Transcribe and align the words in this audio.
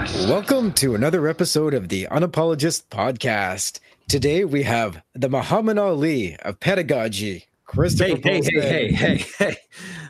Podcast. 0.00 0.28
Welcome 0.28 0.72
to 0.74 0.94
another 0.94 1.28
episode 1.28 1.74
of 1.74 1.88
the 1.88 2.06
Unapologist 2.10 2.88
Podcast. 2.88 3.80
Today 4.08 4.44
we 4.44 4.62
have 4.62 5.02
the 5.14 5.28
Muhammad 5.28 5.76
Ali 5.78 6.36
of 6.36 6.58
pedagogy, 6.58 7.46
Christopher. 7.66 8.18
Hey, 8.22 8.40
hey, 8.40 8.60
hey, 8.60 8.92
hey, 8.92 8.92
hey, 8.92 9.26
hey. 9.38 9.56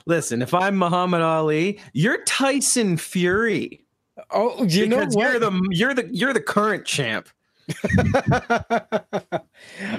Listen, 0.07 0.43
if 0.43 0.55
I'm 0.55 0.77
Muhammad 0.77 1.23
Ali, 1.23 1.81
you're 1.93 2.23
Tyson 2.25 2.97
Fury. 2.99 3.85
Oh, 4.31 4.63
you 4.65 4.87
know 4.87 4.99
what? 4.99 5.15
you're 5.17 5.39
the 5.41 5.69
you're 5.71 5.95
the 5.95 6.09
you're 6.13 6.33
the 6.33 6.41
current 6.41 6.85
champ. 6.85 7.29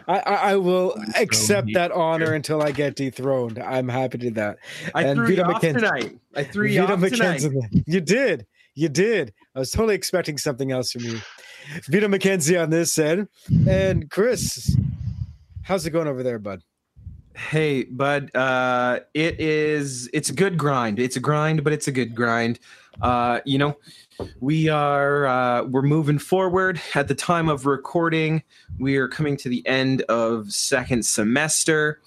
I, 0.08 0.20
I, 0.26 0.56
will 0.58 0.94
accept 1.16 1.70
that 1.74 1.94
honor 1.94 2.34
until 2.34 2.62
I 2.62 2.72
get 2.72 2.98
dethroned. 2.98 3.60
I'm 3.60 3.88
happy 3.88 4.18
to 4.18 4.30
do 4.30 4.32
that. 4.32 4.58
I 4.94 5.04
And 5.04 5.18
threw 5.18 5.28
Vito 5.28 5.48
you 5.48 5.54
off 5.54 5.62
tonight. 5.62 6.18
I 6.36 6.44
threw 6.44 6.68
you 6.68 6.82
Vito 6.82 6.94
off 6.94 7.00
tonight. 7.10 7.44
You 7.86 8.02
did. 8.02 8.46
You 8.74 8.90
did. 8.90 9.34
I 9.56 9.60
was 9.60 9.72
totally 9.72 9.96
expecting 9.96 10.38
something 10.38 10.72
else 10.72 10.92
from 10.92 11.04
you. 11.04 11.20
Vito 11.88 12.08
McKenzie 12.08 12.62
on 12.62 12.70
this 12.70 12.98
end. 12.98 13.28
And 13.68 14.10
Chris, 14.10 14.76
how's 15.64 15.86
it 15.86 15.92
going 15.92 16.08
over 16.08 16.24
there, 16.24 16.40
bud? 16.40 16.62
Hey, 17.36 17.84
bud. 17.84 18.34
Uh, 18.36 19.00
it 19.14 19.40
is. 19.40 20.10
It's 20.14 20.30
a 20.30 20.34
good 20.34 20.58
grind. 20.58 21.00
It's 21.00 21.16
a 21.16 21.20
grind, 21.20 21.64
but 21.64 21.74
it's 21.74 21.88
a 21.88 21.92
good 21.92 22.16
grind. 22.16 22.60
Uh, 23.02 23.40
you 23.46 23.58
know, 23.58 23.78
we 24.40 24.70
are 24.70 25.26
uh, 25.26 25.64
we're 25.64 25.82
moving 25.82 26.20
forward. 26.20 26.82
At 26.94 27.08
the 27.08 27.16
time 27.16 27.50
of 27.50 27.66
recording, 27.66 28.44
we 28.80 28.98
are 28.98 29.08
coming 29.08 29.38
to 29.38 29.50
the 29.50 29.66
end 29.68 30.02
of 30.04 30.52
second 30.52 31.06
semester. 31.06 32.02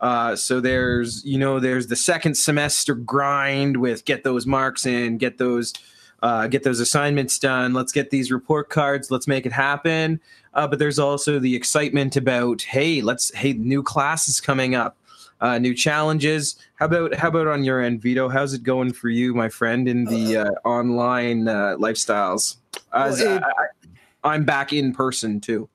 Uh, 0.00 0.34
so 0.34 0.60
there's 0.60 1.24
you 1.24 1.38
know 1.38 1.60
there's 1.60 1.88
the 1.88 1.96
second 1.96 2.34
semester 2.34 2.94
grind 2.94 3.76
with 3.76 4.04
get 4.06 4.24
those 4.24 4.46
marks 4.46 4.86
in, 4.86 5.18
get 5.18 5.38
those 5.38 5.74
uh, 6.22 6.46
get 6.46 6.62
those 6.62 6.80
assignments 6.80 7.38
done. 7.38 7.72
Let's 7.72 7.92
get 7.92 8.10
these 8.10 8.30
report 8.30 8.68
cards. 8.68 9.10
Let's 9.10 9.26
make 9.26 9.46
it 9.46 9.52
happen. 9.52 10.20
Uh, 10.54 10.66
but 10.66 10.78
there's 10.78 10.98
also 10.98 11.38
the 11.38 11.54
excitement 11.54 12.16
about 12.16 12.62
hey, 12.62 13.00
let's 13.00 13.34
hey, 13.34 13.52
new 13.52 13.82
classes 13.82 14.40
coming 14.40 14.74
up, 14.74 14.96
uh, 15.40 15.58
new 15.58 15.74
challenges. 15.74 16.56
How 16.76 16.86
about 16.86 17.14
how 17.14 17.28
about 17.28 17.46
on 17.46 17.64
your 17.64 17.80
end, 17.80 18.02
Vito? 18.02 18.28
How's 18.28 18.52
it 18.52 18.62
going 18.62 18.92
for 18.92 19.08
you, 19.08 19.32
my 19.34 19.48
friend, 19.48 19.88
in 19.88 20.04
the 20.06 20.36
uh, 20.36 20.50
online 20.68 21.46
uh, 21.48 21.76
lifestyles? 21.78 22.56
As 22.92 23.20
Well, 23.20 23.36
it- 23.36 23.42
I, 23.44 23.66
I'm 24.34 24.44
back 24.44 24.72
in 24.72 24.92
person 24.92 25.40
too. 25.40 25.68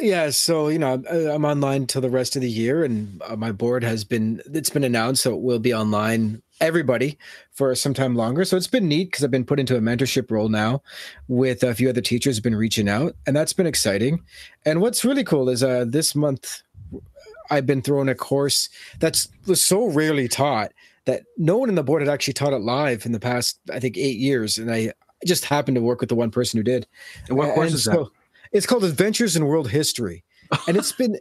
Yeah, 0.00 0.30
so 0.30 0.68
you 0.68 0.78
know, 0.78 1.02
I- 1.10 1.34
I'm 1.34 1.44
online 1.44 1.86
till 1.86 2.00
the 2.00 2.08
rest 2.08 2.36
of 2.36 2.42
the 2.42 2.48
year, 2.48 2.84
and 2.84 3.20
uh, 3.26 3.36
my 3.36 3.52
board 3.52 3.82
has 3.84 4.02
been 4.04 4.40
it's 4.46 4.70
been 4.70 4.84
announced, 4.84 5.22
so 5.24 5.34
it 5.34 5.42
will 5.42 5.58
be 5.58 5.74
online 5.74 6.40
everybody 6.60 7.18
for 7.52 7.74
some 7.74 7.94
time 7.94 8.14
longer. 8.14 8.44
So 8.44 8.56
it's 8.56 8.66
been 8.66 8.88
neat 8.88 9.10
because 9.10 9.24
I've 9.24 9.30
been 9.30 9.44
put 9.44 9.60
into 9.60 9.76
a 9.76 9.80
mentorship 9.80 10.30
role 10.30 10.48
now, 10.48 10.82
with 11.28 11.62
a 11.62 11.74
few 11.74 11.88
other 11.88 12.00
teachers 12.00 12.36
have 12.36 12.44
been 12.44 12.54
reaching 12.54 12.88
out, 12.88 13.16
and 13.26 13.34
that's 13.36 13.52
been 13.52 13.66
exciting. 13.66 14.22
And 14.64 14.80
what's 14.80 15.04
really 15.04 15.24
cool 15.24 15.48
is 15.48 15.62
uh, 15.62 15.84
this 15.86 16.14
month 16.14 16.62
I've 17.50 17.66
been 17.66 17.82
thrown 17.82 18.08
a 18.08 18.14
course 18.14 18.68
that's 19.00 19.28
was 19.46 19.62
so 19.62 19.86
rarely 19.86 20.28
taught 20.28 20.72
that 21.04 21.24
no 21.36 21.58
one 21.58 21.68
in 21.68 21.74
the 21.74 21.84
board 21.84 22.00
had 22.00 22.08
actually 22.08 22.32
taught 22.32 22.54
it 22.54 22.62
live 22.62 23.04
in 23.04 23.12
the 23.12 23.20
past, 23.20 23.58
I 23.70 23.78
think, 23.78 23.98
eight 23.98 24.18
years, 24.18 24.56
and 24.56 24.70
I 24.70 24.92
just 25.26 25.44
happened 25.44 25.74
to 25.74 25.82
work 25.82 26.00
with 26.00 26.08
the 26.08 26.14
one 26.14 26.30
person 26.30 26.58
who 26.58 26.64
did. 26.64 26.86
And 27.28 27.36
what 27.36 27.54
course 27.54 27.68
And 27.68 27.74
is 27.76 27.84
so 27.84 28.10
It's 28.52 28.66
called 28.66 28.84
Adventures 28.84 29.36
in 29.36 29.46
World 29.46 29.68
History, 29.70 30.24
and 30.66 30.76
it's 30.76 30.92
been. 30.92 31.16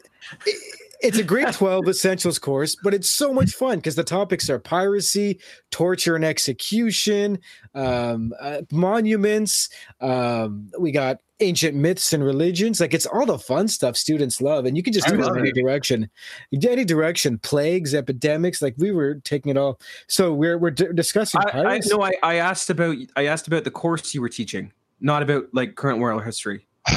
it- 0.46 0.80
It's 1.04 1.18
a 1.18 1.24
grade 1.24 1.54
12 1.54 1.90
essentials 1.90 2.40
course, 2.40 2.76
but 2.82 2.94
it's 2.94 3.10
so 3.10 3.34
much 3.34 3.52
fun 3.52 3.78
because 3.78 3.96
the 3.96 4.04
topics 4.04 4.50
are 4.50 4.58
piracy, 4.58 5.40
torture 5.70 6.16
and 6.16 6.24
execution, 6.24 7.40
um, 7.76 8.34
uh, 8.40 8.62
monuments. 8.72 9.70
Um, 10.00 10.72
we 10.80 10.92
got 10.92 11.18
ancient 11.42 11.76
myths 11.76 12.14
and 12.14 12.24
religions. 12.24 12.80
Like 12.80 12.94
it's 12.94 13.06
all 13.06 13.26
the 13.26 13.38
fun 13.38 13.68
stuff 13.68 13.98
students 13.98 14.42
love, 14.42 14.66
and 14.66 14.78
you 14.78 14.82
can 14.82 14.94
just 14.94 15.08
do 15.08 15.16
it 15.16 15.28
in 15.28 15.38
any 15.38 15.50
it. 15.50 15.56
direction. 15.56 16.10
Any 16.54 16.86
direction, 16.86 17.38
plagues, 17.40 17.94
epidemics. 17.94 18.62
Like 18.62 18.76
we 18.78 18.92
were 18.92 19.16
taking 19.16 19.50
it 19.50 19.58
all. 19.58 19.80
So 20.08 20.34
we're 20.34 20.58
we're 20.58 20.72
d- 20.72 20.88
discussing 20.96 21.42
I, 21.54 21.64
I 21.64 21.80
no, 21.86 22.02
I, 22.02 22.14
I 22.24 22.36
asked 22.36 22.70
about 22.70 22.96
I 23.18 23.26
asked 23.26 23.48
about 23.48 23.66
the 23.66 23.72
course 23.72 24.14
you 24.14 24.22
were 24.22 24.30
teaching, 24.30 24.72
not 25.02 25.22
about 25.22 25.46
like 25.54 25.76
current 25.76 26.00
world 26.00 26.24
history. 26.24 26.66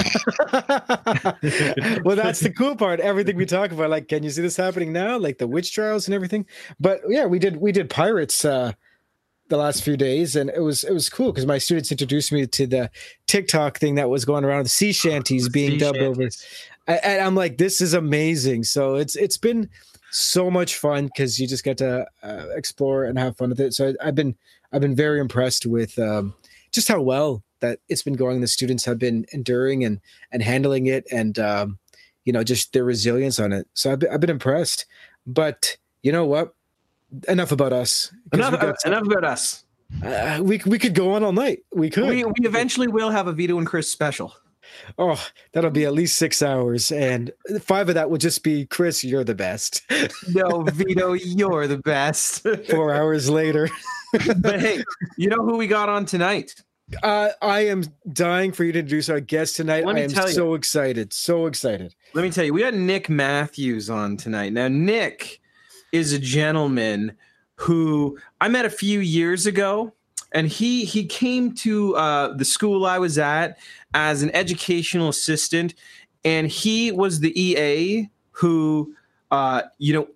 well, 2.04 2.16
that's 2.16 2.41
the 2.41 2.52
cool 2.56 2.74
part. 2.76 3.00
Everything 3.00 3.36
we 3.36 3.47
talk 3.47 3.70
about, 3.70 3.91
like, 3.91 4.08
can 4.08 4.22
you 4.22 4.30
see 4.30 4.42
this 4.42 4.56
happening 4.56 4.92
now? 4.92 5.16
Like 5.19 5.38
the 5.38 5.47
witch 5.47 5.72
trials 5.72 6.08
and 6.08 6.14
everything. 6.14 6.47
But 6.80 7.02
yeah, 7.08 7.26
we 7.26 7.38
did 7.38 7.56
we 7.56 7.72
did 7.72 7.88
pirates 7.88 8.44
uh 8.44 8.72
the 9.48 9.56
last 9.56 9.84
few 9.84 9.96
days, 9.96 10.34
and 10.34 10.50
it 10.50 10.60
was 10.60 10.82
it 10.84 10.92
was 10.92 11.08
cool 11.08 11.32
because 11.32 11.46
my 11.46 11.58
students 11.58 11.92
introduced 11.92 12.32
me 12.32 12.46
to 12.46 12.66
the 12.66 12.91
TikTok 13.26 13.78
thing 13.78 13.94
that 13.94 14.10
was 14.10 14.25
going 14.25 14.44
around, 14.44 14.64
the 14.64 14.70
sea 14.70 14.92
shanties 14.92 15.48
being 15.48 15.72
Sea 15.72 15.78
dubbed 15.78 15.98
over. 15.98 16.22
shanties. 16.22 16.44
I, 16.88 16.94
and 16.96 17.22
I'm 17.22 17.34
like, 17.34 17.58
this 17.58 17.80
is 17.80 17.94
amazing. 17.94 18.64
So 18.64 18.96
it's 18.96 19.16
it's 19.16 19.36
been 19.36 19.69
so 20.10 20.50
much 20.50 20.76
fun 20.76 21.06
because 21.06 21.38
you 21.38 21.46
just 21.46 21.64
get 21.64 21.78
to 21.78 22.06
uh, 22.22 22.46
explore 22.54 23.04
and 23.04 23.19
have 23.19 23.36
fun 23.36 23.50
with 23.50 23.60
it. 23.60 23.75
So 23.75 23.88
I, 24.00 24.08
I've 24.08 24.14
been 24.14 24.36
I've 24.72 24.80
been 24.80 24.96
very 24.96 25.20
impressed 25.20 25.66
with 25.66 25.98
um, 25.98 26.34
just 26.72 26.88
how 26.88 27.00
well 27.00 27.42
that 27.61 27.81
it's 27.89 28.03
been 28.03 28.15
going. 28.15 28.41
The 28.41 28.47
students 28.49 28.84
have 28.84 28.99
been 28.99 29.27
enduring 29.33 29.84
and 29.84 30.00
and 30.33 30.43
handling 30.43 30.87
it, 30.87 31.06
and 31.11 31.39
um, 31.39 31.78
you 32.25 32.33
know 32.33 32.43
just 32.44 32.72
their 32.72 32.84
resilience 32.84 33.39
on 33.39 33.53
it. 33.53 33.67
So 33.75 33.93
I've 33.93 33.99
been, 33.99 34.11
I've 34.11 34.21
been 34.21 34.31
impressed. 34.31 34.87
But 35.27 35.77
you 36.03 36.12
know 36.12 36.25
what? 36.25 36.55
Enough 37.28 37.53
about 37.53 37.72
us. 37.72 38.12
Enough, 38.33 38.61
got 38.61 38.77
enough 38.84 39.06
about 39.06 39.25
us. 39.25 39.65
uh, 40.05 40.41
we 40.43 40.61
we 40.67 40.78
could 40.78 40.94
go 40.94 41.12
on 41.12 41.22
all 41.22 41.33
night. 41.33 41.61
We 41.72 41.91
could. 41.91 42.09
We, 42.09 42.25
we 42.25 42.33
eventually 42.47 42.89
will 42.89 43.11
have 43.11 43.27
a 43.27 43.33
Vito 43.33 43.56
and 43.59 43.67
Chris 43.67 43.91
special. 43.91 44.34
Oh, 44.99 45.25
that'll 45.53 45.71
be 45.71 45.84
at 45.84 45.93
least 45.93 46.19
six 46.19 46.43
hours, 46.43 46.91
and 46.91 47.31
five 47.61 47.88
of 47.88 47.94
that 47.94 48.11
will 48.11 48.19
just 48.19 48.43
be 48.43 48.67
Chris. 48.67 49.05
You're 49.05 49.25
the 49.25 49.34
best. 49.34 49.83
No, 50.28 50.62
Vito, 50.62 51.12
you're 51.12 51.67
the 51.69 51.78
best. 51.78 52.44
Four 52.69 52.93
hours 52.93 53.31
later, 53.31 53.71
but 54.38 54.61
hey, 54.61 54.83
you 55.17 55.28
know 55.28 55.44
who 55.44 55.56
we 55.56 55.67
got 55.69 55.88
on 55.88 56.05
tonight? 56.05 56.53
Uh, 57.02 57.30
I 57.42 57.66
am 57.66 57.84
dying 58.12 58.52
for 58.52 58.64
you 58.64 58.72
to 58.72 58.78
introduce 58.78 59.08
our 59.08 59.20
guest 59.20 59.56
tonight. 59.56 59.84
I 59.86 59.98
am 59.98 60.08
tell 60.08 60.28
you. 60.28 60.34
so 60.34 60.54
excited, 60.54 61.12
so 61.12 61.47
excited. 61.47 61.94
Let 62.14 62.22
me 62.22 62.30
tell 62.30 62.44
you, 62.44 62.54
we 62.54 62.62
got 62.62 62.74
Nick 62.74 63.08
Matthews 63.08 63.91
on 63.91 64.16
tonight. 64.16 64.52
Now, 64.52 64.69
Nick 64.69 65.41
is 65.92 66.12
a 66.12 66.19
gentleman 66.19 67.16
who 67.56 68.19
I 68.41 68.48
met 68.48 68.64
a 68.64 68.70
few 68.70 69.00
years 69.00 69.46
ago, 69.46 69.92
and 70.32 70.46
he 70.46 70.84
he 70.84 71.04
came 71.06 71.54
to 71.56 71.96
uh, 71.96 72.34
the 72.34 72.44
school 72.44 72.86
I 72.86 72.98
was 72.98 73.19
at 73.19 73.58
as 73.94 74.22
an 74.22 74.30
educational 74.34 75.08
assistant, 75.08 75.75
and 76.25 76.46
he 76.46 76.92
was 76.92 77.20
the 77.20 77.41
EA 77.41 78.08
who, 78.32 78.94
uh, 79.30 79.62
you 79.78 79.94
know. 79.94 80.08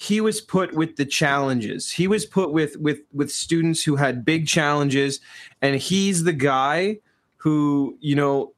He 0.00 0.22
was 0.22 0.40
put 0.40 0.72
with 0.72 0.96
the 0.96 1.04
challenges. 1.04 1.92
He 1.92 2.08
was 2.08 2.24
put 2.24 2.52
with 2.52 2.76
with 2.78 3.00
with 3.12 3.30
students 3.30 3.84
who 3.84 3.96
had 3.96 4.24
big 4.24 4.46
challenges, 4.46 5.20
and 5.60 5.76
he's 5.76 6.24
the 6.24 6.32
guy 6.32 7.00
who 7.36 7.98
you 8.00 8.16
know 8.16 8.54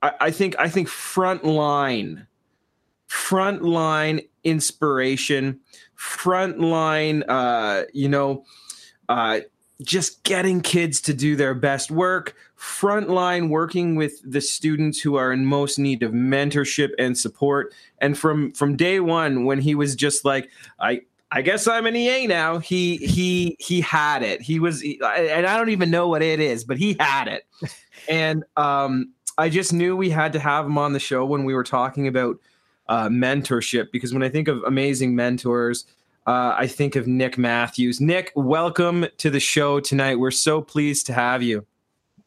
I, 0.00 0.12
I 0.20 0.30
think 0.30 0.56
I 0.58 0.70
think 0.70 0.88
frontline, 0.88 2.26
frontline 3.10 4.26
inspiration, 4.42 5.60
frontline, 5.98 7.24
uh, 7.28 7.84
you 7.92 8.08
know, 8.08 8.44
uh, 9.10 9.40
just 9.82 10.22
getting 10.22 10.62
kids 10.62 10.98
to 11.02 11.12
do 11.12 11.36
their 11.36 11.54
best 11.54 11.90
work, 11.90 12.36
frontline 12.64 13.50
working 13.50 13.94
with 13.94 14.20
the 14.24 14.40
students 14.40 14.98
who 14.98 15.16
are 15.16 15.32
in 15.32 15.44
most 15.44 15.78
need 15.78 16.02
of 16.02 16.12
mentorship 16.12 16.92
and 16.98 17.16
support. 17.16 17.74
And 17.98 18.16
from 18.16 18.52
from 18.52 18.74
day 18.74 19.00
one, 19.00 19.44
when 19.44 19.60
he 19.60 19.74
was 19.74 19.94
just 19.94 20.24
like, 20.24 20.48
I 20.80 21.02
I 21.30 21.42
guess 21.42 21.68
I'm 21.68 21.86
an 21.86 21.94
EA 21.94 22.26
now. 22.26 22.58
He 22.58 22.96
he 22.96 23.56
he 23.60 23.82
had 23.82 24.22
it. 24.22 24.40
He 24.40 24.60
was, 24.60 24.82
and 24.82 25.46
I 25.46 25.56
don't 25.58 25.68
even 25.68 25.90
know 25.90 26.08
what 26.08 26.22
it 26.22 26.40
is, 26.40 26.64
but 26.64 26.78
he 26.78 26.96
had 26.98 27.28
it. 27.28 27.46
And 28.06 28.44
um, 28.58 29.14
I 29.38 29.48
just 29.48 29.72
knew 29.72 29.96
we 29.96 30.10
had 30.10 30.34
to 30.34 30.38
have 30.38 30.66
him 30.66 30.76
on 30.76 30.92
the 30.92 31.00
show 31.00 31.24
when 31.24 31.44
we 31.44 31.54
were 31.54 31.64
talking 31.64 32.06
about 32.06 32.36
uh, 32.86 33.08
mentorship 33.08 33.90
because 33.92 34.12
when 34.12 34.22
I 34.22 34.28
think 34.28 34.46
of 34.46 34.62
amazing 34.64 35.14
mentors, 35.14 35.86
uh, 36.26 36.54
I 36.54 36.66
think 36.66 36.96
of 36.96 37.06
Nick 37.06 37.38
Matthews. 37.38 38.02
Nick, 38.02 38.30
welcome 38.36 39.06
to 39.16 39.30
the 39.30 39.40
show 39.40 39.80
tonight. 39.80 40.16
We're 40.16 40.32
so 40.32 40.60
pleased 40.60 41.06
to 41.06 41.14
have 41.14 41.42
you. 41.42 41.64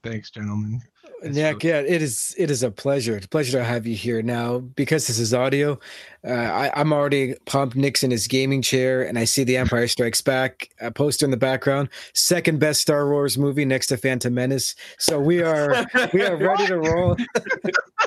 Thanks, 0.09 0.31
gentlemen. 0.31 0.81
It's 1.23 1.35
Nick, 1.35 1.63
yeah, 1.63 1.79
it 1.79 2.01
is. 2.01 2.35
It 2.37 2.51
is 2.51 2.61
a 2.61 2.69
pleasure. 2.69 3.17
It's 3.17 3.25
a 3.25 3.29
pleasure 3.29 3.57
to 3.57 3.63
have 3.63 3.87
you 3.87 3.95
here 3.95 4.21
now 4.21 4.59
because 4.59 5.07
this 5.07 5.17
is 5.17 5.33
audio. 5.33 5.79
Uh, 6.23 6.31
I, 6.31 6.71
I'm 6.79 6.93
already 6.93 7.33
pumped. 7.45 7.75
Nick's 7.75 8.03
in 8.03 8.11
his 8.11 8.27
gaming 8.27 8.61
chair, 8.61 9.01
and 9.01 9.17
I 9.17 9.23
see 9.25 9.43
the 9.43 9.57
Empire 9.57 9.87
Strikes 9.87 10.21
Back 10.21 10.69
uh, 10.79 10.91
poster 10.91 11.25
in 11.25 11.31
the 11.31 11.37
background. 11.37 11.89
Second 12.13 12.59
best 12.59 12.81
Star 12.81 13.09
Wars 13.09 13.35
movie 13.37 13.65
next 13.65 13.87
to 13.87 13.97
Phantom 13.97 14.31
Menace. 14.33 14.75
So 14.99 15.19
we 15.19 15.41
are 15.41 15.85
we 16.13 16.21
are 16.21 16.37
ready 16.37 16.67
to 16.67 16.77
roll. 16.79 17.15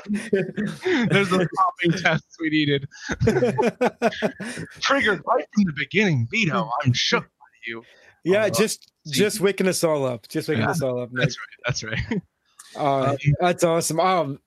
There's 0.09 1.29
the 1.29 1.49
popping 1.57 2.01
tests 2.01 2.37
we 2.39 2.49
needed. 2.49 2.87
Triggered 4.81 5.21
right 5.27 5.45
from 5.53 5.63
the 5.65 5.73
beginning. 5.75 6.27
Vito, 6.31 6.69
I'm 6.83 6.93
shook 6.93 7.23
by 7.23 7.45
you. 7.67 7.83
yeah, 8.23 8.45
Uh, 8.45 8.49
just 8.49 8.90
just 9.07 9.39
waking 9.39 9.67
us 9.67 9.83
all 9.83 10.05
up. 10.05 10.27
Just 10.27 10.47
waking 10.49 10.63
Yeah. 10.63 10.71
us 10.71 10.81
all 10.81 10.99
up. 11.01 11.11
Nick. 11.11 11.29
That's 11.65 11.83
right. 11.83 11.99
That's 11.99 12.09
right. 12.11 12.21
Uh, 12.73 13.17
that's 13.41 13.65
awesome. 13.65 13.99
Um, 13.99 14.39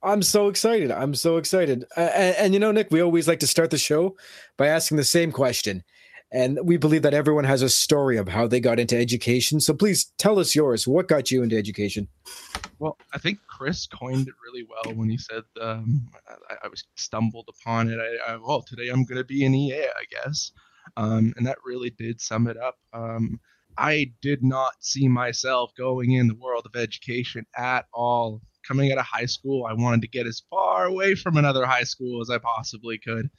I'm 0.00 0.22
so 0.22 0.46
excited. 0.46 0.92
I'm 0.92 1.16
so 1.16 1.36
excited. 1.36 1.84
And, 1.96 2.36
and 2.36 2.54
you 2.54 2.60
know, 2.60 2.70
Nick, 2.70 2.92
we 2.92 3.00
always 3.00 3.26
like 3.26 3.40
to 3.40 3.48
start 3.48 3.70
the 3.72 3.76
show 3.76 4.16
by 4.56 4.68
asking 4.68 4.98
the 4.98 5.04
same 5.04 5.32
question. 5.32 5.82
And 6.30 6.60
we 6.62 6.76
believe 6.76 7.02
that 7.02 7.12
everyone 7.12 7.42
has 7.42 7.62
a 7.62 7.68
story 7.68 8.18
of 8.18 8.28
how 8.28 8.46
they 8.46 8.60
got 8.60 8.78
into 8.78 8.96
education. 8.96 9.58
So 9.58 9.74
please 9.74 10.12
tell 10.16 10.38
us 10.38 10.54
yours. 10.54 10.86
What 10.86 11.08
got 11.08 11.32
you 11.32 11.42
into 11.42 11.56
education? 11.58 12.06
Well, 12.78 12.96
I 13.12 13.18
think 13.18 13.40
Chris 13.48 13.84
coined 13.88 14.28
it 14.28 14.34
really 14.44 14.64
well 14.68 14.94
when 14.94 15.08
he 15.08 15.18
said 15.18 15.42
um, 15.60 16.06
I, 16.48 16.54
I 16.66 16.68
was 16.68 16.84
stumbled 16.94 17.48
upon 17.48 17.88
it. 17.90 17.98
I, 17.98 18.32
I 18.32 18.36
well 18.36 18.62
today 18.62 18.90
I'm 18.90 19.04
going 19.04 19.18
to 19.18 19.24
be 19.24 19.44
an 19.44 19.56
EA, 19.56 19.86
I 19.86 20.04
guess, 20.08 20.52
um, 20.96 21.34
and 21.36 21.44
that 21.48 21.58
really 21.64 21.90
did 21.90 22.20
sum 22.20 22.46
it 22.46 22.56
up. 22.56 22.76
Um, 22.92 23.40
I 23.78 24.12
did 24.22 24.42
not 24.42 24.72
see 24.80 25.08
myself 25.08 25.72
going 25.76 26.12
in 26.12 26.28
the 26.28 26.34
world 26.34 26.66
of 26.66 26.80
education 26.80 27.46
at 27.56 27.86
all. 27.92 28.40
Coming 28.66 28.90
out 28.90 28.98
of 28.98 29.04
high 29.04 29.26
school, 29.26 29.64
I 29.64 29.74
wanted 29.74 30.02
to 30.02 30.08
get 30.08 30.26
as 30.26 30.42
far 30.50 30.86
away 30.86 31.14
from 31.14 31.36
another 31.36 31.66
high 31.66 31.84
school 31.84 32.20
as 32.20 32.30
I 32.30 32.38
possibly 32.38 32.98
could. 32.98 33.30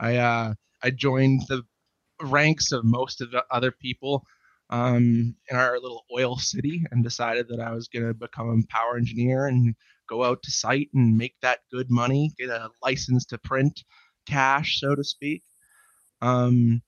I 0.00 0.16
uh, 0.16 0.54
I 0.82 0.90
joined 0.90 1.42
the 1.48 1.62
ranks 2.20 2.72
of 2.72 2.84
most 2.84 3.20
of 3.20 3.30
the 3.30 3.44
other 3.50 3.70
people 3.70 4.24
um, 4.70 5.34
in 5.48 5.56
our 5.56 5.78
little 5.78 6.04
oil 6.12 6.36
city 6.36 6.84
and 6.90 7.04
decided 7.04 7.48
that 7.48 7.60
I 7.60 7.72
was 7.72 7.88
going 7.88 8.06
to 8.06 8.14
become 8.14 8.48
a 8.48 8.72
power 8.72 8.96
engineer 8.96 9.46
and 9.46 9.74
go 10.08 10.24
out 10.24 10.42
to 10.42 10.50
site 10.50 10.88
and 10.94 11.16
make 11.16 11.34
that 11.42 11.60
good 11.70 11.90
money, 11.90 12.32
get 12.38 12.50
a 12.50 12.70
license 12.82 13.24
to 13.26 13.38
print 13.38 13.84
cash, 14.26 14.80
so 14.80 14.94
to 14.94 15.04
speak. 15.04 15.42
Um, 16.20 16.82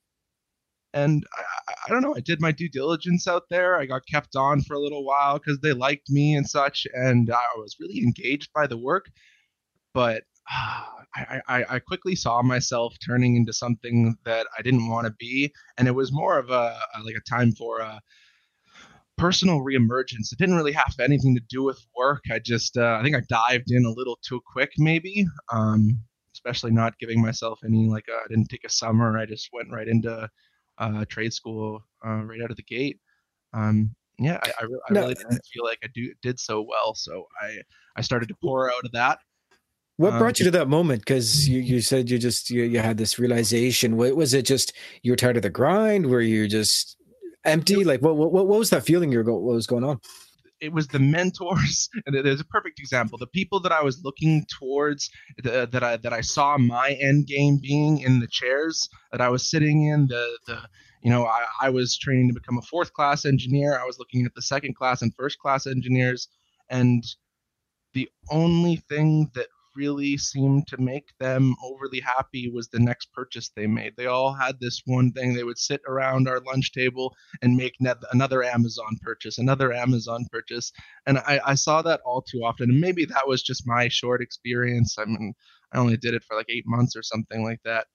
and 0.96 1.24
I, 1.36 1.42
I- 1.86 1.90
don't 1.90 2.02
know, 2.02 2.14
I 2.16 2.20
did 2.20 2.40
my 2.40 2.52
due 2.52 2.68
diligence 2.68 3.28
out 3.28 3.44
there. 3.50 3.78
I 3.78 3.86
got 3.86 4.06
kept 4.10 4.36
on 4.36 4.62
for 4.62 4.74
a 4.74 4.80
little 4.80 5.04
while 5.04 5.38
because 5.38 5.60
they 5.60 5.72
liked 5.72 6.10
me 6.10 6.34
and 6.34 6.48
such, 6.48 6.86
and 6.94 7.30
I 7.30 7.44
was 7.58 7.76
really 7.80 8.00
engaged 8.02 8.50
by 8.54 8.66
the 8.66 8.78
work. 8.78 9.06
But 9.94 10.24
ah, 10.50 10.94
I, 11.16 11.40
I, 11.48 11.64
I 11.76 11.78
quickly 11.80 12.14
saw 12.16 12.42
myself 12.42 12.96
turning 13.04 13.36
into 13.36 13.52
something 13.52 14.16
that 14.24 14.46
I 14.58 14.62
didn't 14.62 14.88
want 14.88 15.06
to 15.06 15.12
be, 15.18 15.52
and 15.78 15.88
it 15.88 15.92
was 15.94 16.12
more 16.12 16.38
of 16.38 16.50
a, 16.50 16.78
a 16.94 17.02
like 17.04 17.16
a 17.16 17.30
time 17.30 17.52
for 17.52 17.80
a 17.80 18.00
personal 19.16 19.60
reemergence. 19.60 20.32
It 20.32 20.38
didn't 20.38 20.56
really 20.56 20.72
have 20.72 20.94
anything 21.00 21.34
to 21.34 21.42
do 21.48 21.62
with 21.62 21.84
work. 21.96 22.24
I 22.30 22.38
just 22.38 22.76
uh, 22.76 22.98
I 23.00 23.02
think 23.02 23.16
I 23.16 23.22
dived 23.28 23.70
in 23.70 23.84
a 23.84 23.90
little 23.90 24.18
too 24.22 24.40
quick, 24.52 24.72
maybe. 24.78 25.26
Um, 25.52 26.00
especially 26.34 26.70
not 26.70 26.98
giving 26.98 27.22
myself 27.22 27.60
any 27.64 27.88
like 27.88 28.04
uh, 28.12 28.16
I 28.18 28.28
didn't 28.28 28.48
take 28.48 28.64
a 28.64 28.70
summer. 28.70 29.18
I 29.18 29.26
just 29.26 29.48
went 29.52 29.72
right 29.72 29.88
into 29.88 30.28
uh, 30.78 31.04
trade 31.08 31.32
school 31.32 31.82
uh, 32.06 32.22
right 32.24 32.40
out 32.42 32.50
of 32.50 32.56
the 32.56 32.62
gate. 32.62 33.00
Um, 33.52 33.94
yeah, 34.18 34.38
I, 34.42 34.52
I, 34.60 34.64
re- 34.64 34.80
I 34.88 34.92
No, 34.92 35.00
really 35.02 35.14
didn't 35.14 35.46
feel 35.52 35.64
like 35.64 35.78
I 35.84 35.88
do 35.94 36.12
did 36.22 36.38
so 36.40 36.62
well, 36.62 36.94
so 36.94 37.26
I 37.40 37.58
I 37.96 38.00
started 38.02 38.28
to 38.28 38.34
pour 38.42 38.70
out 38.70 38.84
of 38.84 38.92
that. 38.92 39.18
What 39.98 40.12
Um, 40.12 40.18
brought 40.18 40.38
you 40.38 40.44
to 40.44 40.50
that 40.52 40.68
moment? 40.68 41.00
Because 41.00 41.48
you, 41.48 41.60
you 41.60 41.80
said 41.80 42.10
you 42.10 42.18
just 42.18 42.50
you, 42.50 42.64
you 42.64 42.80
had 42.80 42.98
this 42.98 43.18
realization. 43.18 43.96
What 43.96 44.14
was 44.14 44.34
it? 44.34 44.44
Just 44.44 44.74
you 45.02 45.12
were 45.12 45.16
tired 45.16 45.36
of 45.36 45.42
the 45.42 45.50
grind? 45.50 46.06
Were 46.06 46.20
you 46.20 46.46
just 46.48 46.96
empty? 47.44 47.82
Like 47.82 48.02
what 48.02 48.16
what 48.16 48.30
what 48.30 48.46
was 48.46 48.70
that 48.70 48.84
feeling? 48.84 49.10
You 49.10 49.18
were 49.18 49.24
go, 49.24 49.38
what 49.38 49.54
was 49.54 49.66
going 49.66 49.84
on? 49.84 50.00
It 50.60 50.72
was 50.72 50.88
the 50.88 50.98
mentors 50.98 51.88
and 52.06 52.14
there's 52.14 52.40
a 52.40 52.44
perfect 52.46 52.78
example. 52.78 53.18
The 53.18 53.26
people 53.26 53.60
that 53.60 53.72
i 53.72 53.82
was 53.82 54.02
looking 54.04 54.46
towards 54.58 55.10
the, 55.42 55.68
that 55.70 55.82
i 55.82 55.96
that 55.96 56.12
i 56.12 56.20
saw 56.20 56.56
my 56.58 56.96
end 57.00 57.26
game 57.26 57.58
being 57.60 58.00
in 58.00 58.20
the 58.20 58.28
chairs 58.28 58.88
that 59.12 59.20
i 59.20 59.28
was 59.28 59.48
sitting 59.48 59.84
in 59.84 60.06
the 60.06 60.38
the 60.46 60.60
you 61.02 61.10
know 61.10 61.26
i, 61.26 61.44
I 61.60 61.70
was 61.70 61.96
training 61.98 62.28
to 62.28 62.34
become 62.34 62.58
a 62.58 62.62
fourth 62.62 62.92
class 62.92 63.24
engineer. 63.24 63.78
I 63.78 63.84
was 63.84 63.98
looking 63.98 64.24
at 64.24 64.34
the 64.34 64.42
second 64.42 64.76
class 64.76 65.02
and 65.02 65.14
first 65.14 65.38
class 65.38 65.66
engineers. 65.66 66.28
And 66.68 67.04
the 67.94 68.08
only 68.30 68.76
thing 68.88 69.30
that 69.34 69.46
really 69.76 70.16
seemed 70.16 70.66
to 70.68 70.78
make 70.78 71.08
them 71.18 71.54
overly 71.64 72.00
happy 72.00 72.50
was 72.50 72.68
the 72.68 72.80
next 72.80 73.12
purchase 73.12 73.50
they 73.54 73.66
made. 73.66 73.94
They 73.96 74.06
all 74.06 74.32
had 74.32 74.58
this 74.60 74.82
one 74.86 75.12
thing 75.12 75.34
they 75.34 75.44
would 75.44 75.58
sit 75.58 75.80
around 75.86 76.28
our 76.28 76.40
lunch 76.40 76.72
table 76.72 77.14
and 77.42 77.56
make 77.56 77.74
ne- 77.80 77.92
another 78.12 78.42
amazon 78.42 78.98
purchase 79.02 79.38
another 79.38 79.72
amazon 79.72 80.26
purchase 80.30 80.72
and 81.06 81.18
I, 81.18 81.40
I 81.44 81.54
saw 81.54 81.82
that 81.82 82.00
all 82.04 82.22
too 82.22 82.40
often 82.44 82.70
and 82.70 82.80
maybe 82.80 83.04
that 83.06 83.26
was 83.26 83.42
just 83.42 83.66
my 83.66 83.88
short 83.88 84.22
experience 84.22 84.96
i 84.98 85.04
mean 85.04 85.34
i 85.72 85.78
only 85.78 85.96
did 85.96 86.14
it 86.14 86.24
for 86.24 86.36
like 86.36 86.46
eight 86.48 86.64
months 86.66 86.96
or 86.96 87.02
something 87.02 87.42
like 87.42 87.60
that 87.64 87.86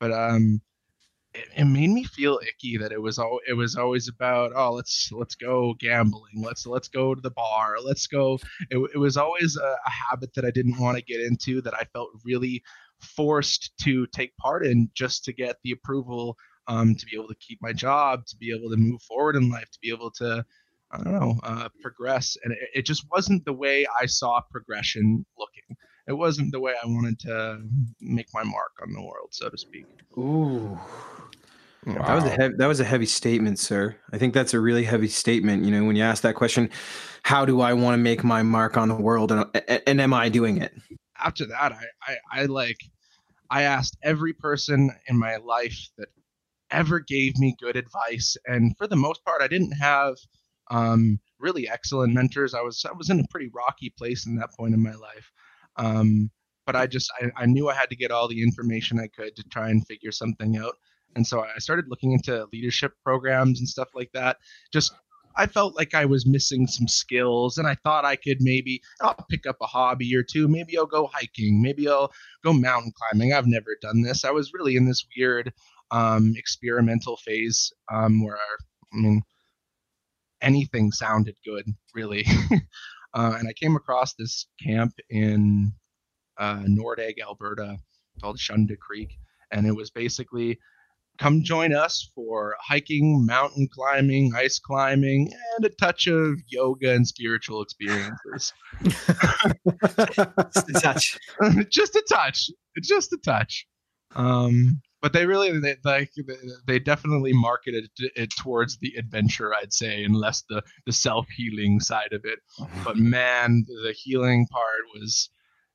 but 0.00 0.12
um 0.12 0.60
it, 1.34 1.48
it 1.56 1.64
made 1.64 1.90
me 1.90 2.04
feel 2.04 2.40
icky 2.48 2.76
that 2.76 2.92
it 2.92 3.00
was 3.00 3.18
all 3.18 3.40
it 3.48 3.54
was 3.54 3.76
always 3.76 4.08
about 4.08 4.52
oh 4.54 4.72
let's 4.72 5.10
let's 5.12 5.34
go 5.34 5.74
gambling 5.78 6.42
let's 6.42 6.66
let's 6.66 6.88
go 6.88 7.14
to 7.14 7.20
the 7.20 7.30
bar 7.30 7.76
let's 7.84 8.06
go 8.06 8.38
it, 8.70 8.90
it 8.94 8.98
was 8.98 9.16
always 9.16 9.56
a, 9.56 9.76
a 9.86 9.90
habit 9.90 10.32
that 10.34 10.44
i 10.44 10.50
didn't 10.50 10.78
want 10.78 10.96
to 10.96 11.04
get 11.04 11.20
into 11.20 11.60
that 11.60 11.74
i 11.74 11.84
felt 11.92 12.10
really 12.24 12.62
forced 13.00 13.72
to 13.78 14.06
take 14.08 14.36
part 14.36 14.66
in 14.66 14.90
just 14.94 15.24
to 15.24 15.32
get 15.32 15.56
the 15.62 15.70
approval 15.70 16.36
um, 16.66 16.94
to 16.96 17.06
be 17.06 17.16
able 17.16 17.28
to 17.28 17.36
keep 17.36 17.58
my 17.62 17.72
job 17.72 18.26
to 18.26 18.36
be 18.36 18.54
able 18.54 18.70
to 18.70 18.76
move 18.76 19.00
forward 19.02 19.36
in 19.36 19.48
life 19.48 19.70
to 19.70 19.78
be 19.80 19.90
able 19.90 20.10
to 20.10 20.44
I 20.90 20.96
don't 21.02 21.12
know, 21.12 21.38
uh, 21.42 21.68
progress. 21.82 22.36
And 22.42 22.54
it, 22.54 22.58
it 22.74 22.86
just 22.86 23.04
wasn't 23.10 23.44
the 23.44 23.52
way 23.52 23.86
I 24.00 24.06
saw 24.06 24.40
progression 24.50 25.26
looking. 25.38 25.76
It 26.08 26.14
wasn't 26.14 26.52
the 26.52 26.60
way 26.60 26.72
I 26.82 26.86
wanted 26.86 27.18
to 27.20 27.60
make 28.00 28.28
my 28.32 28.42
mark 28.42 28.72
on 28.82 28.92
the 28.92 29.02
world, 29.02 29.28
so 29.32 29.48
to 29.50 29.58
speak. 29.58 29.86
Ooh. 30.16 30.78
That 31.86 32.14
was 32.14 32.24
a 32.24 32.30
heavy, 32.30 32.54
that 32.56 32.66
was 32.66 32.80
a 32.80 32.84
heavy 32.84 33.06
statement, 33.06 33.58
sir. 33.58 33.96
I 34.12 34.18
think 34.18 34.34
that's 34.34 34.52
a 34.52 34.60
really 34.60 34.84
heavy 34.84 35.08
statement. 35.08 35.64
You 35.64 35.70
know, 35.70 35.84
when 35.84 35.96
you 35.96 36.02
ask 36.02 36.22
that 36.22 36.34
question, 36.34 36.70
how 37.22 37.44
do 37.44 37.60
I 37.60 37.72
want 37.72 37.94
to 37.94 37.98
make 37.98 38.24
my 38.24 38.42
mark 38.42 38.76
on 38.76 38.88
the 38.88 38.94
world, 38.94 39.32
and 39.32 39.46
and, 39.68 39.82
and 39.86 40.00
am 40.00 40.12
I 40.12 40.28
doing 40.28 40.58
it? 40.58 40.72
After 41.18 41.46
that, 41.46 41.72
I, 41.72 41.84
I, 42.02 42.16
I 42.42 42.44
like, 42.46 42.78
I 43.50 43.62
asked 43.62 43.96
every 44.02 44.32
person 44.32 44.90
in 45.08 45.18
my 45.18 45.36
life 45.36 45.88
that 45.96 46.08
ever 46.70 47.00
gave 47.00 47.38
me 47.38 47.56
good 47.58 47.76
advice, 47.76 48.36
and 48.46 48.76
for 48.76 48.86
the 48.86 48.96
most 48.96 49.24
part, 49.24 49.40
I 49.40 49.48
didn't 49.48 49.72
have 49.72 50.16
um, 50.70 51.18
really 51.38 51.68
excellent 51.68 52.12
mentors. 52.12 52.54
I 52.54 52.60
was 52.60 52.84
I 52.84 52.92
was 52.92 53.08
in 53.08 53.20
a 53.20 53.28
pretty 53.30 53.50
rocky 53.54 53.94
place 53.96 54.26
in 54.26 54.36
that 54.36 54.50
point 54.58 54.74
in 54.74 54.82
my 54.82 54.94
life. 54.94 55.32
Um, 55.78 56.30
but 56.66 56.76
I 56.76 56.86
just 56.86 57.10
I, 57.20 57.42
I 57.42 57.46
knew 57.46 57.68
I 57.68 57.74
had 57.74 57.88
to 57.90 57.96
get 57.96 58.10
all 58.10 58.28
the 58.28 58.42
information 58.42 59.00
I 59.00 59.08
could 59.08 59.34
to 59.36 59.42
try 59.44 59.70
and 59.70 59.86
figure 59.86 60.12
something 60.12 60.58
out. 60.58 60.74
And 61.16 61.26
so 61.26 61.40
I 61.40 61.58
started 61.58 61.86
looking 61.88 62.12
into 62.12 62.46
leadership 62.52 62.92
programs 63.02 63.58
and 63.58 63.68
stuff 63.68 63.88
like 63.94 64.10
that. 64.12 64.36
Just 64.72 64.92
I 65.36 65.46
felt 65.46 65.76
like 65.76 65.94
I 65.94 66.04
was 66.04 66.26
missing 66.26 66.66
some 66.66 66.88
skills, 66.88 67.58
and 67.58 67.66
I 67.66 67.76
thought 67.84 68.04
I 68.04 68.16
could 68.16 68.38
maybe 68.40 68.82
I'll 69.00 69.24
pick 69.30 69.46
up 69.46 69.56
a 69.62 69.66
hobby 69.66 70.14
or 70.14 70.22
two. 70.22 70.48
Maybe 70.48 70.76
I'll 70.76 70.86
go 70.86 71.08
hiking. 71.12 71.62
Maybe 71.62 71.88
I'll 71.88 72.12
go 72.44 72.52
mountain 72.52 72.92
climbing. 72.96 73.32
I've 73.32 73.46
never 73.46 73.76
done 73.80 74.02
this. 74.02 74.24
I 74.24 74.30
was 74.30 74.52
really 74.52 74.76
in 74.76 74.86
this 74.86 75.06
weird 75.16 75.52
um, 75.90 76.34
experimental 76.36 77.16
phase 77.16 77.72
um, 77.92 78.22
where 78.24 78.36
I 78.36 78.96
mean 78.96 79.22
anything 80.42 80.92
sounded 80.92 81.36
good, 81.44 81.64
really. 81.94 82.26
uh, 83.18 83.34
and 83.36 83.48
I 83.48 83.52
came 83.52 83.74
across 83.74 84.14
this 84.14 84.46
camp 84.64 84.94
in 85.10 85.72
uh, 86.38 86.62
Nordegg, 86.68 87.14
Alberta, 87.20 87.76
called 88.20 88.38
Shunda 88.38 88.78
Creek, 88.78 89.18
and 89.50 89.66
it 89.66 89.72
was 89.72 89.90
basically 89.90 90.56
come 91.18 91.42
join 91.42 91.74
us 91.74 92.12
for 92.14 92.54
hiking, 92.60 93.26
mountain 93.26 93.66
climbing, 93.74 94.32
ice 94.36 94.60
climbing, 94.60 95.32
and 95.56 95.64
a 95.66 95.68
touch 95.80 96.06
of 96.06 96.38
yoga 96.46 96.92
and 96.92 97.08
spiritual 97.08 97.60
experiences. 97.60 98.52
touch. 100.80 101.18
just 101.70 101.96
a 101.96 102.04
touch. 102.08 102.50
Just 102.80 103.12
a 103.12 103.18
touch. 103.24 103.66
Um, 104.14 104.80
but 105.00 105.12
they 105.12 105.26
really 105.26 105.58
they, 105.60 105.76
like 105.84 106.10
they 106.66 106.78
definitely 106.78 107.32
marketed 107.32 107.88
it 107.98 108.30
towards 108.38 108.78
the 108.78 108.94
adventure, 108.96 109.54
I'd 109.54 109.72
say, 109.72 110.04
and 110.04 110.16
less 110.16 110.42
the 110.48 110.62
the 110.86 110.92
self 110.92 111.28
healing 111.28 111.80
side 111.80 112.12
of 112.12 112.22
it. 112.24 112.40
But 112.84 112.96
man, 112.96 113.64
the 113.66 113.92
healing 113.92 114.46
part 114.50 114.82
was 114.94 115.30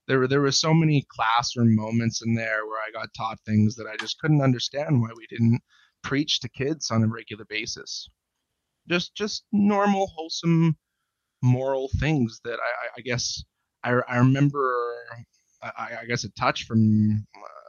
there. 0.07 0.19
Were 0.19 0.27
there 0.27 0.41
were 0.41 0.51
so 0.51 0.73
many 0.73 1.05
classroom 1.09 1.75
moments 1.75 2.21
in 2.21 2.35
there 2.35 2.65
where 2.65 2.79
I 2.79 2.91
got 2.91 3.13
taught 3.15 3.39
things 3.45 3.75
that 3.75 3.87
I 3.87 3.95
just 3.97 4.19
couldn't 4.19 4.41
understand 4.41 5.01
why 5.01 5.09
we 5.15 5.27
didn't 5.27 5.61
preach 6.03 6.41
to 6.41 6.49
kids 6.49 6.91
on 6.91 7.03
a 7.03 7.07
regular 7.07 7.45
basis. 7.45 8.09
Just 8.89 9.15
just 9.15 9.45
normal, 9.53 10.07
wholesome, 10.07 10.75
moral 11.41 11.89
things 11.99 12.41
that 12.43 12.59
I, 12.59 12.85
I, 12.85 12.89
I 12.97 13.01
guess 13.01 13.41
I, 13.83 13.91
I 14.07 14.17
remember. 14.17 14.75
I, 15.61 15.99
I 16.01 16.05
guess 16.05 16.25
a 16.25 16.29
touch 16.31 16.65
from. 16.65 17.25
Uh, 17.37 17.62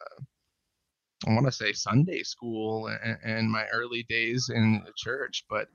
I 1.27 1.33
want 1.33 1.47
to 1.47 1.53
say 1.53 1.73
Sunday 1.73 2.23
school 2.23 2.89
and, 2.89 3.19
and 3.25 3.51
my 3.51 3.67
early 3.73 4.05
days 4.09 4.51
in 4.53 4.83
the 4.85 4.93
church, 4.97 5.45
but 5.49 5.69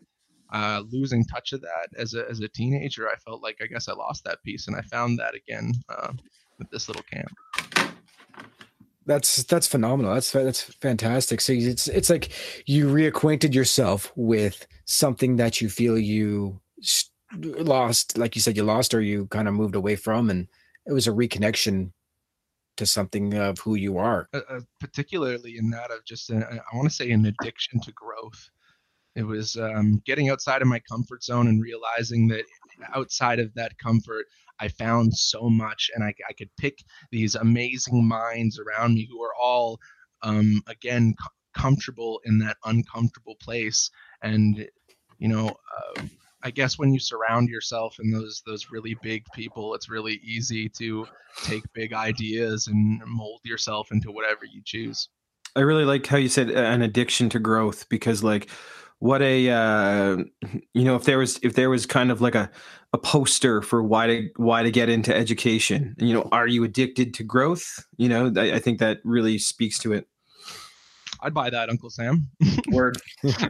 uh, 0.52 0.84
losing 0.92 1.26
touch 1.26 1.54
of 1.54 1.62
that 1.62 1.90
as 1.98 2.14
a 2.14 2.28
as 2.30 2.40
a 2.40 2.48
teenager, 2.48 3.08
I 3.08 3.16
felt 3.18 3.44
like 3.44 3.58
I 3.62 3.68
guess 3.68 3.88
I 3.88 3.94
lost 3.94 4.24
that 4.26 4.44
piece, 4.44 4.68
and 4.68 4.76
I 4.76 4.82
found 4.82 5.20
that 5.20 5.36
again 5.36 5.74
uh, 5.90 6.12
with 6.58 6.70
this 6.72 6.88
little 6.88 7.04
camp. 7.04 7.32
That's 9.06 9.44
that's 9.44 9.68
phenomenal. 9.68 10.14
That's 10.14 10.32
that's 10.32 10.62
fantastic. 10.62 11.42
So 11.42 11.54
it's 11.54 11.88
it's 11.88 12.10
like 12.10 12.30
you 12.68 12.88
reacquainted 12.88 13.54
yourself 13.54 14.12
with 14.16 14.68
something 14.86 15.38
that 15.38 15.62
you 15.62 15.70
feel 15.70 15.98
you 15.98 16.60
lost, 17.38 18.18
like 18.18 18.36
you 18.36 18.42
said, 18.42 18.58
you 18.58 18.64
lost 18.64 18.94
or 18.94 19.02
you 19.02 19.28
kind 19.28 19.48
of 19.48 19.54
moved 19.54 19.76
away 19.76 19.96
from, 19.96 20.30
and 20.30 20.48
it 20.86 20.94
was 20.94 21.08
a 21.08 21.12
reconnection 21.12 21.92
to 22.80 22.86
something 22.86 23.34
of 23.34 23.60
who 23.60 23.76
you 23.76 23.98
are. 23.98 24.30
Uh, 24.34 24.40
uh, 24.50 24.60
particularly 24.80 25.58
in 25.58 25.70
that 25.70 25.92
of 25.92 26.04
just, 26.06 26.30
an, 26.30 26.44
I 26.44 26.76
want 26.76 26.90
to 26.90 26.96
say, 26.96 27.12
an 27.12 27.26
addiction 27.26 27.82
to 27.82 27.92
growth. 27.92 28.50
It 29.16 29.24
was 29.24 29.58
um, 29.58 30.02
getting 30.06 30.30
outside 30.30 30.62
of 30.62 30.70
my 30.70 30.80
comfort 30.90 31.22
zone 31.24 31.48
and 31.48 31.62
realizing 31.62 32.30
that 32.30 32.46
outside 32.96 33.40
of 33.40 33.54
that 33.56 33.78
comfort, 33.78 34.28
I 34.62 34.70
found 34.70 35.14
so 35.14 35.50
much, 35.50 35.92
and 35.94 36.06
I, 36.06 36.14
I 36.30 36.34
could 36.34 36.50
pick 36.58 36.80
these 37.12 37.36
amazing 37.36 38.08
minds 38.08 38.58
around 38.60 38.94
me 38.94 39.10
who 39.12 39.22
are 39.22 39.36
all, 39.36 39.78
um, 40.22 40.62
again, 40.68 41.16
comfortable 41.54 42.22
in 42.24 42.38
that 42.40 42.56
uncomfortable 42.64 43.36
place. 43.42 43.90
And 44.22 44.66
you 45.18 45.28
know, 45.28 45.50
uh, 45.50 46.04
I 46.42 46.52
guess 46.52 46.80
when 46.80 46.94
you 46.94 47.00
surround 47.00 47.50
yourself 47.50 47.98
in 48.00 48.12
those 48.12 48.42
those 48.46 48.72
really 48.72 48.96
big 49.02 49.26
people, 49.34 49.74
it's 49.76 49.90
really 49.90 50.22
easy 50.24 50.70
to 50.70 51.06
take 51.44 51.64
big 51.74 51.94
ideas 51.94 52.68
and 52.68 53.02
mold 53.06 53.42
yourself 53.44 53.92
into 53.92 54.12
whatever 54.12 54.46
you 54.46 54.62
choose. 54.64 55.10
I 55.56 55.62
really 55.62 55.86
like 55.86 56.06
how 56.06 56.18
you 56.18 56.30
said 56.30 56.50
uh, 56.50 56.60
an 56.60 56.82
addiction 56.82 57.30
to 57.30 57.40
growth 57.40 57.90
because 57.90 58.24
like 58.24 58.50
what 59.00 59.22
a 59.22 59.50
uh, 59.50 60.18
you 60.74 60.84
know 60.84 60.96
if 60.96 61.04
there 61.04 61.18
was 61.18 61.40
if 61.44 61.56
there 61.56 61.70
was 61.70 61.86
kind 61.86 62.12
of 62.12 62.22
like 62.22 62.36
a 62.36 62.50
a 62.94 62.98
poster 62.98 63.62
for 63.62 63.84
why 63.84 64.08
to 64.08 64.30
why 64.38 64.64
to 64.64 64.72
get 64.72 64.90
into 64.90 65.16
education 65.16 65.96
you 66.00 66.12
know 66.14 66.28
are 66.32 66.48
you 66.48 66.64
addicted 66.64 67.14
to 67.16 67.24
growth? 67.24 67.86
You 67.98 68.10
know 68.10 68.34
I, 68.36 68.54
I 68.54 68.60
think 68.60 68.80
that 68.80 69.00
really 69.04 69.38
speaks 69.38 69.78
to 69.80 69.94
it. 69.94 70.08
I'd 71.22 71.34
buy 71.34 71.50
that 71.50 71.70
uncle 71.70 71.90
sam. 71.90 72.30
Word 72.72 73.02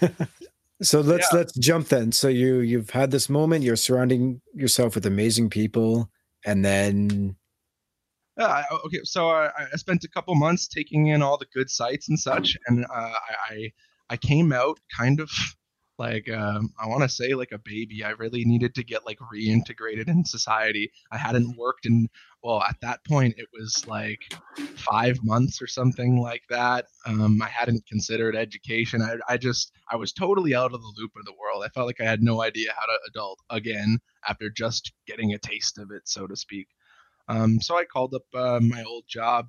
So 0.82 1.00
let's 1.00 1.28
yeah. 1.32 1.38
let's 1.38 1.52
jump 1.58 1.88
then. 1.88 2.12
So 2.12 2.28
you 2.28 2.58
you've 2.58 2.90
had 2.90 3.10
this 3.10 3.28
moment. 3.28 3.64
You're 3.64 3.76
surrounding 3.76 4.40
yourself 4.54 4.94
with 4.94 5.06
amazing 5.06 5.50
people, 5.50 6.10
and 6.44 6.64
then. 6.64 7.36
Uh, 8.38 8.62
okay, 8.86 9.00
so 9.04 9.28
I, 9.28 9.50
I, 9.58 9.76
spent 9.76 10.04
a 10.04 10.08
couple 10.08 10.34
months 10.34 10.66
taking 10.66 11.08
in 11.08 11.20
all 11.20 11.36
the 11.36 11.46
good 11.52 11.68
sites 11.68 12.08
and 12.08 12.18
such, 12.18 12.56
and 12.66 12.84
uh, 12.86 13.12
I 13.50 13.72
I 14.08 14.16
came 14.16 14.52
out 14.52 14.80
kind 14.96 15.20
of 15.20 15.30
like 16.02 16.28
um, 16.30 16.72
I 16.82 16.88
want 16.88 17.02
to 17.04 17.08
say 17.08 17.34
like 17.34 17.52
a 17.52 17.58
baby. 17.58 18.02
I 18.02 18.10
really 18.10 18.44
needed 18.44 18.74
to 18.74 18.82
get 18.82 19.06
like 19.06 19.18
reintegrated 19.32 20.08
in 20.08 20.24
society. 20.24 20.90
I 21.12 21.16
hadn't 21.16 21.56
worked 21.56 21.86
in 21.86 22.08
well 22.42 22.60
at 22.60 22.74
that 22.82 23.04
point 23.06 23.34
it 23.38 23.46
was 23.52 23.86
like 23.86 24.18
five 24.74 25.16
months 25.22 25.62
or 25.62 25.68
something 25.68 26.20
like 26.20 26.42
that. 26.50 26.86
Um, 27.06 27.40
I 27.40 27.46
hadn't 27.46 27.86
considered 27.86 28.34
education. 28.34 29.00
I 29.00 29.14
I 29.28 29.36
just 29.36 29.70
I 29.92 29.96
was 29.96 30.12
totally 30.12 30.56
out 30.56 30.74
of 30.74 30.80
the 30.80 30.94
loop 30.98 31.12
of 31.16 31.24
the 31.24 31.38
world. 31.40 31.62
I 31.64 31.68
felt 31.68 31.86
like 31.86 32.00
I 32.00 32.10
had 32.10 32.22
no 32.22 32.42
idea 32.42 32.72
how 32.76 32.86
to 32.86 32.98
adult 33.08 33.38
again 33.50 33.98
after 34.28 34.50
just 34.50 34.92
getting 35.06 35.32
a 35.32 35.38
taste 35.38 35.78
of 35.78 35.92
it, 35.92 36.02
so 36.06 36.26
to 36.26 36.34
speak. 36.34 36.66
Um, 37.28 37.60
so 37.60 37.78
I 37.78 37.84
called 37.84 38.14
up 38.14 38.26
uh, 38.34 38.58
my 38.60 38.82
old 38.82 39.04
job 39.08 39.46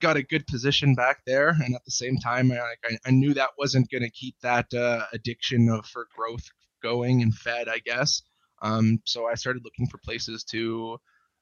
got 0.00 0.16
a 0.16 0.22
good 0.22 0.46
position 0.46 0.94
back 0.94 1.22
there, 1.26 1.48
and 1.48 1.74
at 1.74 1.84
the 1.84 1.90
same 1.90 2.16
time, 2.18 2.52
I, 2.52 2.74
I 3.04 3.10
knew 3.10 3.34
that 3.34 3.50
wasn't 3.58 3.90
going 3.90 4.02
to 4.02 4.10
keep 4.10 4.36
that 4.42 4.72
uh, 4.74 5.06
addiction 5.12 5.68
of 5.68 5.86
for 5.86 6.08
growth 6.14 6.48
going 6.82 7.22
and 7.22 7.34
fed, 7.34 7.68
I 7.68 7.78
guess. 7.78 8.22
Um, 8.62 9.00
so 9.04 9.26
I 9.26 9.34
started 9.34 9.64
looking 9.64 9.86
for 9.86 9.98
places 9.98 10.44
to 10.44 10.98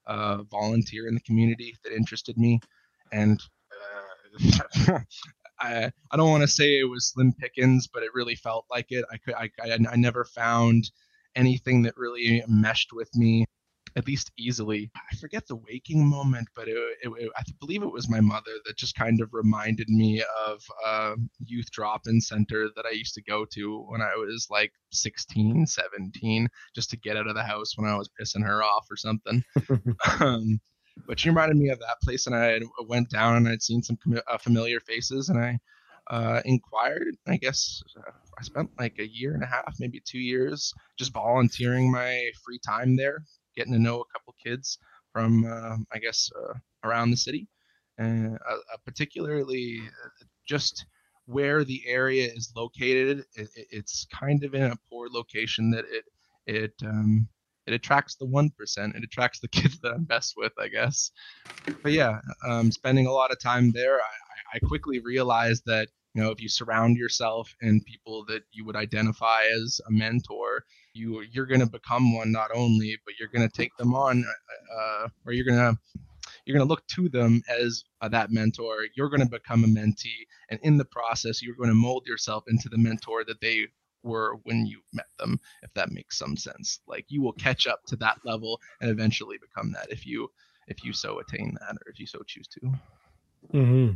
uh, 0.06 0.42
volunteer 0.44 1.08
in 1.08 1.14
the 1.14 1.20
community 1.20 1.76
that 1.84 1.94
interested 1.94 2.36
me, 2.36 2.60
and 3.12 3.40
uh, 4.90 4.98
I 5.60 5.90
I 6.10 6.16
don't 6.16 6.30
want 6.30 6.42
to 6.42 6.48
say 6.48 6.78
it 6.78 6.88
was 6.88 7.08
slim 7.08 7.32
pickings, 7.32 7.86
but 7.86 8.02
it 8.02 8.14
really 8.14 8.34
felt 8.34 8.66
like 8.70 8.86
it. 8.90 9.04
I 9.10 9.16
could 9.18 9.34
I 9.34 9.50
I, 9.60 9.78
I 9.90 9.96
never 9.96 10.24
found 10.24 10.90
anything 11.34 11.82
that 11.82 11.96
really 11.96 12.42
meshed 12.48 12.92
with 12.92 13.14
me 13.14 13.46
at 13.96 14.06
least 14.06 14.30
easily. 14.36 14.90
I 14.94 15.16
forget 15.16 15.46
the 15.46 15.56
waking 15.56 16.06
moment, 16.06 16.48
but 16.54 16.68
it, 16.68 16.76
it, 17.02 17.08
it, 17.18 17.30
I 17.36 17.42
believe 17.60 17.82
it 17.82 17.90
was 17.90 18.10
my 18.10 18.20
mother 18.20 18.52
that 18.66 18.76
just 18.76 18.94
kind 18.94 19.22
of 19.22 19.32
reminded 19.32 19.88
me 19.88 20.22
of 20.46 20.62
a 20.84 21.14
youth 21.44 21.70
drop-in 21.70 22.20
center 22.20 22.68
that 22.76 22.84
I 22.84 22.90
used 22.90 23.14
to 23.14 23.22
go 23.22 23.46
to 23.52 23.86
when 23.88 24.02
I 24.02 24.14
was 24.16 24.48
like 24.50 24.72
16, 24.92 25.66
17, 25.66 26.48
just 26.74 26.90
to 26.90 26.98
get 26.98 27.16
out 27.16 27.26
of 27.26 27.34
the 27.34 27.42
house 27.42 27.72
when 27.76 27.90
I 27.90 27.96
was 27.96 28.10
pissing 28.20 28.44
her 28.44 28.62
off 28.62 28.86
or 28.90 28.96
something. 28.96 29.42
um, 30.20 30.60
but 31.06 31.18
she 31.18 31.30
reminded 31.30 31.56
me 31.56 31.70
of 31.70 31.78
that 31.78 32.00
place, 32.02 32.26
and 32.26 32.36
I 32.36 32.60
went 32.86 33.08
down 33.08 33.36
and 33.36 33.48
I'd 33.48 33.62
seen 33.62 33.82
some 33.82 33.98
uh, 34.28 34.38
familiar 34.38 34.80
faces, 34.80 35.30
and 35.30 35.38
I 35.38 35.58
uh, 36.10 36.42
inquired. 36.44 37.16
I 37.26 37.36
guess 37.38 37.82
uh, 37.96 38.10
I 38.38 38.42
spent 38.42 38.70
like 38.78 38.98
a 38.98 39.08
year 39.08 39.34
and 39.34 39.42
a 39.42 39.46
half, 39.46 39.74
maybe 39.78 40.02
two 40.04 40.18
years, 40.18 40.72
just 40.98 41.12
volunteering 41.12 41.90
my 41.90 42.30
free 42.44 42.58
time 42.64 42.96
there 42.96 43.22
getting 43.56 43.72
to 43.72 43.78
know 43.78 44.00
a 44.00 44.12
couple 44.12 44.34
kids 44.42 44.78
from 45.12 45.44
uh, 45.44 45.76
I 45.92 45.98
guess 45.98 46.30
uh, 46.38 46.54
around 46.84 47.10
the 47.10 47.16
city, 47.16 47.48
and 47.98 48.34
uh, 48.34 48.54
uh, 48.54 48.76
particularly 48.84 49.80
just 50.46 50.86
where 51.26 51.64
the 51.64 51.82
area 51.86 52.28
is 52.32 52.52
located. 52.54 53.24
It, 53.34 53.48
it's 53.70 54.06
kind 54.12 54.44
of 54.44 54.54
in 54.54 54.62
a 54.62 54.76
poor 54.90 55.08
location 55.10 55.70
that 55.70 55.84
it 55.90 56.04
it 56.46 56.72
um, 56.84 57.28
it 57.66 57.72
attracts 57.72 58.16
the 58.16 58.26
one 58.26 58.50
percent. 58.50 58.94
It 58.94 59.04
attracts 59.04 59.40
the 59.40 59.48
kids 59.56 59.80
that 59.80 59.92
I'm 59.92 60.04
best 60.04 60.34
with, 60.36 60.52
I 60.58 60.68
guess. 60.68 61.10
But 61.82 61.92
yeah, 61.92 62.20
um, 62.46 62.70
spending 62.70 63.06
a 63.06 63.12
lot 63.12 63.32
of 63.32 63.40
time 63.40 63.72
there, 63.72 63.96
I, 63.96 64.56
I 64.56 64.58
quickly 64.60 65.00
realized 65.00 65.62
that 65.66 65.88
you 66.14 66.22
know 66.22 66.30
if 66.30 66.40
you 66.40 66.48
surround 66.48 66.96
yourself 66.96 67.54
in 67.60 67.80
people 67.82 68.24
that 68.26 68.42
you 68.52 68.64
would 68.64 68.76
identify 68.76 69.42
as 69.44 69.80
a 69.88 69.90
mentor 69.90 70.64
you 70.96 71.22
you're 71.30 71.46
going 71.46 71.60
to 71.60 71.66
become 71.70 72.14
one 72.14 72.32
not 72.32 72.50
only 72.54 72.98
but 73.04 73.14
you're 73.18 73.28
going 73.28 73.48
to 73.48 73.54
take 73.54 73.76
them 73.76 73.94
on 73.94 74.24
uh, 74.76 75.08
or 75.24 75.32
you're 75.32 75.44
going 75.44 75.58
to 75.58 75.78
you're 76.44 76.56
going 76.56 76.66
to 76.66 76.70
look 76.70 76.86
to 76.86 77.08
them 77.08 77.42
as 77.48 77.84
uh, 78.00 78.08
that 78.08 78.30
mentor. 78.30 78.86
You're 78.94 79.08
going 79.08 79.20
to 79.20 79.28
become 79.28 79.64
a 79.64 79.66
mentee 79.66 80.26
and 80.48 80.60
in 80.62 80.76
the 80.76 80.84
process 80.84 81.42
you're 81.42 81.56
going 81.56 81.68
to 81.68 81.74
mold 81.74 82.04
yourself 82.06 82.44
into 82.48 82.68
the 82.68 82.78
mentor 82.78 83.24
that 83.24 83.40
they 83.40 83.66
were 84.02 84.36
when 84.44 84.64
you 84.64 84.80
met 84.92 85.06
them 85.18 85.40
if 85.62 85.72
that 85.74 85.90
makes 85.90 86.18
some 86.18 86.36
sense. 86.36 86.80
Like 86.86 87.04
you 87.08 87.22
will 87.22 87.32
catch 87.32 87.66
up 87.66 87.80
to 87.88 87.96
that 87.96 88.18
level 88.24 88.60
and 88.80 88.90
eventually 88.90 89.36
become 89.38 89.72
that 89.72 89.90
if 89.90 90.06
you 90.06 90.28
if 90.68 90.84
you 90.84 90.92
so 90.92 91.20
attain 91.20 91.56
that 91.60 91.74
or 91.74 91.90
if 91.90 91.98
you 92.00 92.06
so 92.06 92.20
choose 92.26 92.48
to. 92.48 92.60
Mm-hmm. 93.52 93.92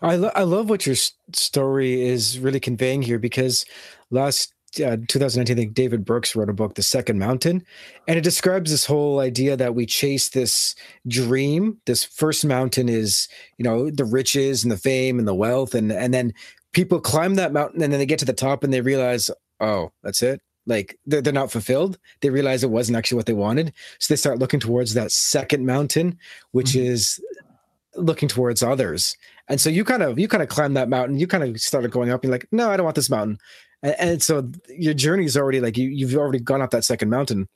I, 0.00 0.16
lo- 0.16 0.30
I 0.34 0.44
love 0.44 0.70
what 0.70 0.86
your 0.86 0.96
story 1.32 2.02
is 2.02 2.38
really 2.38 2.60
conveying 2.60 3.02
here 3.02 3.18
because 3.18 3.66
last 4.10 4.54
uh, 4.80 4.96
2019, 5.08 5.56
I 5.56 5.60
think 5.60 5.74
David 5.74 6.04
Brooks 6.04 6.34
wrote 6.34 6.48
a 6.48 6.54
book, 6.54 6.74
The 6.74 6.82
Second 6.82 7.18
Mountain, 7.18 7.64
and 8.08 8.18
it 8.18 8.22
describes 8.22 8.70
this 8.70 8.86
whole 8.86 9.20
idea 9.20 9.56
that 9.56 9.74
we 9.74 9.86
chase 9.86 10.28
this 10.28 10.74
dream. 11.06 11.78
This 11.86 12.04
first 12.04 12.44
mountain 12.44 12.88
is, 12.88 13.28
you 13.58 13.64
know, 13.64 13.90
the 13.90 14.04
riches 14.04 14.62
and 14.64 14.72
the 14.72 14.76
fame 14.76 15.18
and 15.18 15.28
the 15.28 15.34
wealth, 15.34 15.74
and 15.74 15.92
and 15.92 16.12
then 16.12 16.32
people 16.72 17.00
climb 17.00 17.36
that 17.36 17.52
mountain 17.52 17.82
and 17.82 17.92
then 17.92 18.00
they 18.00 18.06
get 18.06 18.18
to 18.18 18.24
the 18.24 18.32
top 18.32 18.64
and 18.64 18.72
they 18.72 18.80
realize, 18.80 19.30
oh, 19.60 19.92
that's 20.02 20.22
it. 20.22 20.40
Like 20.66 20.98
they're, 21.06 21.22
they're 21.22 21.32
not 21.32 21.52
fulfilled. 21.52 21.98
They 22.20 22.30
realize 22.30 22.64
it 22.64 22.70
wasn't 22.70 22.96
actually 22.96 23.16
what 23.16 23.26
they 23.26 23.34
wanted, 23.34 23.72
so 23.98 24.12
they 24.12 24.16
start 24.16 24.38
looking 24.38 24.60
towards 24.60 24.94
that 24.94 25.12
second 25.12 25.66
mountain, 25.66 26.18
which 26.52 26.72
mm-hmm. 26.72 26.86
is 26.86 27.20
looking 27.96 28.28
towards 28.28 28.62
others. 28.62 29.16
And 29.48 29.60
so 29.60 29.68
you 29.70 29.84
kind 29.84 30.02
of 30.02 30.18
you 30.18 30.26
kind 30.26 30.42
of 30.42 30.48
climb 30.48 30.74
that 30.74 30.88
mountain. 30.88 31.18
You 31.18 31.26
kind 31.26 31.44
of 31.44 31.60
started 31.60 31.90
going 31.90 32.10
up. 32.10 32.24
And 32.24 32.32
like, 32.32 32.46
no, 32.50 32.70
I 32.70 32.76
don't 32.76 32.84
want 32.84 32.96
this 32.96 33.10
mountain 33.10 33.38
and, 33.84 33.94
and 33.98 34.22
so 34.22 34.50
your 34.68 34.94
journey 34.94 35.24
is 35.24 35.36
already 35.36 35.60
like 35.60 35.76
you 35.78 35.88
you've 35.88 36.16
already 36.16 36.40
gone 36.40 36.60
up 36.60 36.70
that 36.70 36.84
second 36.84 37.10
mountain. 37.10 37.48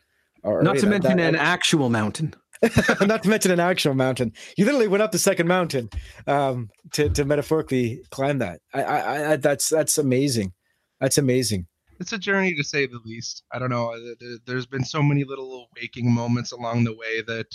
Already, 0.44 0.64
Not 0.64 0.76
to 0.76 0.82
that, 0.82 0.90
mention 0.90 1.16
that, 1.16 1.34
an 1.34 1.36
actual 1.36 1.90
mountain. 1.90 2.34
Not 3.00 3.24
to 3.24 3.28
mention 3.28 3.50
an 3.50 3.60
actual 3.60 3.94
mountain. 3.94 4.32
You 4.56 4.64
literally 4.64 4.86
went 4.86 5.02
up 5.02 5.10
the 5.10 5.18
second 5.18 5.48
mountain 5.48 5.90
um, 6.28 6.70
to 6.92 7.08
to 7.08 7.24
metaphorically 7.24 8.02
climb 8.10 8.38
that. 8.38 8.60
I, 8.72 8.82
I, 8.82 9.32
I 9.32 9.36
that's 9.36 9.68
that's 9.68 9.98
amazing. 9.98 10.52
That's 11.00 11.18
amazing 11.18 11.66
it's 12.00 12.12
a 12.12 12.18
journey 12.18 12.54
to 12.54 12.64
say 12.64 12.86
the 12.86 13.00
least. 13.04 13.42
I 13.52 13.58
don't 13.58 13.70
know. 13.70 13.94
There's 14.46 14.66
been 14.66 14.84
so 14.84 15.02
many 15.02 15.24
little 15.24 15.68
waking 15.80 16.12
moments 16.12 16.52
along 16.52 16.84
the 16.84 16.94
way 16.94 17.22
that, 17.26 17.46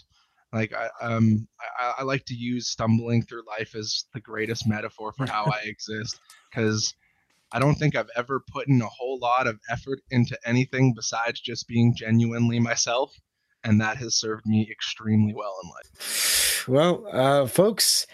like, 0.52 0.74
I 0.74 0.90
um 1.02 1.48
I, 1.80 1.94
I 2.00 2.04
like 2.04 2.26
to 2.26 2.36
use 2.36 2.70
stumbling 2.70 3.24
through 3.24 3.44
life 3.48 3.76
as 3.76 4.06
the 4.14 4.20
greatest 4.20 4.68
metaphor 4.68 5.14
for 5.14 5.26
how 5.26 5.46
I 5.46 5.62
exist 5.66 6.20
because 6.50 6.94
I 7.54 7.60
don't 7.60 7.76
think 7.76 7.96
I've 7.96 8.10
ever 8.16 8.44
put 8.52 8.68
in 8.68 8.82
a 8.82 8.88
whole 8.88 9.20
lot 9.20 9.46
of 9.46 9.60
effort 9.70 10.00
into 10.10 10.38
anything 10.44 10.94
besides 10.96 11.40
just 11.40 11.68
being 11.68 11.96
genuinely 11.96 12.60
myself. 12.60 13.16
And 13.64 13.80
that 13.80 13.98
has 13.98 14.16
served 14.16 14.46
me 14.46 14.68
extremely 14.70 15.34
well 15.34 15.56
in 15.64 15.70
life. 15.70 16.66
Well, 16.68 17.06
uh, 17.12 17.46
folks, 17.46 18.08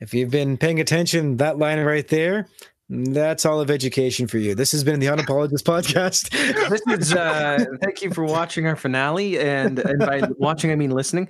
if 0.00 0.14
you've 0.14 0.30
been 0.30 0.56
paying 0.56 0.80
attention, 0.80 1.36
that 1.36 1.58
line 1.58 1.78
right 1.80 2.08
there, 2.08 2.48
that's 2.88 3.44
all 3.44 3.60
of 3.60 3.70
education 3.70 4.26
for 4.26 4.38
you. 4.38 4.54
This 4.54 4.72
has 4.72 4.82
been 4.82 4.98
the 4.98 5.06
Unapologist 5.08 5.64
podcast. 5.64 6.30
this 6.70 6.80
is 6.98 7.12
uh, 7.12 7.64
thank 7.82 8.02
you 8.02 8.12
for 8.12 8.24
watching 8.24 8.66
our 8.66 8.76
finale, 8.76 9.38
and, 9.38 9.78
and 9.78 9.98
by 9.98 10.22
watching 10.38 10.72
I 10.72 10.76
mean 10.76 10.90
listening. 10.90 11.28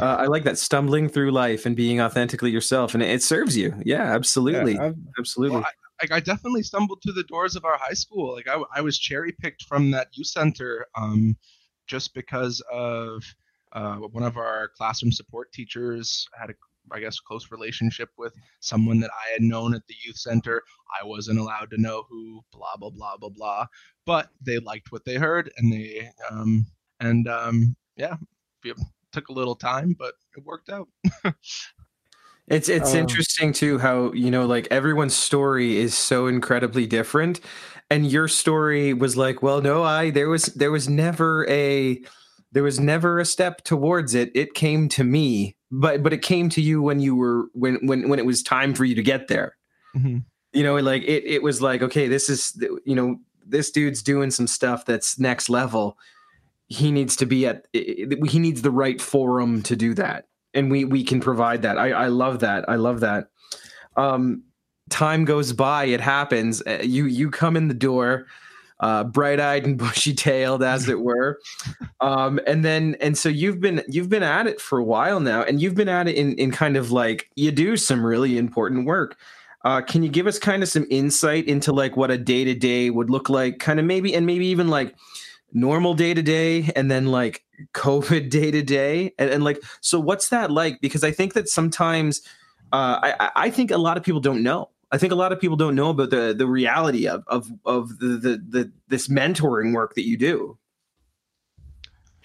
Uh, 0.00 0.04
I 0.16 0.26
like 0.26 0.44
that 0.44 0.58
stumbling 0.58 1.08
through 1.08 1.30
life 1.30 1.64
and 1.64 1.74
being 1.74 2.00
authentically 2.00 2.50
yourself, 2.50 2.92
and 2.92 3.02
it, 3.02 3.10
it 3.10 3.22
serves 3.22 3.56
you. 3.56 3.74
Yeah, 3.84 4.02
absolutely, 4.02 4.74
yeah, 4.74 4.92
absolutely. 5.18 5.60
Well, 5.60 5.66
like 6.00 6.12
I 6.12 6.20
definitely 6.20 6.62
stumbled 6.62 7.00
through 7.02 7.14
the 7.14 7.24
doors 7.24 7.56
of 7.56 7.64
our 7.64 7.78
high 7.78 7.94
school. 7.94 8.34
Like 8.34 8.48
I, 8.48 8.62
I 8.74 8.80
was 8.80 8.98
cherry 8.98 9.32
picked 9.32 9.64
from 9.64 9.90
that 9.92 10.08
youth 10.12 10.28
center 10.28 10.86
um, 10.96 11.36
just 11.86 12.14
because 12.14 12.62
of 12.72 13.22
uh, 13.72 13.96
one 13.96 14.24
of 14.24 14.36
our 14.36 14.70
classroom 14.76 15.12
support 15.12 15.52
teachers 15.52 16.26
had 16.38 16.50
a 16.50 16.54
I 16.90 17.00
guess 17.00 17.20
close 17.20 17.50
relationship 17.50 18.08
with 18.16 18.32
someone 18.60 19.00
that 19.00 19.10
I 19.10 19.32
had 19.32 19.42
known 19.42 19.74
at 19.74 19.86
the 19.88 19.94
youth 20.04 20.16
center. 20.16 20.62
I 21.00 21.04
wasn't 21.04 21.38
allowed 21.38 21.70
to 21.72 21.80
know 21.80 22.04
who, 22.08 22.40
blah 22.52 22.76
blah 22.78 22.90
blah 22.90 23.16
blah 23.18 23.28
blah. 23.28 23.66
But 24.06 24.30
they 24.40 24.58
liked 24.58 24.90
what 24.90 25.04
they 25.04 25.16
heard, 25.16 25.50
and 25.58 25.72
they 25.72 26.10
um, 26.30 26.66
and 27.00 27.28
um, 27.28 27.76
yeah, 27.96 28.16
took 29.12 29.28
a 29.28 29.32
little 29.32 29.56
time, 29.56 29.94
but 29.98 30.14
it 30.36 30.44
worked 30.44 30.70
out. 30.70 30.88
It's 32.50 32.68
it's 32.68 32.94
Um, 32.94 33.00
interesting 33.00 33.52
too 33.52 33.78
how 33.78 34.12
you 34.12 34.30
know 34.30 34.46
like 34.46 34.68
everyone's 34.70 35.14
story 35.14 35.76
is 35.78 35.94
so 35.94 36.26
incredibly 36.26 36.86
different, 36.86 37.40
and 37.90 38.10
your 38.10 38.28
story 38.28 38.94
was 38.94 39.16
like, 39.16 39.42
well, 39.42 39.60
no, 39.60 39.82
I 39.82 40.10
there 40.10 40.28
was 40.28 40.46
there 40.46 40.70
was 40.70 40.88
never 40.88 41.46
a 41.48 42.00
there 42.52 42.62
was 42.62 42.80
never 42.80 43.18
a 43.18 43.24
step 43.26 43.64
towards 43.64 44.14
it. 44.14 44.30
It 44.34 44.54
came 44.54 44.88
to 44.90 45.04
me, 45.04 45.56
but 45.70 46.02
but 46.02 46.12
it 46.12 46.22
came 46.22 46.48
to 46.50 46.62
you 46.62 46.80
when 46.82 47.00
you 47.00 47.14
were 47.16 47.48
when 47.52 47.86
when 47.86 48.08
when 48.08 48.18
it 48.18 48.24
was 48.26 48.42
time 48.42 48.74
for 48.74 48.84
you 48.84 48.94
to 48.94 49.02
get 49.02 49.28
there. 49.28 49.56
Mhm. 49.94 50.24
You 50.52 50.62
know, 50.62 50.76
like 50.76 51.02
it 51.02 51.24
it 51.26 51.42
was 51.42 51.60
like 51.60 51.82
okay, 51.82 52.08
this 52.08 52.30
is 52.30 52.58
you 52.84 52.94
know 52.94 53.16
this 53.46 53.70
dude's 53.70 54.02
doing 54.02 54.30
some 54.30 54.46
stuff 54.46 54.86
that's 54.86 55.18
next 55.18 55.50
level. 55.50 55.98
He 56.68 56.92
needs 56.92 57.16
to 57.16 57.26
be 57.26 57.46
at 57.46 57.66
he 57.72 58.38
needs 58.38 58.62
the 58.62 58.70
right 58.70 59.00
forum 59.00 59.62
to 59.64 59.76
do 59.76 59.94
that 59.94 60.26
and 60.54 60.70
we 60.70 60.84
we 60.84 61.04
can 61.04 61.20
provide 61.20 61.62
that. 61.62 61.78
I 61.78 61.90
I 61.90 62.06
love 62.08 62.40
that. 62.40 62.68
I 62.68 62.76
love 62.76 63.00
that. 63.00 63.28
Um, 63.96 64.42
time 64.90 65.24
goes 65.24 65.52
by, 65.52 65.84
it 65.84 66.00
happens. 66.00 66.62
Uh, 66.66 66.78
You 66.82 67.06
you 67.06 67.30
come 67.30 67.56
in 67.56 67.68
the 67.68 67.74
door, 67.74 68.26
uh, 68.80 69.04
bright 69.04 69.40
eyed 69.40 69.64
and 69.64 69.76
bushy 69.84 70.14
tailed, 70.14 70.62
as 70.62 70.88
it 70.88 71.00
were, 71.00 71.38
um, 72.00 72.40
and 72.46 72.64
then 72.64 72.96
and 73.00 73.16
so 73.16 73.28
you've 73.28 73.60
been 73.60 73.82
you've 73.88 74.08
been 74.08 74.22
at 74.22 74.46
it 74.46 74.60
for 74.60 74.78
a 74.78 74.84
while 74.84 75.20
now, 75.20 75.42
and 75.42 75.60
you've 75.60 75.74
been 75.74 75.88
at 75.88 76.08
it 76.08 76.16
in 76.16 76.34
in 76.34 76.50
kind 76.50 76.76
of 76.76 76.90
like 76.90 77.30
you 77.36 77.50
do 77.52 77.76
some 77.76 78.04
really 78.04 78.38
important 78.38 78.86
work. 78.86 79.16
Uh, 79.64 79.80
can 79.80 80.02
you 80.02 80.08
give 80.08 80.26
us 80.26 80.38
kind 80.38 80.62
of 80.62 80.68
some 80.68 80.86
insight 80.88 81.46
into 81.48 81.72
like 81.72 81.96
what 81.96 82.10
a 82.10 82.16
day 82.16 82.44
to 82.44 82.54
day 82.54 82.90
would 82.90 83.10
look 83.10 83.28
like, 83.28 83.58
kind 83.58 83.80
of 83.80 83.84
maybe, 83.84 84.14
and 84.14 84.24
maybe 84.24 84.46
even 84.46 84.68
like 84.68 84.94
normal 85.52 85.94
day 85.94 86.14
to 86.14 86.22
day, 86.22 86.70
and 86.76 86.90
then 86.90 87.06
like 87.06 87.44
COVID 87.74 88.30
day 88.30 88.50
to 88.50 88.62
day, 88.62 89.12
and 89.18 89.30
and 89.30 89.44
like 89.44 89.62
so 89.80 90.00
what's 90.00 90.28
that 90.28 90.50
like? 90.50 90.80
Because 90.80 91.04
I 91.04 91.10
think 91.10 91.34
that 91.34 91.48
sometimes 91.48 92.22
uh, 92.72 92.98
I 93.02 93.30
I- 93.36 93.50
think 93.50 93.70
a 93.70 93.78
lot 93.78 93.96
of 93.96 94.02
people 94.02 94.20
don't 94.20 94.42
know. 94.42 94.70
I 94.90 94.98
think 94.98 95.12
a 95.12 95.16
lot 95.16 95.32
of 95.32 95.40
people 95.40 95.56
don't 95.56 95.74
know 95.74 95.90
about 95.90 96.10
the 96.10 96.34
the 96.36 96.46
reality 96.46 97.06
of 97.06 97.24
of 97.26 97.50
of 97.64 97.98
the 97.98 98.08
the, 98.08 98.42
the 98.48 98.72
this 98.88 99.08
mentoring 99.08 99.74
work 99.74 99.94
that 99.94 100.06
you 100.06 100.16
do. 100.16 100.58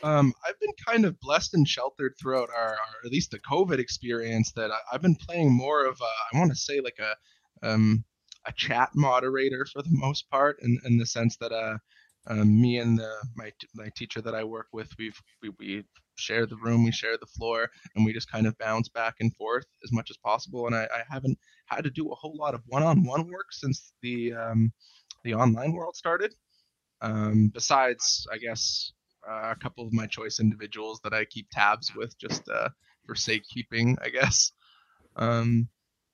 Um, 0.04 0.34
I've 0.46 0.60
been 0.60 0.74
kind 0.86 1.06
of 1.06 1.18
blessed 1.22 1.54
and 1.54 1.66
sheltered 1.66 2.16
throughout 2.20 2.50
our, 2.54 2.72
our 2.72 2.78
at 3.06 3.12
least 3.12 3.32
the 3.32 3.40
COVID 3.40 3.80
experience 3.80 4.52
that 4.52 4.70
I, 4.70 4.78
I've 4.92 5.02
been 5.02 5.16
playing 5.16 5.54
more 5.54 5.86
of 5.86 5.98
a, 6.02 6.36
I 6.36 6.40
want 6.40 6.52
to 6.52 6.58
say 6.58 6.82
like 6.82 7.00
a 7.00 7.16
um, 7.66 8.04
a 8.46 8.52
chat 8.52 8.90
moderator 8.94 9.66
for 9.72 9.82
the 9.82 9.90
most 9.92 10.30
part 10.30 10.58
in, 10.62 10.78
in 10.86 10.98
the 10.98 11.06
sense 11.06 11.38
that 11.38 11.54
uh, 11.54 11.78
um, 12.28 12.62
me 12.62 12.78
and 12.78 12.98
the 12.98 13.12
my 13.36 13.52
my 13.74 13.90
teacher 13.96 14.22
that 14.22 14.36
I 14.36 14.44
work 14.44 14.68
with 14.72 14.90
we've 14.98 15.20
we, 15.42 15.52
we 15.60 15.84
share 16.16 16.46
the 16.46 16.58
room 16.58 16.84
we 16.84 16.92
share 16.92 17.18
the 17.18 17.26
floor 17.26 17.70
and 17.96 18.06
we 18.06 18.14
just 18.14 18.32
kind 18.32 18.48
of 18.48 18.58
bounce 18.58 18.90
back 18.90 19.16
and 19.20 19.36
forth 19.36 19.66
as 19.84 19.92
much 19.92 20.10
as 20.10 20.18
possible 20.18 20.68
and 20.68 20.76
I, 20.76 20.84
I 20.84 21.04
haven't 21.10 21.38
had 21.66 21.84
to 21.84 21.90
do 21.90 22.12
a 22.12 22.16
whole 22.16 22.36
lot 22.38 22.54
of 22.54 22.62
one-on-one 22.68 23.28
work 23.30 23.48
since 23.52 23.94
the 24.02 24.34
um, 24.34 24.72
the 25.24 25.34
online 25.34 25.74
world 25.74 25.96
started 25.96 26.34
um, 27.02 27.50
besides 27.54 28.28
I 28.32 28.38
guess 28.38 28.94
uh, 29.28 29.52
a 29.52 29.56
couple 29.56 29.86
of 29.86 29.94
my 29.94 30.08
choice 30.08 30.40
individuals 30.40 31.00
that 31.04 31.14
I 31.14 31.26
keep 31.26 31.48
tabs 31.52 31.94
with 31.96 32.18
just 32.18 32.48
uh, 32.50 32.70
for 33.06 33.16
safekeeping, 33.16 33.98
I 34.02 34.10
guess. 34.10 34.52
Um, 35.16 35.68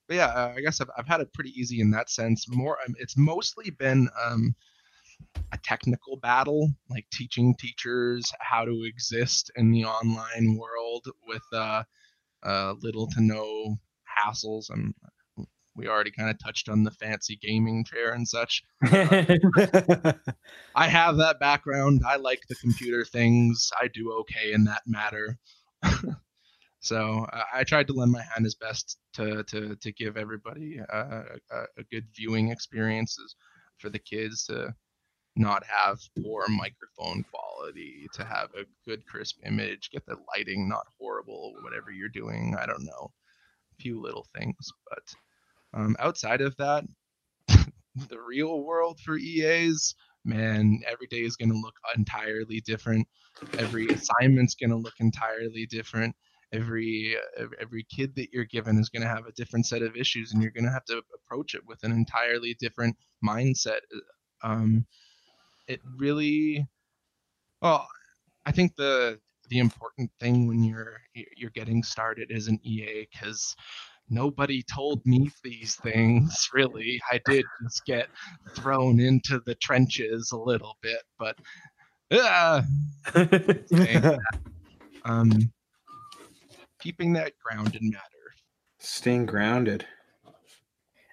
but 0.08 0.18
yeah, 0.18 0.28
uh, 0.28 0.54
I 0.56 0.62
guess 0.62 0.82
I've, 0.82 0.90
I've 0.98 1.08
had 1.08 1.22
it 1.22 1.34
pretty 1.34 1.52
easy 1.52 1.82
in 1.82 1.92
that 1.92 2.10
sense. 2.10 2.46
More, 2.50 2.78
um, 2.86 2.96
it's 3.00 3.18
mostly 3.18 3.70
been 3.70 4.10
um, 4.24 4.56
a 5.52 5.58
technical 5.64 6.18
battle, 6.18 6.70
like 6.90 7.06
teaching 7.12 7.56
teachers 7.56 8.32
how 8.40 8.66
to 8.66 8.84
exist 8.84 9.52
in 9.56 9.72
the 9.72 9.86
online 9.86 10.58
world 10.58 11.08
with 11.28 11.44
uh, 11.54 11.84
uh, 12.44 12.74
little 12.82 13.08
to 13.08 13.22
no 13.22 13.78
hassles. 14.08 14.70
And 14.70 14.94
we 15.76 15.88
already 15.88 16.12
kind 16.12 16.30
of 16.30 16.38
touched 16.44 16.70
on 16.70 16.84
the 16.84 16.92
fancy 16.92 17.38
gaming 17.42 17.86
chair 17.86 18.14
and 18.14 18.28
such. 18.28 18.64
I 18.84 19.40
have 20.76 21.18
that 21.18 21.38
background. 21.40 22.02
I 22.08 22.18
like 22.18 22.42
the 22.48 22.56
computer 22.56 23.06
things. 23.06 23.72
I 23.80 23.88
do 23.88 24.12
okay 24.22 24.54
in 24.54 24.66
that 24.66 24.82
matter. 24.86 25.38
so 26.82 27.26
uh, 27.32 27.44
I 27.54 27.64
tried 27.64 27.88
to 27.88 27.94
lend 27.94 28.12
my 28.12 28.24
hand 28.34 28.46
as 28.46 28.56
best 28.56 28.98
to 29.14 29.44
to 29.46 29.76
to 29.76 29.92
give 29.94 30.18
everybody 30.18 30.80
uh, 30.92 31.24
a, 31.52 31.62
a 31.78 31.84
good 31.90 32.08
viewing 32.14 32.50
experiences 32.50 33.36
for 33.78 33.90
the 33.90 34.00
kids 34.00 34.46
to 34.48 34.74
not 35.36 35.64
have 35.66 36.00
poor 36.22 36.46
microphone 36.50 37.24
quality, 37.32 38.08
to 38.14 38.26
have 38.26 38.50
a 38.56 38.66
good 38.88 39.06
crisp 39.06 39.38
image, 39.46 39.90
get 39.92 40.06
the 40.06 40.18
lighting 40.36 40.68
not 40.68 40.86
horrible, 41.00 41.54
whatever 41.62 41.92
you're 41.92 42.10
doing. 42.10 42.56
I 42.60 42.66
don't 42.66 42.86
know, 42.86 43.12
a 43.72 43.82
few 43.82 44.02
little 44.02 44.28
things, 44.38 44.72
but 44.90 45.80
um, 45.80 45.96
outside 46.00 46.42
of 46.42 46.56
that, 46.58 46.84
the 47.48 48.20
real 48.20 48.62
world 48.64 49.00
for 49.00 49.18
EAs, 49.18 49.96
man, 50.26 50.82
every 50.88 51.08
day 51.08 51.22
is 51.22 51.36
going 51.36 51.50
to 51.52 51.58
look 51.58 51.76
entirely 51.96 52.62
different. 52.62 53.08
Every 53.58 53.88
assignment's 53.88 54.56
going 54.56 54.72
to 54.72 54.76
look 54.76 54.96
entirely 55.00 55.66
different. 55.66 56.16
Every 56.52 57.16
every 57.60 57.86
kid 57.96 58.16
that 58.16 58.30
you're 58.34 58.46
given 58.46 58.80
is 58.80 58.90
going 58.90 59.04
to 59.04 59.08
have 59.08 59.28
a 59.28 59.32
different 59.34 59.68
set 59.68 59.84
of 59.84 59.96
issues, 59.96 60.34
and 60.34 60.42
you're 60.42 60.52
going 60.52 60.66
to 60.66 60.72
have 60.72 60.86
to 60.86 61.02
approach 61.14 61.54
it 61.54 61.62
with 61.68 61.84
an 61.84 61.92
entirely 61.92 62.56
different 62.60 62.98
mindset. 63.24 63.82
Um, 64.44 64.88
it 65.70 65.80
really, 65.98 66.68
well, 67.62 67.88
I 68.46 68.52
think 68.52 68.76
the 68.76 69.20
the 69.50 69.60
important 69.60 70.12
thing 70.20 70.48
when 70.48 70.64
you're 70.64 71.02
you're 71.36 71.50
getting 71.52 71.82
started 71.84 72.32
as 72.32 72.48
an 72.48 72.60
EA 72.64 73.08
because 73.12 73.56
nobody 74.10 74.64
told 74.64 75.06
me 75.06 75.32
these 75.44 75.76
things 75.76 76.50
really 76.54 77.00
i 77.12 77.20
did 77.26 77.46
just 77.64 77.86
get 77.86 78.08
thrown 78.56 79.00
into 79.00 79.40
the 79.46 79.56
trenches 79.56 80.32
a 80.32 80.38
little 80.38 80.78
bit 80.82 81.02
but 81.18 81.36
uh, 82.12 82.62
um 85.06 85.32
keeping 86.80 87.14
that 87.14 87.34
grounded 87.44 87.82
matter 87.84 88.04
Staying 88.80 89.26
grounded. 89.26 89.86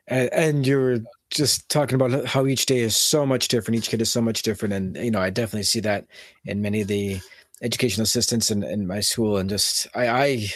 and, 0.07 0.33
and 0.33 0.67
you 0.67 0.79
were 0.79 1.01
just 1.31 1.69
talking 1.69 2.01
about 2.01 2.25
how 2.25 2.47
each 2.47 2.67
day 2.67 2.79
is 2.79 2.97
so 2.97 3.27
much 3.27 3.49
different 3.49 3.77
each 3.77 3.89
kid 3.89 4.01
is 4.01 4.11
so 4.11 4.21
much 4.21 4.43
different 4.43 4.73
and 4.73 4.97
you 4.97 5.11
know 5.11 5.21
i 5.21 5.31
definitely 5.31 5.63
see 5.63 5.81
that 5.81 6.07
in 6.45 6.63
many 6.63 6.81
of 6.81 6.89
the 6.89 7.21
educational 7.63 8.05
assistants 8.05 8.51
in, 8.51 8.63
in 8.63 8.87
my 8.87 9.01
school 9.01 9.39
and 9.39 9.51
just 9.51 9.87
i 9.95 10.09
i 10.09 10.47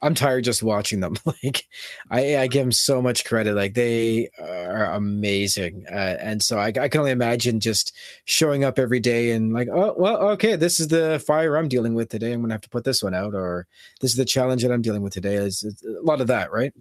i'm 0.00 0.14
tired 0.14 0.44
just 0.44 0.62
watching 0.62 1.00
them. 1.00 1.16
Like 1.26 1.66
i 2.10 2.38
i 2.38 2.46
give 2.46 2.62
them 2.62 2.72
so 2.72 3.02
much 3.02 3.24
credit 3.24 3.54
like 3.54 3.74
they 3.74 4.28
are 4.38 4.92
amazing 4.92 5.84
uh, 5.90 6.16
and 6.20 6.42
so 6.42 6.58
I, 6.58 6.66
I 6.68 6.88
can 6.88 7.00
only 7.00 7.10
imagine 7.10 7.60
just 7.60 7.94
showing 8.24 8.64
up 8.64 8.78
every 8.78 9.00
day 9.00 9.32
and 9.32 9.52
like 9.52 9.68
oh 9.68 9.94
well 9.98 10.16
okay 10.30 10.56
this 10.56 10.80
is 10.80 10.88
the 10.88 11.22
fire 11.26 11.56
i'm 11.56 11.68
dealing 11.68 11.94
with 11.94 12.08
today. 12.08 12.32
I'm 12.32 12.40
gonna 12.40 12.54
have 12.54 12.60
to 12.62 12.70
put 12.70 12.84
this 12.84 13.02
one 13.02 13.14
out 13.14 13.34
or 13.34 13.66
this 14.00 14.12
is 14.12 14.16
the 14.16 14.24
challenge 14.24 14.62
that 14.62 14.72
i'm 14.72 14.82
dealing 14.82 15.02
with 15.02 15.12
today 15.12 15.34
is 15.34 15.64
a 15.84 16.02
lot 16.02 16.20
of 16.20 16.26
that 16.28 16.52
right? 16.52 16.72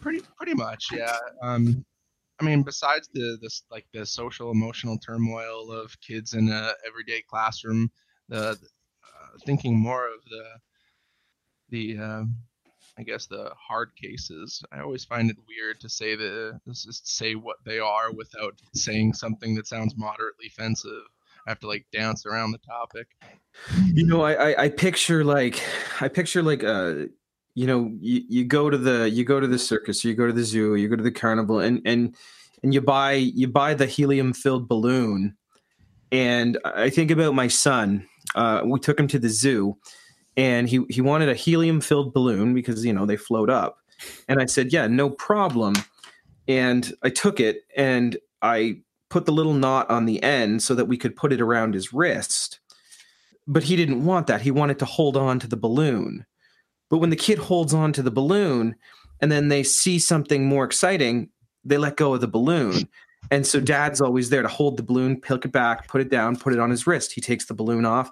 Pretty 0.00 0.20
pretty 0.36 0.54
much 0.54 0.88
yeah. 0.92 1.16
Um 1.42 1.84
i 2.42 2.44
mean 2.44 2.62
besides 2.62 3.08
the 3.14 3.38
this 3.40 3.62
like 3.70 3.86
the 3.92 4.04
social 4.04 4.50
emotional 4.50 4.98
turmoil 4.98 5.70
of 5.70 5.98
kids 6.00 6.34
in 6.34 6.48
a 6.48 6.72
everyday 6.86 7.22
classroom 7.22 7.90
the 8.28 8.50
uh, 8.50 9.38
thinking 9.46 9.78
more 9.78 10.06
of 10.06 10.20
the 10.30 10.44
the 11.70 11.98
um 11.98 12.36
I 12.98 13.02
guess 13.04 13.26
the 13.26 13.50
hard 13.58 13.90
cases. 13.96 14.62
I 14.70 14.80
always 14.80 15.04
find 15.04 15.30
it 15.30 15.36
weird 15.48 15.80
to 15.80 15.88
say 15.88 16.14
the 16.14 16.60
just 16.66 17.08
say 17.08 17.34
what 17.34 17.56
they 17.64 17.78
are 17.78 18.12
without 18.12 18.60
saying 18.74 19.14
something 19.14 19.54
that 19.54 19.66
sounds 19.66 19.94
moderately 19.96 20.48
offensive. 20.48 21.02
I 21.46 21.50
have 21.50 21.60
to 21.60 21.68
like 21.68 21.86
dance 21.92 22.26
around 22.26 22.52
the 22.52 22.58
topic. 22.58 23.08
You 23.94 24.06
know, 24.06 24.22
I, 24.22 24.50
I 24.50 24.62
I 24.64 24.68
picture 24.68 25.24
like 25.24 25.62
I 26.00 26.08
picture 26.08 26.42
like 26.42 26.62
uh 26.62 27.06
you 27.54 27.66
know 27.66 27.90
you, 28.00 28.22
you 28.28 28.44
go 28.44 28.70
to 28.70 28.78
the 28.78 29.10
you 29.10 29.24
go 29.24 29.40
to 29.40 29.46
the 29.46 29.58
circus, 29.58 30.04
you 30.04 30.14
go 30.14 30.26
to 30.26 30.32
the 30.32 30.44
zoo, 30.44 30.74
you 30.74 30.88
go 30.88 30.96
to 30.96 31.02
the 31.02 31.10
carnival, 31.10 31.60
and 31.60 31.82
and 31.84 32.16
and 32.62 32.72
you 32.74 32.80
buy 32.80 33.12
you 33.12 33.48
buy 33.48 33.74
the 33.74 33.86
helium 33.86 34.32
filled 34.32 34.68
balloon, 34.68 35.36
and 36.10 36.58
I 36.64 36.90
think 36.90 37.10
about 37.10 37.34
my 37.34 37.48
son. 37.48 38.06
Uh, 38.34 38.62
we 38.64 38.80
took 38.80 38.98
him 38.98 39.08
to 39.08 39.18
the 39.18 39.28
zoo, 39.28 39.76
and 40.36 40.68
he 40.68 40.84
he 40.88 41.00
wanted 41.00 41.28
a 41.28 41.34
helium 41.34 41.80
filled 41.80 42.14
balloon 42.14 42.54
because 42.54 42.84
you 42.84 42.92
know 42.92 43.04
they 43.06 43.16
float 43.16 43.50
up, 43.50 43.78
and 44.28 44.40
I 44.40 44.46
said, 44.46 44.72
yeah, 44.72 44.86
no 44.86 45.10
problem. 45.10 45.74
and 46.48 46.92
I 47.02 47.10
took 47.10 47.40
it 47.40 47.62
and 47.76 48.16
I 48.40 48.80
put 49.10 49.26
the 49.26 49.32
little 49.32 49.54
knot 49.54 49.90
on 49.90 50.06
the 50.06 50.22
end 50.22 50.62
so 50.62 50.74
that 50.74 50.86
we 50.86 50.96
could 50.96 51.16
put 51.16 51.32
it 51.32 51.40
around 51.40 51.74
his 51.74 51.92
wrist. 51.92 52.60
But 53.46 53.64
he 53.64 53.76
didn't 53.76 54.04
want 54.04 54.26
that. 54.28 54.40
He 54.40 54.50
wanted 54.50 54.78
to 54.80 54.84
hold 54.84 55.16
on 55.16 55.38
to 55.40 55.46
the 55.46 55.56
balloon. 55.56 56.26
But 56.92 56.98
when 56.98 57.08
the 57.08 57.16
kid 57.16 57.38
holds 57.38 57.72
on 57.72 57.94
to 57.94 58.02
the 58.02 58.10
balloon 58.10 58.76
and 59.22 59.32
then 59.32 59.48
they 59.48 59.62
see 59.62 59.98
something 59.98 60.44
more 60.44 60.62
exciting, 60.62 61.30
they 61.64 61.78
let 61.78 61.96
go 61.96 62.12
of 62.12 62.20
the 62.20 62.28
balloon. 62.28 62.86
And 63.30 63.46
so 63.46 63.60
dad's 63.60 64.02
always 64.02 64.28
there 64.28 64.42
to 64.42 64.48
hold 64.48 64.76
the 64.76 64.82
balloon, 64.82 65.18
pick 65.18 65.46
it 65.46 65.52
back, 65.52 65.88
put 65.88 66.02
it 66.02 66.10
down, 66.10 66.36
put 66.36 66.52
it 66.52 66.58
on 66.58 66.68
his 66.68 66.86
wrist. 66.86 67.12
He 67.12 67.22
takes 67.22 67.46
the 67.46 67.54
balloon 67.54 67.86
off. 67.86 68.10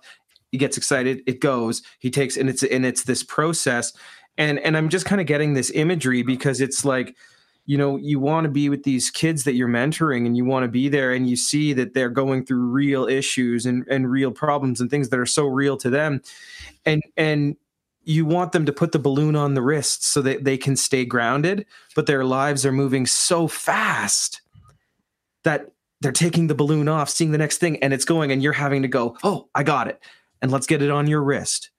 He 0.50 0.56
gets 0.56 0.78
excited. 0.78 1.20
It 1.26 1.40
goes. 1.40 1.82
He 1.98 2.10
takes 2.10 2.38
and 2.38 2.48
it's 2.48 2.62
and 2.62 2.86
it's 2.86 3.04
this 3.04 3.22
process. 3.22 3.92
And 4.38 4.58
and 4.60 4.78
I'm 4.78 4.88
just 4.88 5.04
kind 5.04 5.20
of 5.20 5.26
getting 5.26 5.52
this 5.52 5.70
imagery 5.74 6.22
because 6.22 6.62
it's 6.62 6.82
like 6.82 7.14
you 7.66 7.76
know 7.76 7.98
you 7.98 8.18
want 8.18 8.46
to 8.46 8.50
be 8.50 8.70
with 8.70 8.84
these 8.84 9.10
kids 9.10 9.44
that 9.44 9.56
you're 9.56 9.68
mentoring 9.68 10.24
and 10.24 10.38
you 10.38 10.46
want 10.46 10.64
to 10.64 10.68
be 10.68 10.88
there 10.88 11.12
and 11.12 11.28
you 11.28 11.36
see 11.36 11.74
that 11.74 11.92
they're 11.92 12.08
going 12.08 12.46
through 12.46 12.64
real 12.64 13.06
issues 13.06 13.66
and, 13.66 13.84
and 13.90 14.10
real 14.10 14.30
problems 14.30 14.80
and 14.80 14.90
things 14.90 15.10
that 15.10 15.20
are 15.20 15.26
so 15.26 15.44
real 15.44 15.76
to 15.76 15.90
them 15.90 16.22
and 16.86 17.02
and 17.18 17.56
you 18.04 18.24
want 18.24 18.52
them 18.52 18.66
to 18.66 18.72
put 18.72 18.92
the 18.92 18.98
balloon 18.98 19.36
on 19.36 19.54
the 19.54 19.62
wrist 19.62 20.04
so 20.04 20.22
that 20.22 20.44
they 20.44 20.56
can 20.56 20.76
stay 20.76 21.04
grounded 21.04 21.66
but 21.94 22.06
their 22.06 22.24
lives 22.24 22.64
are 22.64 22.72
moving 22.72 23.06
so 23.06 23.46
fast 23.46 24.40
that 25.44 25.70
they're 26.00 26.12
taking 26.12 26.46
the 26.46 26.54
balloon 26.54 26.88
off 26.88 27.08
seeing 27.08 27.32
the 27.32 27.38
next 27.38 27.58
thing 27.58 27.82
and 27.82 27.92
it's 27.92 28.04
going 28.04 28.32
and 28.32 28.42
you're 28.42 28.52
having 28.52 28.82
to 28.82 28.88
go 28.88 29.16
oh 29.22 29.48
i 29.54 29.62
got 29.62 29.88
it 29.88 30.00
and 30.42 30.50
let's 30.50 30.66
get 30.66 30.82
it 30.82 30.90
on 30.90 31.06
your 31.06 31.22
wrist 31.22 31.70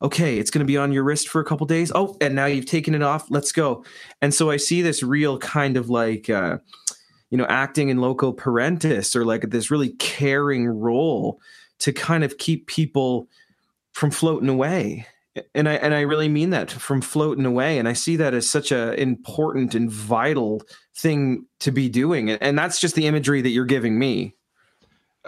okay, 0.00 0.38
it's 0.38 0.50
going 0.50 0.60
to 0.60 0.66
be 0.66 0.76
on 0.76 0.92
your 0.92 1.02
wrist 1.02 1.28
for 1.28 1.40
a 1.40 1.44
couple 1.44 1.66
days. 1.66 1.90
Oh, 1.94 2.16
and 2.20 2.34
now 2.34 2.46
you've 2.46 2.66
taken 2.66 2.94
it 2.94 3.02
off. 3.02 3.30
Let's 3.30 3.52
go. 3.52 3.84
And 4.22 4.32
so 4.32 4.50
I 4.50 4.56
see 4.56 4.82
this 4.82 5.02
real 5.02 5.38
kind 5.38 5.76
of 5.76 5.90
like, 5.90 6.30
uh, 6.30 6.58
you 7.30 7.38
know, 7.38 7.46
acting 7.46 7.88
in 7.88 7.98
loco 7.98 8.32
parentis 8.32 9.16
or 9.16 9.24
like 9.24 9.50
this 9.50 9.70
really 9.70 9.90
caring 9.90 10.66
role 10.66 11.40
to 11.80 11.92
kind 11.92 12.24
of 12.24 12.38
keep 12.38 12.66
people 12.66 13.28
from 13.92 14.10
floating 14.10 14.48
away. 14.48 15.06
And 15.54 15.68
I 15.68 15.74
and 15.74 15.94
I 15.94 16.00
really 16.00 16.28
mean 16.28 16.50
that 16.50 16.70
from 16.70 17.00
floating 17.00 17.46
away. 17.46 17.78
And 17.78 17.88
I 17.88 17.92
see 17.92 18.16
that 18.16 18.34
as 18.34 18.48
such 18.48 18.72
a 18.72 18.98
important 19.00 19.74
and 19.74 19.90
vital 19.90 20.62
thing 20.96 21.46
to 21.60 21.70
be 21.70 21.88
doing. 21.88 22.30
And 22.30 22.58
that's 22.58 22.80
just 22.80 22.94
the 22.94 23.06
imagery 23.06 23.40
that 23.42 23.50
you're 23.50 23.64
giving 23.64 23.98
me. 23.98 24.34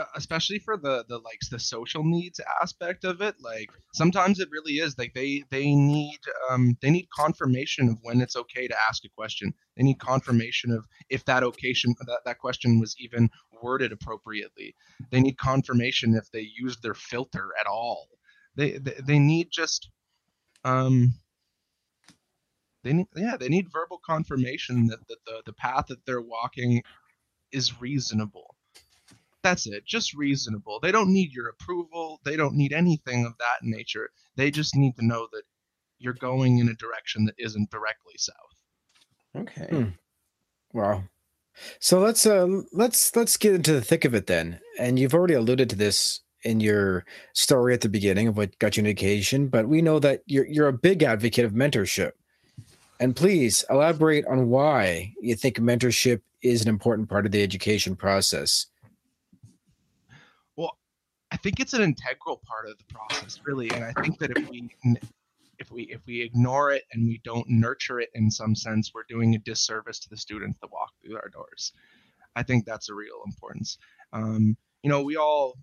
Uh, 0.01 0.05
especially 0.15 0.59
for 0.59 0.77
the 0.77 1.05
the 1.09 1.19
like 1.19 1.41
the 1.51 1.59
social 1.59 2.05
needs 2.05 2.41
aspect 2.63 3.05
of 3.05 3.21
it 3.21 3.35
like 3.41 3.69
sometimes 3.93 4.39
it 4.39 4.49
really 4.51 4.75
is 4.75 4.97
like 4.97 5.13
they 5.15 5.43
they 5.51 5.75
need 5.75 6.19
um 6.49 6.77
they 6.81 6.91
need 6.91 7.07
confirmation 7.15 7.89
of 7.89 7.99
when 8.03 8.21
it's 8.21 8.37
okay 8.37 8.67
to 8.67 8.77
ask 8.89 9.05
a 9.05 9.09
question 9.11 9.53
they 9.77 9.83
need 9.83 9.99
confirmation 9.99 10.71
of 10.71 10.87
if 11.11 11.25
that 11.25 11.43
occasion 11.43 11.93
that, 12.07 12.21
that 12.25 12.39
question 12.39 12.79
was 12.79 12.95
even 12.99 13.29
worded 13.63 13.93
appropriately 13.93 14.75
they 15.11 15.21
need 15.21 15.37
confirmation 15.37 16.15
if 16.15 16.31
they 16.31 16.49
used 16.57 16.83
their 16.83 16.95
filter 16.95 17.49
at 17.61 17.67
all 17.67 18.07
they 18.55 18.79
they, 18.79 18.95
they 19.05 19.19
need 19.19 19.49
just 19.51 19.91
um 20.65 21.15
they 22.83 22.93
need 22.93 23.07
yeah 23.17 23.37
they 23.39 23.49
need 23.49 23.73
verbal 23.73 24.01
confirmation 24.05 24.87
that, 24.87 25.07
that 25.09 25.25
the, 25.27 25.43
the 25.47 25.53
path 25.53 25.87
that 25.89 26.05
they're 26.07 26.21
walking 26.21 26.83
is 27.53 27.81
reasonable 27.81 28.55
that's 29.43 29.67
it. 29.67 29.85
Just 29.85 30.15
reasonable. 30.15 30.81
They 30.81 30.93
don't 30.93 31.13
need 31.13 31.33
your 31.33 31.49
approval. 31.49 32.21
They 32.25 32.37
don't 32.37 32.55
need 32.55 32.73
anything 32.73 33.25
of 33.25 33.39
that 33.39 33.63
nature. 33.63 34.11
They 34.37 34.51
just 34.51 34.77
need 34.77 34.97
to 34.97 35.07
know 35.07 35.29
that 35.33 35.43
you're 35.99 36.15
going 36.15 36.59
in 36.59 36.69
a 36.69 36.75
direction 36.75 37.25
that 37.27 37.35
isn't 37.39 37.71
directly 37.71 38.15
south. 38.17 38.35
Okay. 39.37 39.69
Hmm. 39.71 39.89
Wow. 40.73 41.05
So 41.79 42.01
let's 42.01 42.27
uh 42.27 42.63
let's 42.73 43.15
let's 43.17 43.37
get 43.37 43.55
into 43.55 43.73
the 43.73 43.83
thick 43.83 44.05
of 44.05 44.15
it 44.15 44.27
then. 44.27 44.61
And 44.79 44.99
you've 44.99 45.15
already 45.15 45.35
alluded 45.35 45.71
to 45.71 45.77
this 45.77 46.21
in 46.43 46.61
your 46.61 47.05
story 47.35 47.75
at 47.75 47.81
the 47.81 47.89
beginning 47.89 48.29
of 48.29 48.37
what 48.37 48.59
got 48.59 48.77
you 48.77 48.83
an 48.83 48.87
education, 48.87 49.49
but 49.49 49.69
we 49.69 49.83
know 49.83 49.99
that 49.99 50.23
you're 50.27 50.47
you're 50.47 50.69
a 50.69 50.73
big 50.73 51.03
advocate 51.03 51.45
of 51.45 51.53
mentorship. 51.53 52.13
And 52.99 53.17
please 53.17 53.65
elaborate 53.71 54.27
on 54.27 54.49
why 54.49 55.15
you 55.21 55.35
think 55.35 55.57
mentorship 55.57 56.21
is 56.43 56.63
an 56.63 56.69
important 56.69 57.09
part 57.09 57.25
of 57.25 57.33
the 57.33 57.43
education 57.43 57.97
process. 57.97 58.67
Well, 60.57 60.77
I 61.31 61.37
think 61.39 61.61
it's 61.61 61.73
an 61.73 61.83
integral 61.83 62.43
part 62.47 62.69
of 62.69 62.77
the 62.77 62.85
process, 62.93 63.41
really. 63.45 63.71
And 63.71 63.85
I 63.85 63.93
think 64.03 64.19
that 64.19 64.37
if 64.37 64.49
we 64.51 64.69
if 65.59 65.71
we 65.71 65.83
if 65.85 66.01
we 66.07 66.21
ignore 66.23 66.73
it 66.73 66.85
and 66.93 67.07
we 67.07 67.21
don't 67.25 67.49
nurture 67.49 68.01
it 68.01 68.11
in 68.15 68.31
some 68.31 68.55
sense, 68.55 68.93
we're 68.95 69.05
doing 69.09 69.35
a 69.35 69.39
disservice 69.39 69.99
to 70.01 70.09
the 70.09 70.17
students 70.17 70.59
that 70.61 70.73
walk 70.73 70.93
through 71.03 71.17
our 71.17 71.29
doors. 71.29 71.73
I 72.37 72.43
think 72.43 72.65
that's 72.65 72.89
a 72.89 72.95
real 72.95 73.23
importance. 73.27 73.79
Um, 74.13 74.57
you 74.83 74.91
know, 74.91 75.03
we 75.03 75.17
all 75.17 75.59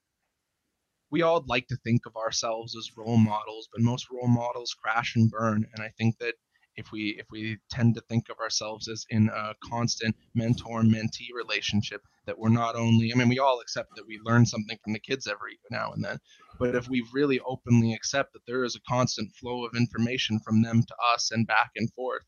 we 1.10 1.22
all 1.22 1.44
like 1.48 1.68
to 1.68 1.78
think 1.78 2.06
of 2.06 2.16
ourselves 2.16 2.76
as 2.76 2.98
role 2.98 3.18
models, 3.18 3.70
but 3.72 3.82
most 3.82 4.08
role 4.12 4.28
models 4.28 4.76
crash 4.82 5.16
and 5.16 5.32
burn. 5.32 5.66
And 5.74 5.84
I 5.84 5.90
think 5.98 6.18
that 6.20 6.36
if 6.78 6.92
we 6.92 7.16
if 7.20 7.26
we 7.32 7.58
tend 7.70 7.96
to 7.96 8.02
think 8.02 8.30
of 8.30 8.38
ourselves 8.40 8.88
as 8.88 9.06
in 9.10 9.30
a 9.30 9.54
constant 9.64 10.16
mentor 10.36 10.84
mentee 10.84 11.34
relationship 11.36 12.02
that 12.26 12.38
we're 12.38 12.50
not 12.50 12.76
only 12.76 13.12
i 13.12 13.18
mean 13.18 13.28
we 13.28 13.40
all 13.40 13.60
accept 13.60 13.90
that 13.96 14.06
we 14.08 14.20
learn 14.24 14.46
something 14.46 14.78
from 14.84 14.94
the 14.94 15.00
kids 15.00 15.28
every 15.28 15.60
now 15.72 15.92
and 15.92 16.04
then 16.04 16.20
but 16.60 16.76
if 16.76 16.88
we 16.88 17.04
really 17.14 17.40
openly 17.42 17.94
accept 17.94 18.32
that 18.34 18.46
there 18.48 18.64
is 18.64 18.76
a 18.76 18.82
constant 18.88 19.32
flow 19.34 19.66
of 19.66 19.76
information 19.76 20.40
from 20.40 20.62
them 20.62 20.82
to 20.84 20.96
us 21.14 21.32
and 21.32 21.48
back 21.48 21.72
and 21.76 21.92
forth 21.94 22.24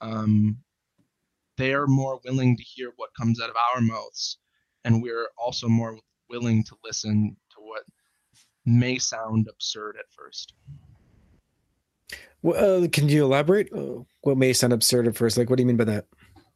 um, 0.00 0.56
they 1.58 1.74
are 1.74 1.86
more 1.86 2.18
willing 2.24 2.56
to 2.56 2.62
hear 2.62 2.90
what 2.96 3.10
comes 3.18 3.40
out 3.40 3.50
of 3.50 3.56
our 3.56 3.80
mouths 3.82 4.38
and 4.84 5.02
we're 5.02 5.28
also 5.36 5.68
more 5.68 5.98
willing 6.28 6.64
to 6.64 6.74
listen 6.82 7.36
to 7.50 7.60
what 7.60 7.82
may 8.64 8.98
sound 8.98 9.48
absurd 9.48 9.96
at 9.98 10.10
first 10.10 10.54
well, 12.42 12.84
uh, 12.84 12.88
can 12.88 13.08
you 13.08 13.24
elaborate? 13.24 13.72
Uh, 13.72 14.02
what 14.22 14.36
may 14.36 14.52
sound 14.52 14.72
absurd 14.72 15.06
at 15.06 15.16
first. 15.16 15.38
Like, 15.38 15.48
what 15.48 15.56
do 15.56 15.62
you 15.62 15.66
mean 15.66 15.76
by 15.76 15.84
that? 15.84 16.06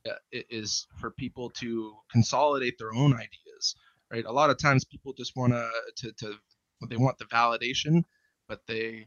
Yeah, 0.05 0.13
it 0.33 0.47
is 0.51 0.87
for 1.01 1.13
people 1.13 1.51
to 1.51 1.95
consolidate 2.11 2.77
their 2.79 2.93
own 2.93 3.15
ideas, 3.15 3.77
right? 4.11 4.25
A 4.25 4.33
lot 4.33 4.51
of 4.51 4.59
times 4.59 4.85
people 4.85 5.13
just 5.13 5.37
want 5.37 5.53
to 5.53 6.13
to 6.13 6.35
they 6.89 6.97
want 6.97 7.19
the 7.19 7.25
validation, 7.27 8.05
but 8.49 8.61
they 8.67 9.07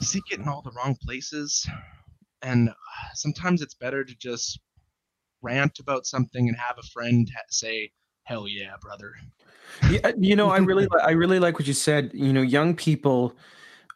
seek 0.00 0.24
it 0.30 0.38
in 0.38 0.48
all 0.48 0.62
the 0.62 0.70
wrong 0.70 0.96
places. 1.02 1.68
And 2.42 2.70
sometimes 3.14 3.62
it's 3.62 3.74
better 3.74 4.04
to 4.04 4.14
just 4.14 4.60
rant 5.42 5.78
about 5.78 6.06
something 6.06 6.48
and 6.48 6.56
have 6.56 6.78
a 6.78 6.86
friend 6.86 7.30
say, 7.50 7.90
"Hell 8.28 8.46
yeah, 8.46 8.74
brother." 8.82 9.14
Yeah, 9.90 10.12
you 10.18 10.36
know, 10.36 10.50
I 10.50 10.58
really, 10.58 10.86
I 11.02 11.12
really 11.12 11.38
like 11.38 11.58
what 11.58 11.66
you 11.66 11.72
said. 11.72 12.10
You 12.12 12.32
know, 12.32 12.42
young 12.42 12.76
people 12.76 13.34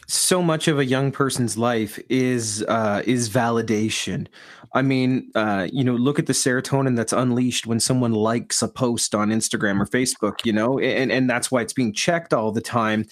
so 0.06 0.42
much 0.42 0.68
of 0.68 0.78
a 0.78 0.84
young 0.84 1.12
person's 1.12 1.58
life 1.58 1.98
is 2.08 2.64
uh, 2.68 3.02
is 3.04 3.28
validation. 3.28 4.26
I 4.74 4.80
mean, 4.80 5.30
uh, 5.34 5.68
you 5.70 5.84
know, 5.84 5.94
look 5.94 6.18
at 6.18 6.26
the 6.26 6.32
serotonin 6.32 6.96
that's 6.96 7.12
unleashed 7.12 7.66
when 7.66 7.78
someone 7.78 8.12
likes 8.12 8.62
a 8.62 8.68
post 8.68 9.14
on 9.14 9.28
Instagram 9.28 9.80
or 9.80 9.86
Facebook. 9.86 10.44
You 10.44 10.54
know, 10.54 10.78
and 10.78 11.12
and 11.12 11.28
that's 11.28 11.50
why 11.50 11.60
it's 11.60 11.74
being 11.74 11.92
checked 11.92 12.32
all 12.32 12.52
the 12.52 12.62
time. 12.62 13.06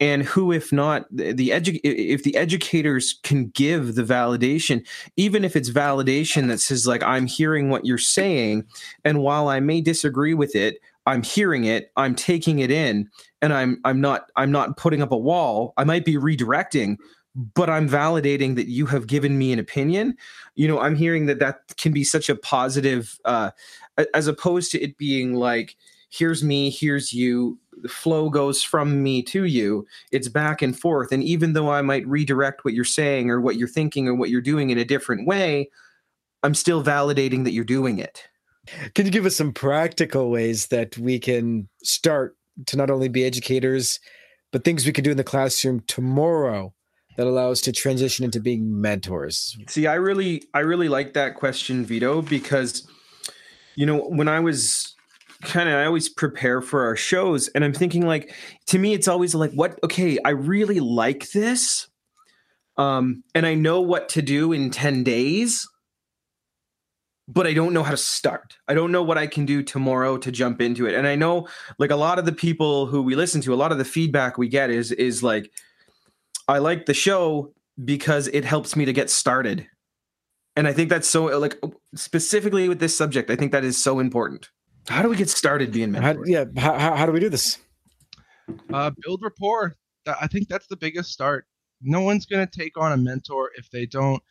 And 0.00 0.22
who, 0.22 0.52
if 0.52 0.72
not 0.72 1.06
the 1.10 1.48
edu- 1.48 1.80
if 1.82 2.22
the 2.22 2.36
educators 2.36 3.18
can 3.24 3.48
give 3.48 3.96
the 3.96 4.04
validation, 4.04 4.86
even 5.16 5.44
if 5.44 5.56
it's 5.56 5.70
validation 5.70 6.46
that 6.48 6.60
says 6.60 6.86
like 6.86 7.02
I'm 7.02 7.26
hearing 7.26 7.68
what 7.68 7.84
you're 7.84 7.98
saying, 7.98 8.64
and 9.04 9.20
while 9.22 9.48
I 9.48 9.58
may 9.58 9.80
disagree 9.80 10.34
with 10.34 10.54
it, 10.54 10.78
I'm 11.06 11.22
hearing 11.24 11.64
it, 11.64 11.90
I'm 11.96 12.14
taking 12.14 12.60
it 12.60 12.70
in, 12.70 13.08
and 13.42 13.52
I'm 13.52 13.80
I'm 13.84 14.00
not 14.00 14.30
I'm 14.36 14.52
not 14.52 14.76
putting 14.76 15.02
up 15.02 15.10
a 15.10 15.16
wall. 15.16 15.72
I 15.76 15.84
might 15.84 16.04
be 16.04 16.14
redirecting, 16.14 16.98
but 17.54 17.70
I'm 17.70 17.88
validating 17.88 18.56
that 18.56 18.68
you 18.68 18.86
have 18.86 19.06
given 19.06 19.38
me 19.38 19.52
an 19.52 19.58
opinion. 19.58 20.16
You 20.54 20.68
know, 20.68 20.80
I'm 20.80 20.96
hearing 20.96 21.26
that 21.26 21.38
that 21.38 21.60
can 21.76 21.92
be 21.92 22.04
such 22.04 22.28
a 22.28 22.36
positive, 22.36 23.18
uh, 23.24 23.50
as 24.12 24.26
opposed 24.26 24.72
to 24.72 24.80
it 24.80 24.98
being 24.98 25.34
like, 25.34 25.76
here's 26.10 26.42
me, 26.42 26.70
here's 26.70 27.12
you. 27.12 27.58
The 27.82 27.88
flow 27.88 28.30
goes 28.30 28.62
from 28.62 29.02
me 29.02 29.22
to 29.24 29.44
you. 29.44 29.86
It's 30.12 30.28
back 30.28 30.62
and 30.62 30.78
forth. 30.78 31.12
And 31.12 31.22
even 31.22 31.52
though 31.52 31.70
I 31.70 31.82
might 31.82 32.06
redirect 32.06 32.64
what 32.64 32.74
you're 32.74 32.84
saying 32.84 33.30
or 33.30 33.40
what 33.40 33.56
you're 33.56 33.68
thinking 33.68 34.08
or 34.08 34.14
what 34.14 34.30
you're 34.30 34.40
doing 34.40 34.70
in 34.70 34.78
a 34.78 34.84
different 34.84 35.26
way, 35.26 35.70
I'm 36.42 36.54
still 36.54 36.82
validating 36.82 37.44
that 37.44 37.52
you're 37.52 37.64
doing 37.64 37.98
it. 37.98 38.28
Can 38.94 39.06
you 39.06 39.12
give 39.12 39.26
us 39.26 39.36
some 39.36 39.52
practical 39.52 40.30
ways 40.30 40.66
that 40.66 40.96
we 40.98 41.18
can 41.18 41.68
start 41.82 42.36
to 42.66 42.76
not 42.76 42.90
only 42.90 43.08
be 43.08 43.24
educators, 43.24 43.98
but 44.52 44.64
things 44.64 44.86
we 44.86 44.92
can 44.92 45.04
do 45.04 45.10
in 45.10 45.16
the 45.16 45.24
classroom 45.24 45.80
tomorrow 45.86 46.72
that 47.16 47.26
allow 47.26 47.50
us 47.50 47.60
to 47.62 47.72
transition 47.72 48.24
into 48.24 48.40
being 48.40 48.80
mentors? 48.80 49.56
See, 49.68 49.86
I 49.86 49.94
really, 49.94 50.44
I 50.54 50.60
really 50.60 50.88
like 50.88 51.14
that 51.14 51.34
question, 51.34 51.84
Vito, 51.84 52.22
because 52.22 52.86
you 53.74 53.86
know 53.86 53.98
when 53.98 54.28
I 54.28 54.40
was 54.40 54.94
kind 55.42 55.68
of 55.68 55.74
I 55.76 55.84
always 55.84 56.08
prepare 56.08 56.60
for 56.60 56.84
our 56.84 56.96
shows 56.96 57.48
and 57.48 57.64
I'm 57.64 57.72
thinking 57.72 58.06
like 58.06 58.34
to 58.66 58.78
me 58.78 58.92
it's 58.92 59.08
always 59.08 59.34
like 59.34 59.52
what 59.52 59.78
okay 59.84 60.18
I 60.24 60.30
really 60.30 60.80
like 60.80 61.30
this 61.30 61.88
um 62.76 63.22
and 63.34 63.46
I 63.46 63.54
know 63.54 63.80
what 63.80 64.08
to 64.10 64.22
do 64.22 64.52
in 64.52 64.70
10 64.70 65.04
days 65.04 65.68
but 67.28 67.46
I 67.46 67.52
don't 67.52 67.74
know 67.74 67.82
how 67.82 67.90
to 67.90 67.96
start. 67.98 68.56
I 68.68 68.74
don't 68.74 68.90
know 68.90 69.02
what 69.02 69.18
I 69.18 69.26
can 69.26 69.44
do 69.44 69.62
tomorrow 69.62 70.16
to 70.16 70.32
jump 70.32 70.62
into 70.62 70.86
it. 70.86 70.94
And 70.94 71.06
I 71.06 71.14
know 71.14 71.46
like 71.78 71.90
a 71.90 71.96
lot 71.96 72.18
of 72.18 72.24
the 72.24 72.32
people 72.32 72.86
who 72.86 73.02
we 73.02 73.14
listen 73.14 73.42
to, 73.42 73.52
a 73.52 73.54
lot 73.54 73.70
of 73.70 73.76
the 73.76 73.84
feedback 73.84 74.38
we 74.38 74.48
get 74.48 74.70
is 74.70 74.92
is 74.92 75.22
like 75.22 75.52
I 76.48 76.58
like 76.58 76.86
the 76.86 76.94
show 76.94 77.52
because 77.84 78.28
it 78.28 78.46
helps 78.46 78.74
me 78.74 78.86
to 78.86 78.94
get 78.94 79.10
started. 79.10 79.68
And 80.56 80.66
I 80.66 80.72
think 80.72 80.88
that's 80.88 81.06
so 81.06 81.26
like 81.38 81.60
specifically 81.94 82.68
with 82.68 82.80
this 82.80 82.96
subject, 82.96 83.30
I 83.30 83.36
think 83.36 83.52
that 83.52 83.62
is 83.62 83.76
so 83.76 84.00
important. 84.00 84.48
How 84.88 85.02
do 85.02 85.08
we 85.08 85.16
get 85.16 85.30
started 85.30 85.72
being 85.72 85.92
mentors? 85.92 86.16
How, 86.16 86.24
yeah, 86.24 86.44
how, 86.56 86.96
how 86.96 87.06
do 87.06 87.12
we 87.12 87.20
do 87.20 87.28
this? 87.28 87.58
Uh, 88.72 88.90
build 89.04 89.22
rapport. 89.22 89.76
I 90.06 90.26
think 90.26 90.48
that's 90.48 90.66
the 90.68 90.76
biggest 90.76 91.12
start. 91.12 91.46
No 91.82 92.00
one's 92.00 92.26
going 92.26 92.46
to 92.46 92.58
take 92.58 92.78
on 92.78 92.92
a 92.92 92.96
mentor 92.96 93.50
if 93.56 93.70
they 93.70 93.86
don't 93.86 94.22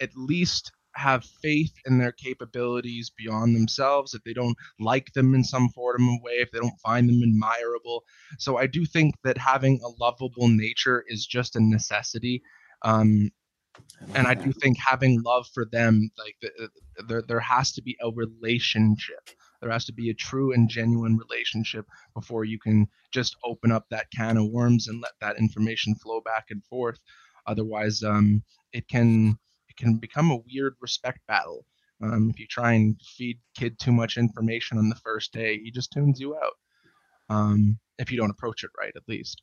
at 0.00 0.10
least 0.16 0.72
have 0.94 1.24
faith 1.42 1.72
in 1.84 1.98
their 1.98 2.12
capabilities 2.12 3.12
beyond 3.18 3.54
themselves, 3.54 4.14
if 4.14 4.24
they 4.24 4.32
don't 4.32 4.56
like 4.80 5.12
them 5.12 5.34
in 5.34 5.44
some 5.44 5.68
form 5.68 6.08
of 6.08 6.22
way, 6.22 6.34
if 6.34 6.50
they 6.50 6.58
don't 6.58 6.80
find 6.80 7.08
them 7.08 7.22
admirable. 7.22 8.02
So 8.38 8.56
I 8.56 8.66
do 8.66 8.86
think 8.86 9.14
that 9.22 9.36
having 9.36 9.78
a 9.84 10.02
lovable 10.02 10.48
nature 10.48 11.04
is 11.06 11.26
just 11.26 11.54
a 11.54 11.60
necessity. 11.60 12.42
Um, 12.82 13.30
and 14.14 14.26
I 14.26 14.32
do 14.32 14.52
think 14.52 14.78
having 14.78 15.20
love 15.22 15.46
for 15.52 15.66
them, 15.70 16.10
like 16.18 16.36
the, 16.40 16.70
there, 17.06 17.22
there 17.28 17.40
has 17.40 17.72
to 17.72 17.82
be 17.82 17.96
a 18.00 18.10
relationship. 18.10 19.28
There 19.60 19.70
has 19.70 19.84
to 19.86 19.92
be 19.92 20.10
a 20.10 20.14
true 20.14 20.52
and 20.52 20.68
genuine 20.68 21.16
relationship 21.16 21.86
before 22.14 22.44
you 22.44 22.58
can 22.58 22.88
just 23.12 23.36
open 23.44 23.72
up 23.72 23.86
that 23.90 24.10
can 24.10 24.36
of 24.36 24.50
worms 24.50 24.88
and 24.88 25.00
let 25.00 25.12
that 25.20 25.38
information 25.38 25.94
flow 25.94 26.20
back 26.20 26.46
and 26.50 26.64
forth. 26.64 26.98
Otherwise, 27.46 28.02
um, 28.02 28.42
it 28.72 28.88
can 28.88 29.38
it 29.68 29.76
can 29.76 29.96
become 29.96 30.30
a 30.30 30.38
weird 30.52 30.74
respect 30.80 31.20
battle. 31.26 31.64
Um, 32.02 32.30
if 32.30 32.38
you 32.38 32.46
try 32.46 32.72
and 32.72 33.00
feed 33.00 33.38
kid 33.56 33.78
too 33.78 33.92
much 33.92 34.18
information 34.18 34.78
on 34.78 34.88
the 34.88 34.96
first 34.96 35.32
day, 35.32 35.58
he 35.58 35.70
just 35.70 35.92
tunes 35.92 36.20
you 36.20 36.36
out. 36.36 36.52
Um, 37.28 37.78
if 37.98 38.10
you 38.10 38.18
don't 38.18 38.30
approach 38.30 38.64
it 38.64 38.70
right, 38.78 38.92
at 38.94 39.08
least. 39.08 39.42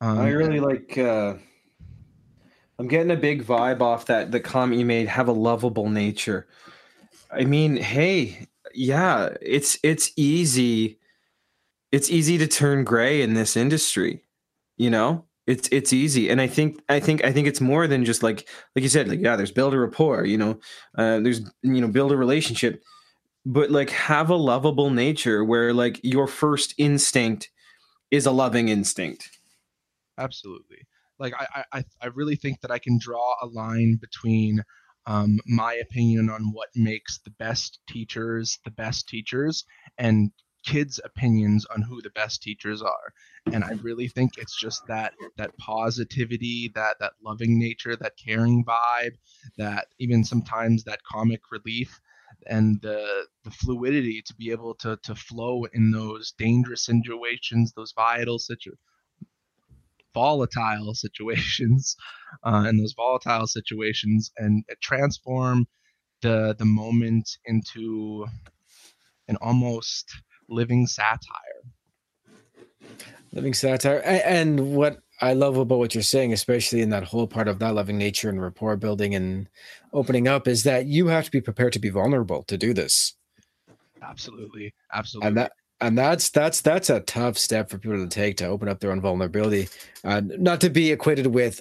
Um, 0.00 0.18
I 0.18 0.30
really 0.30 0.58
like. 0.58 0.98
Uh, 0.98 1.34
I'm 2.78 2.88
getting 2.88 3.12
a 3.12 3.16
big 3.16 3.44
vibe 3.44 3.80
off 3.80 4.06
that 4.06 4.32
the 4.32 4.40
comment 4.40 4.80
you 4.80 4.86
made. 4.86 5.06
Have 5.06 5.28
a 5.28 5.32
lovable 5.32 5.88
nature. 5.88 6.48
I 7.30 7.44
mean, 7.44 7.76
hey, 7.76 8.48
yeah, 8.74 9.30
it's 9.40 9.78
it's 9.82 10.12
easy. 10.16 10.98
It's 11.90 12.10
easy 12.10 12.38
to 12.38 12.46
turn 12.46 12.84
gray 12.84 13.22
in 13.22 13.34
this 13.34 13.56
industry. 13.56 14.24
You 14.76 14.90
know, 14.90 15.26
it's 15.46 15.68
it's 15.72 15.92
easy, 15.92 16.28
and 16.30 16.40
I 16.40 16.46
think 16.46 16.80
I 16.88 17.00
think 17.00 17.24
I 17.24 17.32
think 17.32 17.46
it's 17.46 17.60
more 17.60 17.86
than 17.86 18.04
just 18.04 18.22
like 18.22 18.48
like 18.74 18.82
you 18.82 18.88
said, 18.88 19.08
like 19.08 19.20
yeah, 19.20 19.36
there's 19.36 19.52
build 19.52 19.74
a 19.74 19.78
rapport. 19.78 20.24
You 20.24 20.38
know, 20.38 20.60
uh, 20.96 21.20
there's 21.20 21.40
you 21.62 21.80
know 21.80 21.88
build 21.88 22.12
a 22.12 22.16
relationship, 22.16 22.82
but 23.44 23.70
like 23.70 23.90
have 23.90 24.30
a 24.30 24.36
lovable 24.36 24.90
nature 24.90 25.44
where 25.44 25.74
like 25.74 26.00
your 26.02 26.26
first 26.26 26.74
instinct 26.78 27.50
is 28.10 28.26
a 28.26 28.30
loving 28.30 28.68
instinct. 28.68 29.30
Absolutely. 30.18 30.86
Like 31.18 31.34
I 31.38 31.64
I 31.72 31.84
I 32.00 32.06
really 32.06 32.36
think 32.36 32.60
that 32.60 32.70
I 32.70 32.78
can 32.78 32.98
draw 32.98 33.34
a 33.42 33.46
line 33.46 33.98
between 34.00 34.64
um, 35.06 35.38
my 35.46 35.74
opinion 35.74 36.30
on 36.30 36.52
what 36.52 36.68
makes 36.74 37.18
the 37.18 37.30
best 37.30 37.80
teachers 37.88 38.58
the 38.64 38.70
best 38.70 39.08
teachers 39.08 39.64
and 39.98 40.30
kids 40.64 41.00
opinions 41.04 41.66
on 41.74 41.82
who 41.82 42.00
the 42.02 42.10
best 42.10 42.40
teachers 42.42 42.82
are. 42.82 43.12
And 43.52 43.64
i 43.64 43.72
really 43.82 44.08
think 44.08 44.38
it's 44.38 44.58
just 44.58 44.86
that 44.86 45.12
that 45.36 45.56
positivity 45.58 46.70
that 46.74 46.96
that 47.00 47.14
loving 47.24 47.58
nature 47.58 47.96
that 47.96 48.12
caring 48.16 48.64
vibe 48.64 49.16
that 49.58 49.88
even 49.98 50.24
sometimes 50.24 50.84
that 50.84 51.02
comic 51.02 51.40
relief 51.50 52.00
and 52.46 52.80
the 52.82 53.26
the 53.44 53.50
fluidity 53.50 54.22
to 54.22 54.34
be 54.34 54.50
able 54.50 54.74
to 54.76 54.96
to 55.02 55.14
flow 55.14 55.64
in 55.72 55.90
those 55.90 56.32
dangerous 56.38 56.84
situations 56.84 57.72
those 57.72 57.92
vital 57.92 58.38
situations 58.38 58.78
volatile 60.14 60.94
situations 60.94 61.96
uh, 62.44 62.66
in 62.68 62.78
those 62.78 62.94
volatile 62.94 63.46
situations 63.46 64.30
and 64.36 64.64
transform 64.80 65.66
the 66.22 66.54
the 66.58 66.64
moment 66.64 67.28
into 67.46 68.26
an 69.28 69.36
almost 69.40 70.14
living 70.48 70.86
satire. 70.86 71.62
Living 73.32 73.54
satire. 73.54 73.98
And 74.04 74.74
what 74.74 74.98
i 75.20 75.34
love 75.34 75.56
about 75.56 75.78
what 75.78 75.94
you're 75.94 76.02
saying 76.02 76.32
especially 76.32 76.80
in 76.80 76.90
that 76.90 77.04
whole 77.04 77.28
part 77.28 77.46
of 77.46 77.60
that 77.60 77.74
loving 77.74 77.96
nature 77.96 78.28
and 78.28 78.42
rapport 78.42 78.76
building 78.76 79.14
and 79.14 79.48
opening 79.92 80.26
up 80.26 80.48
is 80.48 80.64
that 80.64 80.86
you 80.86 81.06
have 81.06 81.24
to 81.26 81.30
be 81.30 81.40
prepared 81.40 81.72
to 81.72 81.78
be 81.78 81.90
vulnerable 81.90 82.42
to 82.44 82.58
do 82.58 82.74
this. 82.74 83.14
Absolutely. 84.02 84.74
Absolutely 84.92 85.28
and 85.28 85.36
that 85.36 85.52
and 85.82 85.98
that's 85.98 86.30
that's 86.30 86.60
that's 86.60 86.88
a 86.88 87.00
tough 87.00 87.36
step 87.36 87.68
for 87.68 87.78
people 87.78 87.98
to 87.98 88.06
take 88.06 88.36
to 88.36 88.46
open 88.46 88.68
up 88.68 88.80
their 88.80 88.92
own 88.92 89.00
vulnerability 89.00 89.68
uh, 90.04 90.22
not 90.24 90.60
to 90.60 90.70
be 90.70 90.92
equated 90.92 91.26
with 91.26 91.60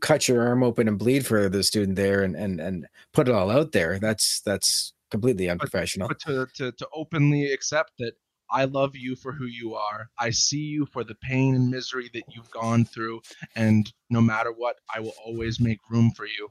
cut 0.00 0.28
your 0.28 0.46
arm 0.46 0.62
open 0.62 0.88
and 0.88 0.98
bleed 0.98 1.26
for 1.26 1.48
the 1.48 1.62
student 1.62 1.96
there 1.96 2.22
and 2.22 2.36
and 2.36 2.60
and 2.60 2.86
put 3.12 3.28
it 3.28 3.34
all 3.34 3.50
out 3.50 3.72
there 3.72 3.98
that's 3.98 4.40
that's 4.42 4.92
completely 5.10 5.48
unprofessional 5.48 6.08
but, 6.08 6.18
but 6.24 6.32
to, 6.32 6.46
to 6.54 6.72
to 6.72 6.88
openly 6.94 7.52
accept 7.52 7.92
that 7.98 8.14
I 8.52 8.64
love 8.64 8.96
you 8.96 9.14
for 9.14 9.32
who 9.32 9.44
you 9.44 9.74
are. 9.76 10.10
I 10.18 10.30
see 10.30 10.58
you 10.58 10.84
for 10.84 11.04
the 11.04 11.14
pain 11.14 11.54
and 11.54 11.70
misery 11.70 12.10
that 12.14 12.24
you've 12.30 12.50
gone 12.50 12.84
through. 12.84 13.22
And 13.54 13.92
no 14.10 14.20
matter 14.20 14.50
what, 14.52 14.76
I 14.92 14.98
will 14.98 15.14
always 15.24 15.60
make 15.60 15.78
room 15.88 16.10
for 16.10 16.26
you. 16.26 16.48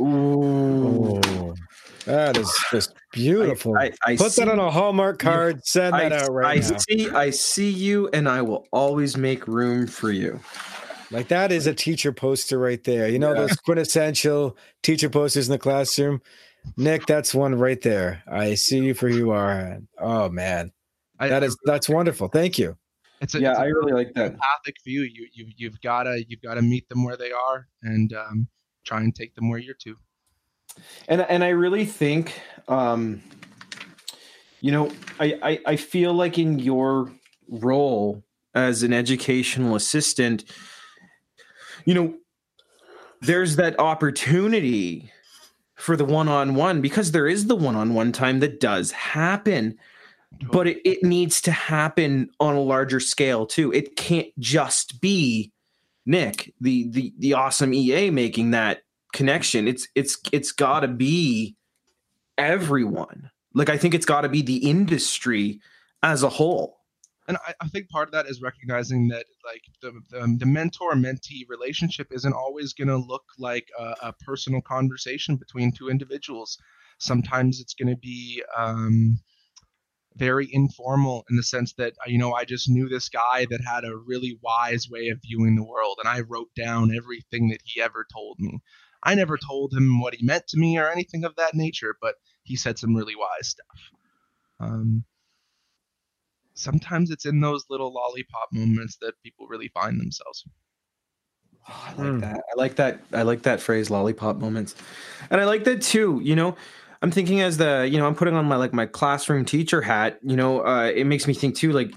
Ooh. 0.00 1.20
Oh, 1.24 1.54
that 2.04 2.36
is 2.36 2.64
just 2.70 2.94
beautiful. 3.12 3.76
I, 3.76 3.92
I, 4.06 4.12
I 4.12 4.16
Put 4.16 4.32
see, 4.32 4.44
that 4.44 4.50
on 4.50 4.58
a 4.58 4.70
Hallmark 4.70 5.18
card. 5.18 5.64
Send 5.66 5.94
that 5.94 6.12
out 6.12 6.32
right 6.32 6.62
now. 6.62 6.76
See, 6.78 7.10
I 7.10 7.30
see 7.30 7.70
you, 7.70 8.08
and 8.12 8.28
I 8.28 8.42
will 8.42 8.66
always 8.72 9.16
make 9.16 9.46
room 9.48 9.86
for 9.86 10.12
you. 10.12 10.40
Like 11.10 11.28
that 11.28 11.52
is 11.52 11.66
a 11.66 11.74
teacher 11.74 12.12
poster 12.12 12.58
right 12.58 12.82
there. 12.84 13.08
You 13.08 13.18
know 13.18 13.32
yeah. 13.32 13.40
those 13.40 13.56
quintessential 13.56 14.56
teacher 14.82 15.08
posters 15.08 15.48
in 15.48 15.52
the 15.52 15.58
classroom. 15.58 16.20
Nick, 16.76 17.06
that's 17.06 17.34
one 17.34 17.54
right 17.54 17.80
there. 17.80 18.22
I 18.26 18.54
see 18.54 18.78
you 18.78 18.94
for 18.94 19.08
who 19.08 19.16
you 19.16 19.30
are. 19.30 19.78
Oh 19.98 20.28
man, 20.28 20.72
that 21.18 21.42
is 21.42 21.56
that's 21.64 21.88
wonderful. 21.88 22.28
Thank 22.28 22.58
you. 22.58 22.76
It's 23.20 23.34
a, 23.34 23.40
yeah, 23.40 23.52
it's 23.52 23.60
a 23.60 23.62
I 23.62 23.66
really 23.66 23.92
like 23.92 24.12
that 24.14 24.32
empathic 24.32 24.76
view. 24.84 25.02
You 25.02 25.28
you 25.32 25.46
you've 25.56 25.80
gotta 25.80 26.24
you've 26.28 26.42
gotta 26.42 26.62
meet 26.62 26.88
them 26.88 27.04
where 27.04 27.16
they 27.16 27.30
are, 27.32 27.68
and 27.82 28.12
um, 28.12 28.48
try 28.86 29.00
and 29.00 29.14
take 29.14 29.34
them 29.34 29.50
where 29.50 29.58
you're 29.58 29.74
to. 29.74 29.96
And 31.08 31.20
and 31.22 31.42
I 31.44 31.50
really 31.50 31.84
think, 31.84 32.40
um, 32.68 33.22
you 34.60 34.72
know, 34.72 34.90
I, 35.20 35.38
I 35.42 35.60
I 35.66 35.76
feel 35.76 36.14
like 36.14 36.38
in 36.38 36.58
your 36.58 37.10
role 37.48 38.22
as 38.54 38.82
an 38.82 38.92
educational 38.92 39.74
assistant, 39.74 40.44
you 41.84 41.94
know, 41.94 42.14
there's 43.20 43.56
that 43.56 43.78
opportunity 43.78 45.10
for 45.74 45.96
the 45.96 46.04
one-on-one 46.04 46.80
because 46.80 47.12
there 47.12 47.28
is 47.28 47.46
the 47.46 47.56
one-on-one 47.56 48.12
time 48.12 48.40
that 48.40 48.60
does 48.60 48.92
happen 48.92 49.78
but 50.50 50.66
it, 50.66 50.80
it 50.84 51.02
needs 51.02 51.40
to 51.42 51.52
happen 51.52 52.28
on 52.40 52.54
a 52.54 52.60
larger 52.60 52.98
scale 52.98 53.46
too 53.46 53.72
it 53.72 53.94
can't 53.94 54.28
just 54.38 55.00
be 55.00 55.52
Nick, 56.06 56.54
the 56.60 56.88
the 56.88 57.12
the 57.18 57.34
awesome 57.34 57.74
EA 57.74 58.10
making 58.10 58.52
that 58.52 58.82
connection. 59.12 59.66
It's 59.66 59.88
it's 59.94 60.18
it's 60.32 60.52
got 60.52 60.80
to 60.80 60.88
be 60.88 61.56
everyone. 62.38 63.30
Like 63.54 63.68
I 63.68 63.76
think 63.76 63.94
it's 63.94 64.06
got 64.06 64.20
to 64.20 64.28
be 64.28 64.42
the 64.42 64.68
industry 64.68 65.60
as 66.02 66.22
a 66.22 66.28
whole. 66.28 66.76
And 67.28 67.36
I, 67.38 67.54
I, 67.60 67.66
think 67.66 67.88
part 67.88 68.06
of 68.06 68.12
that 68.12 68.26
is 68.26 68.40
recognizing 68.40 69.08
that 69.08 69.26
like 69.44 69.62
the 69.82 69.92
the, 70.10 70.36
the 70.38 70.46
mentor 70.46 70.92
mentee 70.92 71.42
relationship 71.48 72.08
isn't 72.12 72.32
always 72.32 72.72
going 72.72 72.86
to 72.88 72.96
look 72.96 73.24
like 73.38 73.68
a, 73.76 73.94
a, 74.02 74.12
personal 74.24 74.60
conversation 74.60 75.34
between 75.34 75.72
two 75.72 75.88
individuals. 75.88 76.56
Sometimes 76.98 77.60
it's 77.60 77.74
going 77.74 77.88
to 77.88 77.96
be 77.96 78.44
um, 78.56 79.18
very 80.16 80.48
informal 80.52 81.24
in 81.30 81.36
the 81.36 81.42
sense 81.42 81.74
that 81.74 81.92
uh, 82.00 82.08
you 82.08 82.18
know 82.18 82.32
I 82.32 82.44
just 82.44 82.68
knew 82.68 82.88
this 82.88 83.08
guy 83.08 83.46
that 83.50 83.60
had 83.66 83.84
a 83.84 83.96
really 83.96 84.38
wise 84.42 84.88
way 84.90 85.08
of 85.08 85.20
viewing 85.22 85.56
the 85.56 85.64
world 85.64 85.98
and 86.00 86.08
I 86.08 86.20
wrote 86.20 86.48
down 86.56 86.94
everything 86.94 87.48
that 87.50 87.60
he 87.64 87.80
ever 87.80 88.06
told 88.12 88.38
me. 88.38 88.58
I 89.02 89.14
never 89.14 89.38
told 89.38 89.72
him 89.72 90.00
what 90.00 90.14
he 90.14 90.26
meant 90.26 90.48
to 90.48 90.58
me 90.58 90.78
or 90.78 90.90
anything 90.90 91.24
of 91.24 91.36
that 91.36 91.54
nature, 91.54 91.96
but 92.00 92.16
he 92.42 92.56
said 92.56 92.78
some 92.78 92.94
really 92.94 93.14
wise 93.14 93.48
stuff. 93.48 93.90
Um, 94.58 95.04
sometimes 96.54 97.10
it's 97.10 97.26
in 97.26 97.40
those 97.40 97.66
little 97.70 97.92
lollipop 97.92 98.48
moments 98.52 98.96
that 99.02 99.12
people 99.22 99.46
really 99.46 99.68
find 99.68 100.00
themselves. 100.00 100.44
Oh, 101.68 101.84
I 101.86 101.90
like 101.90 102.06
mm. 102.06 102.20
that. 102.20 102.36
I 102.36 102.54
like 102.56 102.76
that. 102.76 103.00
I 103.12 103.22
like 103.22 103.42
that 103.42 103.60
phrase, 103.60 103.90
lollipop 103.90 104.36
moments, 104.36 104.74
and 105.30 105.40
I 105.40 105.44
like 105.44 105.64
that 105.64 105.82
too. 105.82 106.20
You 106.22 106.36
know, 106.36 106.56
I'm 107.02 107.10
thinking 107.10 107.40
as 107.40 107.56
the 107.56 107.88
you 107.90 107.98
know 107.98 108.06
I'm 108.06 108.14
putting 108.14 108.34
on 108.34 108.46
my 108.46 108.56
like 108.56 108.72
my 108.72 108.86
classroom 108.86 109.44
teacher 109.44 109.82
hat. 109.82 110.18
You 110.22 110.36
know, 110.36 110.64
uh, 110.64 110.90
it 110.94 111.04
makes 111.04 111.26
me 111.26 111.34
think 111.34 111.56
too 111.56 111.72
like 111.72 111.92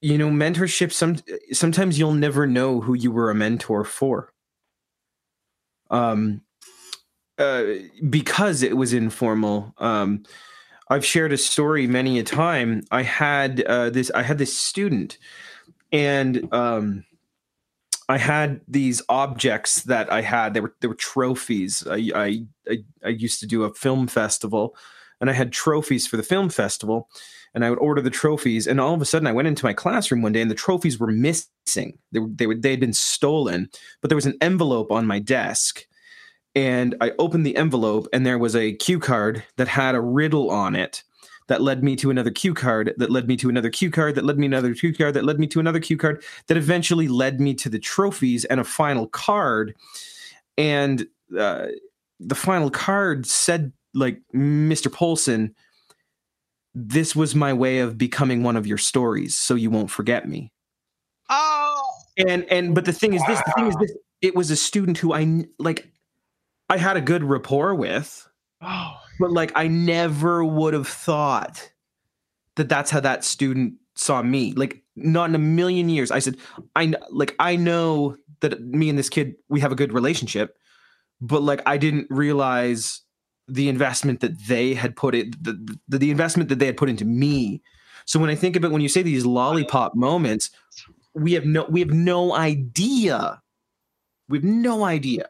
you 0.00 0.18
know 0.18 0.28
mentorship. 0.28 0.92
Some 0.92 1.16
sometimes 1.52 1.98
you'll 1.98 2.14
never 2.14 2.46
know 2.46 2.80
who 2.80 2.94
you 2.94 3.10
were 3.10 3.30
a 3.30 3.34
mentor 3.34 3.84
for. 3.84 4.32
Um, 5.90 6.42
uh, 7.38 7.64
because 8.08 8.62
it 8.62 8.76
was 8.76 8.92
informal. 8.92 9.74
Um, 9.78 10.24
I've 10.88 11.04
shared 11.04 11.32
a 11.32 11.38
story 11.38 11.86
many 11.86 12.18
a 12.18 12.22
time. 12.22 12.82
I 12.90 13.02
had 13.02 13.62
uh, 13.62 13.90
this. 13.90 14.10
I 14.14 14.22
had 14.22 14.38
this 14.38 14.56
student, 14.56 15.18
and 15.92 16.48
um, 16.52 17.04
I 18.08 18.18
had 18.18 18.60
these 18.68 19.02
objects 19.08 19.82
that 19.82 20.12
I 20.12 20.20
had. 20.20 20.54
They 20.54 20.60
were 20.60 20.74
they 20.80 20.88
were 20.88 20.94
trophies. 20.94 21.86
I, 21.86 22.10
I 22.14 22.44
I 22.68 22.78
I 23.04 23.08
used 23.08 23.40
to 23.40 23.46
do 23.46 23.64
a 23.64 23.74
film 23.74 24.06
festival, 24.06 24.76
and 25.20 25.28
I 25.28 25.32
had 25.32 25.52
trophies 25.52 26.06
for 26.06 26.16
the 26.16 26.22
film 26.22 26.48
festival. 26.48 27.08
And 27.54 27.64
I 27.64 27.70
would 27.70 27.78
order 27.78 28.02
the 28.02 28.10
trophies, 28.10 28.66
and 28.66 28.78
all 28.78 28.92
of 28.92 29.00
a 29.00 29.06
sudden, 29.06 29.26
I 29.26 29.32
went 29.32 29.48
into 29.48 29.64
my 29.64 29.72
classroom 29.72 30.20
one 30.20 30.32
day, 30.32 30.42
and 30.42 30.50
the 30.50 30.54
trophies 30.54 30.98
were 30.98 31.10
missing. 31.10 31.98
They 32.12 32.18
were 32.18 32.28
they 32.28 32.46
were 32.46 32.54
they 32.54 32.70
had 32.70 32.80
been 32.80 32.92
stolen, 32.92 33.70
but 34.02 34.10
there 34.10 34.16
was 34.16 34.26
an 34.26 34.36
envelope 34.42 34.92
on 34.92 35.06
my 35.06 35.20
desk, 35.20 35.86
and 36.54 36.94
I 37.00 37.12
opened 37.18 37.46
the 37.46 37.56
envelope, 37.56 38.08
and 38.12 38.26
there 38.26 38.38
was 38.38 38.54
a 38.54 38.74
cue 38.74 38.98
card 38.98 39.42
that 39.56 39.68
had 39.68 39.94
a 39.94 40.02
riddle 40.02 40.50
on 40.50 40.76
it 40.76 41.02
that 41.48 41.62
led 41.62 41.84
me 41.84 41.96
to 41.96 42.10
another 42.10 42.30
cue 42.30 42.54
card 42.54 42.92
that 42.96 43.10
led 43.10 43.28
me 43.28 43.36
to 43.36 43.48
another 43.48 43.70
cue 43.70 43.90
card 43.90 44.14
that 44.14 44.24
led 44.24 44.38
me 44.38 44.46
to 44.46 44.50
another 44.50 44.74
cue 44.74 44.92
card 44.92 45.14
that 45.14 45.24
led 45.24 45.38
me 45.38 45.46
to 45.46 45.60
another 45.60 45.80
cue 45.80 45.96
card 45.96 46.22
that 46.48 46.56
eventually 46.56 47.08
led 47.08 47.40
me 47.40 47.54
to 47.54 47.68
the 47.68 47.78
trophies 47.78 48.44
and 48.46 48.60
a 48.60 48.64
final 48.64 49.06
card. 49.06 49.74
And 50.58 51.06
uh, 51.38 51.66
the 52.20 52.34
final 52.34 52.70
card 52.70 53.26
said 53.26 53.72
like 53.94 54.20
mr 54.34 54.92
polson 54.92 55.54
this 56.74 57.16
was 57.16 57.34
my 57.34 57.54
way 57.54 57.78
of 57.78 57.96
becoming 57.96 58.42
one 58.42 58.54
of 58.54 58.66
your 58.66 58.76
stories 58.76 59.36
so 59.36 59.54
you 59.54 59.70
won't 59.70 59.90
forget 59.90 60.28
me. 60.28 60.52
Oh, 61.30 61.82
and 62.18 62.44
and 62.50 62.74
but 62.74 62.84
the 62.84 62.92
thing 62.92 63.14
is 63.14 63.22
this 63.26 63.40
the 63.46 63.52
thing 63.56 63.66
is 63.66 63.76
this 63.76 63.92
it 64.20 64.36
was 64.36 64.50
a 64.50 64.56
student 64.56 64.98
who 64.98 65.12
i 65.12 65.44
like 65.58 65.88
i 66.68 66.76
had 66.76 66.96
a 66.96 67.00
good 67.00 67.24
rapport 67.24 67.74
with. 67.74 68.28
Oh, 68.60 68.96
but 69.18 69.30
like 69.32 69.52
I 69.54 69.68
never 69.68 70.44
would 70.44 70.74
have 70.74 70.88
thought 70.88 71.70
that 72.56 72.68
that's 72.68 72.90
how 72.90 73.00
that 73.00 73.24
student 73.24 73.74
saw 73.94 74.22
me. 74.22 74.52
Like 74.52 74.82
not 74.96 75.28
in 75.28 75.34
a 75.34 75.38
million 75.38 75.88
years. 75.88 76.10
I 76.10 76.18
said, 76.20 76.36
I 76.74 76.94
like 77.10 77.34
I 77.38 77.56
know 77.56 78.16
that 78.40 78.60
me 78.62 78.88
and 78.88 78.98
this 78.98 79.08
kid 79.08 79.36
we 79.48 79.60
have 79.60 79.72
a 79.72 79.76
good 79.76 79.92
relationship, 79.92 80.56
but 81.20 81.42
like 81.42 81.62
I 81.66 81.76
didn't 81.76 82.06
realize 82.10 83.02
the 83.48 83.68
investment 83.68 84.20
that 84.20 84.38
they 84.48 84.74
had 84.74 84.96
put 84.96 85.14
it 85.14 85.42
the, 85.42 85.52
the 85.88 85.98
the 85.98 86.10
investment 86.10 86.48
that 86.48 86.58
they 86.58 86.66
had 86.66 86.76
put 86.76 86.88
into 86.88 87.04
me. 87.04 87.62
So 88.04 88.18
when 88.20 88.30
I 88.30 88.34
think 88.34 88.56
about 88.56 88.70
when 88.70 88.82
you 88.82 88.88
say 88.88 89.02
these 89.02 89.26
lollipop 89.26 89.94
moments, 89.94 90.50
we 91.14 91.32
have 91.32 91.44
no 91.44 91.64
we 91.68 91.80
have 91.80 91.90
no 91.90 92.34
idea. 92.34 93.40
We 94.28 94.38
have 94.38 94.44
no 94.44 94.84
idea 94.84 95.28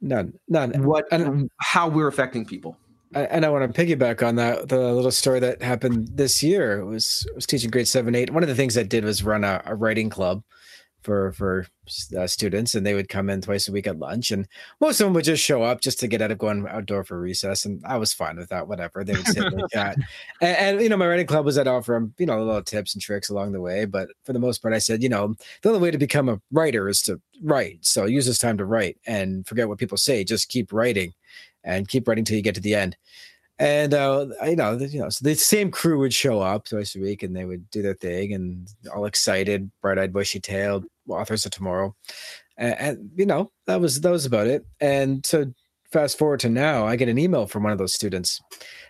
None, 0.00 0.34
none. 0.48 0.84
what 0.84 1.06
And- 1.10 1.50
how 1.58 1.88
we're 1.88 2.06
affecting 2.06 2.44
people. 2.44 2.76
And 3.14 3.46
I 3.46 3.50
want 3.50 3.72
to 3.72 3.86
piggyback 3.86 4.26
on 4.26 4.34
that. 4.36 4.68
The 4.68 4.92
little 4.92 5.12
story 5.12 5.40
that 5.40 5.62
happened 5.62 6.08
this 6.12 6.42
year 6.42 6.84
was 6.84 7.26
I 7.30 7.34
was 7.36 7.46
teaching 7.46 7.70
grade 7.70 7.88
seven, 7.88 8.14
eight. 8.14 8.30
One 8.30 8.42
of 8.42 8.48
the 8.48 8.54
things 8.54 8.76
I 8.76 8.82
did 8.82 9.04
was 9.04 9.22
run 9.22 9.44
a, 9.44 9.62
a 9.64 9.74
writing 9.74 10.10
club 10.10 10.42
for 11.06 11.30
for 11.32 11.66
uh, 12.18 12.26
students, 12.26 12.74
and 12.74 12.84
they 12.84 12.94
would 12.94 13.08
come 13.08 13.30
in 13.30 13.40
twice 13.40 13.68
a 13.68 13.72
week 13.72 13.86
at 13.86 14.00
lunch, 14.00 14.32
and 14.32 14.48
most 14.80 15.00
of 15.00 15.06
them 15.06 15.14
would 15.14 15.24
just 15.24 15.42
show 15.42 15.62
up 15.62 15.80
just 15.80 16.00
to 16.00 16.08
get 16.08 16.20
out 16.20 16.32
of 16.32 16.38
going 16.38 16.66
outdoor 16.68 17.04
for 17.04 17.20
recess, 17.20 17.64
and 17.64 17.80
I 17.86 17.96
was 17.96 18.12
fine 18.12 18.36
with 18.36 18.48
that. 18.48 18.66
Whatever 18.66 19.04
they 19.04 19.12
would 19.12 19.26
sit 19.28 19.44
chat, 19.72 19.96
and, 20.42 20.56
and 20.56 20.80
you 20.82 20.88
know 20.88 20.96
my 20.96 21.06
writing 21.06 21.28
club 21.28 21.44
was 21.44 21.56
I'd 21.56 21.68
offer 21.68 21.92
them 21.92 22.12
you 22.18 22.26
know 22.26 22.38
a 22.38 22.42
little 22.42 22.62
tips 22.62 22.92
and 22.94 23.00
tricks 23.00 23.30
along 23.30 23.52
the 23.52 23.60
way, 23.60 23.84
but 23.84 24.08
for 24.24 24.32
the 24.32 24.40
most 24.40 24.60
part, 24.60 24.74
I 24.74 24.78
said 24.78 25.00
you 25.00 25.08
know 25.08 25.36
the 25.62 25.68
only 25.68 25.80
way 25.80 25.92
to 25.92 25.98
become 25.98 26.28
a 26.28 26.40
writer 26.50 26.88
is 26.88 27.00
to 27.02 27.20
write. 27.40 27.78
So 27.86 28.06
use 28.06 28.26
this 28.26 28.38
time 28.38 28.58
to 28.58 28.64
write 28.64 28.98
and 29.06 29.46
forget 29.46 29.68
what 29.68 29.78
people 29.78 29.96
say. 29.96 30.24
Just 30.24 30.48
keep 30.48 30.72
writing 30.72 31.14
and 31.66 31.88
keep 31.88 32.08
writing 32.08 32.24
till 32.24 32.36
you 32.36 32.42
get 32.42 32.54
to 32.54 32.60
the 32.62 32.74
end. 32.74 32.96
And 33.58 33.94
uh, 33.94 34.26
you 34.46 34.56
know, 34.56 34.76
you 34.78 35.00
know, 35.00 35.08
so 35.08 35.24
the 35.24 35.34
same 35.34 35.70
crew 35.70 35.98
would 35.98 36.12
show 36.12 36.40
up 36.40 36.66
twice 36.66 36.94
a 36.94 37.00
week, 37.00 37.22
and 37.22 37.34
they 37.34 37.46
would 37.46 37.70
do 37.70 37.82
their 37.82 37.94
thing, 37.94 38.34
and 38.34 38.68
all 38.94 39.06
excited, 39.06 39.70
bright-eyed, 39.80 40.12
bushy-tailed 40.12 40.84
authors 41.08 41.46
of 41.46 41.52
tomorrow, 41.52 41.94
and, 42.58 42.74
and 42.78 43.10
you 43.16 43.24
know, 43.24 43.50
that 43.66 43.80
was 43.80 44.00
that 44.02 44.10
was 44.10 44.26
about 44.26 44.46
it. 44.46 44.66
And 44.80 45.24
so, 45.24 45.46
fast 45.90 46.18
forward 46.18 46.40
to 46.40 46.50
now, 46.50 46.86
I 46.86 46.96
get 46.96 47.08
an 47.08 47.18
email 47.18 47.46
from 47.46 47.62
one 47.62 47.72
of 47.72 47.78
those 47.78 47.94
students 47.94 48.42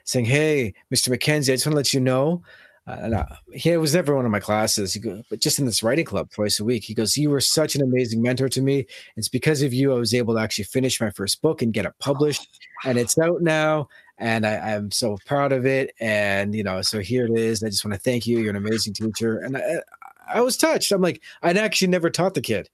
saying, 0.04 0.24
"Hey, 0.24 0.74
Mr. 0.92 1.16
McKenzie, 1.16 1.52
I 1.52 1.54
just 1.54 1.66
want 1.66 1.74
to 1.74 1.76
let 1.76 1.94
you 1.94 2.00
know." 2.00 2.42
Uh, 2.86 2.98
and 3.02 3.14
I, 3.16 3.38
he 3.52 3.76
was 3.76 3.94
never 3.94 4.14
one 4.14 4.24
of 4.24 4.30
my 4.30 4.40
classes, 4.40 4.94
he 4.94 5.00
go, 5.00 5.22
but 5.28 5.40
just 5.40 5.58
in 5.58 5.66
this 5.66 5.82
writing 5.82 6.04
club 6.04 6.30
twice 6.30 6.60
a 6.60 6.64
week. 6.64 6.84
He 6.84 6.94
goes, 6.94 7.16
"You 7.16 7.30
were 7.30 7.40
such 7.40 7.74
an 7.74 7.82
amazing 7.82 8.22
mentor 8.22 8.48
to 8.50 8.62
me. 8.62 8.86
It's 9.16 9.28
because 9.28 9.62
of 9.62 9.74
you 9.74 9.92
I 9.92 9.98
was 9.98 10.14
able 10.14 10.34
to 10.34 10.40
actually 10.40 10.64
finish 10.64 11.00
my 11.00 11.10
first 11.10 11.42
book 11.42 11.62
and 11.62 11.72
get 11.72 11.84
it 11.86 11.94
published, 11.98 12.48
and 12.84 12.98
it's 12.98 13.18
out 13.18 13.42
now." 13.42 13.88
and 14.18 14.46
I, 14.46 14.56
I'm 14.56 14.90
so 14.90 15.18
proud 15.26 15.52
of 15.52 15.66
it. 15.66 15.94
And 16.00 16.54
you 16.54 16.62
know, 16.62 16.82
so 16.82 17.00
here 17.00 17.26
it 17.26 17.38
is. 17.38 17.62
I 17.62 17.68
just 17.68 17.84
want 17.84 17.94
to 17.94 18.00
thank 18.00 18.26
you. 18.26 18.38
You're 18.38 18.50
an 18.50 18.56
amazing 18.56 18.94
teacher, 18.94 19.38
and 19.38 19.56
I, 19.56 19.82
I 20.26 20.40
was 20.40 20.56
touched. 20.56 20.92
I'm 20.92 21.02
like, 21.02 21.22
I'd 21.42 21.56
actually 21.56 21.88
never 21.88 22.10
taught 22.10 22.34
the 22.34 22.40
kid, 22.40 22.68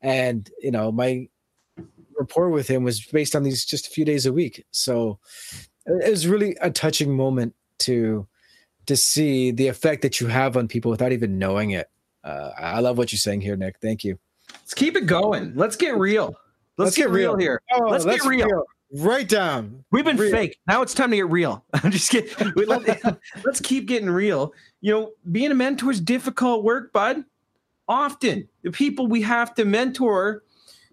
and 0.00 0.50
you 0.60 0.70
know, 0.70 0.90
my 0.90 1.28
rapport 2.18 2.50
with 2.50 2.68
him 2.68 2.82
was 2.82 3.04
based 3.04 3.36
on 3.36 3.44
these 3.44 3.64
just 3.64 3.86
a 3.86 3.90
few 3.90 4.04
days 4.04 4.26
a 4.26 4.32
week. 4.32 4.64
So 4.72 5.18
it 5.86 6.10
was 6.10 6.26
really 6.26 6.56
a 6.60 6.70
touching 6.70 7.16
moment 7.16 7.54
to 7.80 8.26
to 8.88 8.96
see 8.96 9.50
the 9.50 9.68
effect 9.68 10.02
that 10.02 10.20
you 10.20 10.26
have 10.26 10.56
on 10.56 10.66
people 10.66 10.90
without 10.90 11.12
even 11.12 11.38
knowing 11.38 11.70
it. 11.70 11.90
Uh, 12.24 12.50
I 12.58 12.80
love 12.80 12.98
what 12.98 13.12
you're 13.12 13.18
saying 13.18 13.42
here, 13.42 13.56
Nick. 13.56 13.76
Thank 13.80 14.02
you. 14.02 14.18
Let's 14.50 14.74
keep 14.74 14.96
it 14.96 15.06
going. 15.06 15.54
Let's 15.54 15.76
get 15.76 15.96
real. 15.96 16.34
Let's, 16.78 16.96
get, 16.96 17.10
real. 17.10 17.36
here. 17.36 17.60
Oh, 17.72 17.88
Let's 17.88 18.04
get 18.04 18.24
real. 18.24 18.64
Right 18.94 19.28
down. 19.28 19.84
We've 19.90 20.04
been 20.04 20.16
Real. 20.16 20.30
fake. 20.30 20.58
Now 20.66 20.80
it's 20.80 20.94
time 20.94 21.10
to 21.10 21.16
get 21.16 21.28
real. 21.28 21.62
I'm 21.74 21.90
just 21.90 22.10
kidding. 22.10 22.52
Let's 23.44 23.60
keep 23.60 23.86
getting 23.86 24.08
real. 24.08 24.54
You 24.80 24.92
know, 24.92 25.10
being 25.30 25.50
a 25.50 25.54
mentor 25.54 25.90
is 25.90 26.00
difficult 26.00 26.64
work, 26.64 26.92
bud. 26.92 27.24
Often 27.88 28.48
the 28.62 28.70
people 28.70 29.06
we 29.06 29.20
have 29.22 29.54
to 29.56 29.66
mentor, 29.66 30.44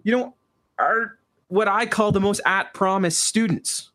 you 0.04 0.12
know, 0.12 0.36
are 0.78 1.20
what 1.48 1.70
I 1.70 1.86
call 1.86 2.12
the 2.12 2.20
most 2.20 2.42
at 2.46 2.74
promise 2.74 3.18
students. 3.18 3.92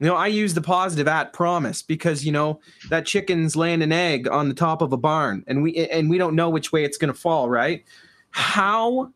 You 0.00 0.06
know, 0.06 0.16
I 0.16 0.26
use 0.26 0.54
the 0.54 0.60
positive 0.60 1.06
at 1.06 1.32
promise 1.32 1.80
because 1.82 2.24
you 2.24 2.32
know 2.32 2.60
that 2.90 3.06
chicken's 3.06 3.54
laying 3.54 3.82
an 3.82 3.92
egg 3.92 4.28
on 4.28 4.48
the 4.48 4.54
top 4.54 4.82
of 4.82 4.92
a 4.92 4.96
barn, 4.96 5.44
and 5.46 5.62
we 5.62 5.76
and 5.88 6.10
we 6.10 6.18
don't 6.18 6.34
know 6.34 6.50
which 6.50 6.72
way 6.72 6.84
it's 6.84 6.98
going 6.98 7.12
to 7.12 7.18
fall. 7.18 7.48
Right? 7.48 7.84
How 8.30 9.12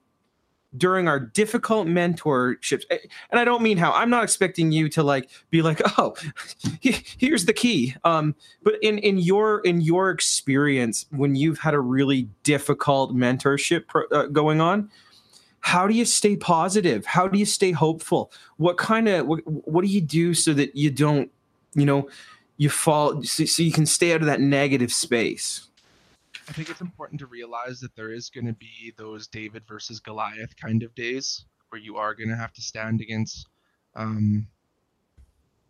during 0.77 1.09
our 1.09 1.19
difficult 1.19 1.87
mentorships 1.87 2.83
and 2.91 3.41
i 3.41 3.45
don't 3.45 3.63
mean 3.63 3.79
how 3.79 3.91
i'm 3.93 4.11
not 4.11 4.23
expecting 4.23 4.71
you 4.71 4.89
to 4.89 5.03
like 5.03 5.31
be 5.51 5.63
like 5.63 5.81
oh 5.99 6.15
here's 6.83 7.47
the 7.47 7.55
key 7.55 7.95
um 8.05 8.35
but 8.63 8.75
in 8.83 8.99
in 8.99 9.17
your 9.17 9.61
in 9.61 9.81
your 9.81 10.11
experience 10.11 11.07
when 11.11 11.35
you've 11.35 11.59
had 11.59 11.73
a 11.73 11.81
really 11.81 12.29
difficult 12.43 13.15
mentorship 13.15 13.87
pro, 13.87 14.05
uh, 14.13 14.27
going 14.27 14.61
on 14.61 14.91
how 15.61 15.87
do 15.87 15.95
you 15.95 16.05
stay 16.05 16.37
positive? 16.37 17.05
How 17.05 17.29
do 17.29 17.39
you 17.39 17.45
stay 17.45 17.73
hopeful? 17.73 18.33
What 18.57 18.77
kind 18.77 19.09
of 19.09 19.27
what, 19.27 19.41
what 19.47 19.85
do 19.85 19.91
you 19.91 20.01
do 20.01 20.35
so 20.35 20.53
that 20.55 20.77
you 20.77 20.91
don't 20.91 21.31
you 21.75 21.85
know 21.85 22.09
you 22.57 22.71
fall 22.71 23.23
so, 23.23 23.45
so 23.45 23.63
you 23.63 23.73
can 23.73 23.87
stay 23.87 24.13
out 24.13 24.21
of 24.21 24.27
that 24.27 24.41
negative 24.41 24.93
space? 24.93 25.69
I 26.49 26.53
think 26.53 26.71
it's 26.71 26.81
important 26.81 27.21
to 27.21 27.27
realize 27.27 27.81
that 27.81 27.95
there 27.95 28.13
is 28.13 28.31
going 28.31 28.47
to 28.47 28.55
be 28.55 28.95
those 28.97 29.27
David 29.27 29.65
versus 29.69 30.01
Goliath 30.01 30.57
kind 30.57 30.83
of 30.83 30.95
days 30.95 31.45
where 31.69 31.81
you 31.81 31.97
are 31.97 32.15
going 32.15 32.31
to 32.31 32.37
have 32.37 32.55
to 32.55 32.63
stand 32.63 33.03
against 33.03 33.47
um, 33.95 34.47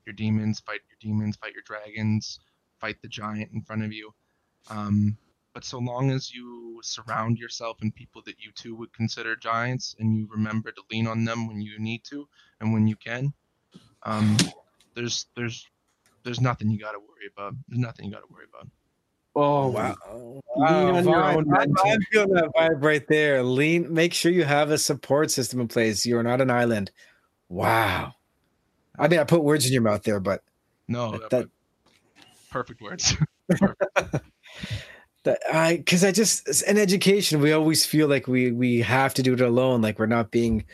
your 0.07 0.13
demons, 0.13 0.61
fight 0.61 0.81
your 0.89 0.99
demons, 1.01 1.37
fight 1.37 1.53
your 1.53 1.65
dragons, 1.65 2.39
fight 2.81 2.97
the 3.03 3.09
giant 3.09 3.51
in 3.53 3.63
front 3.63 3.83
of 3.83 3.93
you. 3.93 4.15
Um, 4.71 5.17
but 5.55 5.65
so 5.65 5.79
long 5.79 6.11
as 6.11 6.33
you 6.33 6.81
surround 6.83 7.39
yourself 7.39 7.79
in 7.83 7.91
people 7.93 8.23
that 8.27 8.37
you 8.39 8.53
too 8.53 8.75
would 8.77 8.93
consider 8.93 9.35
giants, 9.37 9.97
and 9.99 10.15
you 10.15 10.29
remember 10.31 10.71
to 10.73 10.83
lean 10.91 11.07
on 11.07 11.25
them 11.25 11.49
when 11.49 11.61
you 11.61 11.79
need 11.79 12.05
to 12.05 12.29
and 12.61 12.73
when 12.73 12.87
you 12.87 12.97
can, 12.97 13.33
um, 14.05 14.37
there's 14.95 15.27
there's 15.37 15.67
there's 16.25 16.41
nothing 16.41 16.71
you 16.71 16.79
got 16.79 16.93
to 16.93 16.99
worry 16.99 17.31
about. 17.35 17.55
There's 17.69 17.81
nothing 17.81 18.07
you 18.07 18.13
got 18.13 18.21
to 18.21 18.33
worry 18.33 18.45
about. 18.53 18.69
oh 19.35 19.69
Wow. 19.69 20.41
Lean 20.57 20.97
on 20.97 21.05
your 21.05 21.17
own 21.25 21.39
I'm, 21.39 21.51
mentor. 21.51 21.87
I'm 21.87 22.01
feeling 22.13 22.33
that 22.35 22.51
vibe 22.57 22.83
right 22.85 23.07
there. 23.09 23.43
Lean. 23.43 23.93
Make 23.93 24.13
sure 24.15 24.31
you 24.33 24.45
have 24.45 24.71
a 24.71 24.79
support 24.79 25.31
system 25.31 25.61
in 25.61 25.69
place. 25.69 26.05
You 26.05 26.19
are 26.19 26.23
not 26.23 26.41
an 26.41 26.51
island. 26.51 26.91
Wow. 27.49 28.15
I 28.99 29.09
mean, 29.09 29.21
I 29.21 29.25
put 29.25 29.45
words 29.45 29.65
in 29.67 29.73
your 29.73 29.83
mouth 29.83 30.03
there, 30.03 30.21
but 30.21 30.43
No, 30.89 31.13
That- 31.13 31.21
that, 31.21 31.31
that- 31.31 31.49
perfect 32.51 32.81
words. 32.81 33.15
that 35.25 35.41
I 35.53 35.77
because 35.77 36.05
I 36.05 36.13
just 36.13 36.63
in 36.63 36.79
education 36.79 37.41
we 37.41 37.53
always 37.53 37.85
feel 37.85 38.09
like 38.09 38.27
we 38.27 38.53
we 38.53 38.81
have 38.81 39.15
to 39.15 39.23
do 39.23 39.35
it 39.35 39.41
alone, 39.41 39.83
like 39.83 39.99
we're 39.99 40.07
not 40.07 40.31
being 40.31 40.65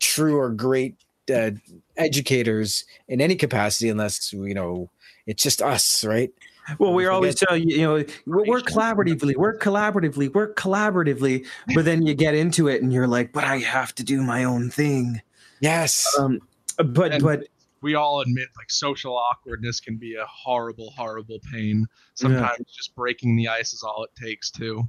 true 0.00 0.36
or 0.36 0.50
great 0.50 0.96
uh, 1.34 1.50
educators 1.96 2.84
in 3.08 3.20
any 3.20 3.36
capacity 3.36 3.88
unless 3.88 4.32
you 4.32 4.54
know 4.54 4.90
it's 5.26 5.42
just 5.42 5.62
us, 5.62 6.04
right? 6.04 6.30
Well, 6.78 6.92
We 6.92 7.04
we're 7.04 7.12
always 7.12 7.36
telling 7.36 7.68
you, 7.68 7.76
you 7.76 7.82
know, 7.82 8.04
we 8.26 8.48
work 8.48 8.64
collaboratively, 8.64 9.36
work 9.36 9.62
collaboratively, 9.62 10.34
work 10.34 10.56
collaboratively. 10.56 11.46
But 11.74 11.84
then 11.84 12.04
you 12.04 12.14
get 12.14 12.34
into 12.34 12.66
it 12.66 12.82
and 12.82 12.92
you're 12.92 13.06
like, 13.06 13.32
but 13.32 13.44
I 13.44 13.58
have 13.58 13.94
to 13.96 14.02
do 14.02 14.20
my 14.22 14.42
own 14.42 14.70
thing. 14.70 15.20
Yes. 15.60 16.06
Um, 16.18 16.40
but, 16.84 17.12
And 17.12 17.22
but 17.22 17.46
we 17.82 17.94
all 17.94 18.20
admit 18.20 18.48
like 18.56 18.70
social 18.70 19.16
awkwardness 19.16 19.80
can 19.80 19.96
be 19.96 20.14
a 20.14 20.24
horrible, 20.26 20.90
horrible 20.96 21.38
pain. 21.52 21.86
Sometimes 22.14 22.58
yeah. 22.58 22.64
just 22.74 22.94
breaking 22.94 23.36
the 23.36 23.48
ice 23.48 23.72
is 23.72 23.82
all 23.82 24.04
it 24.04 24.10
takes 24.20 24.50
too. 24.50 24.88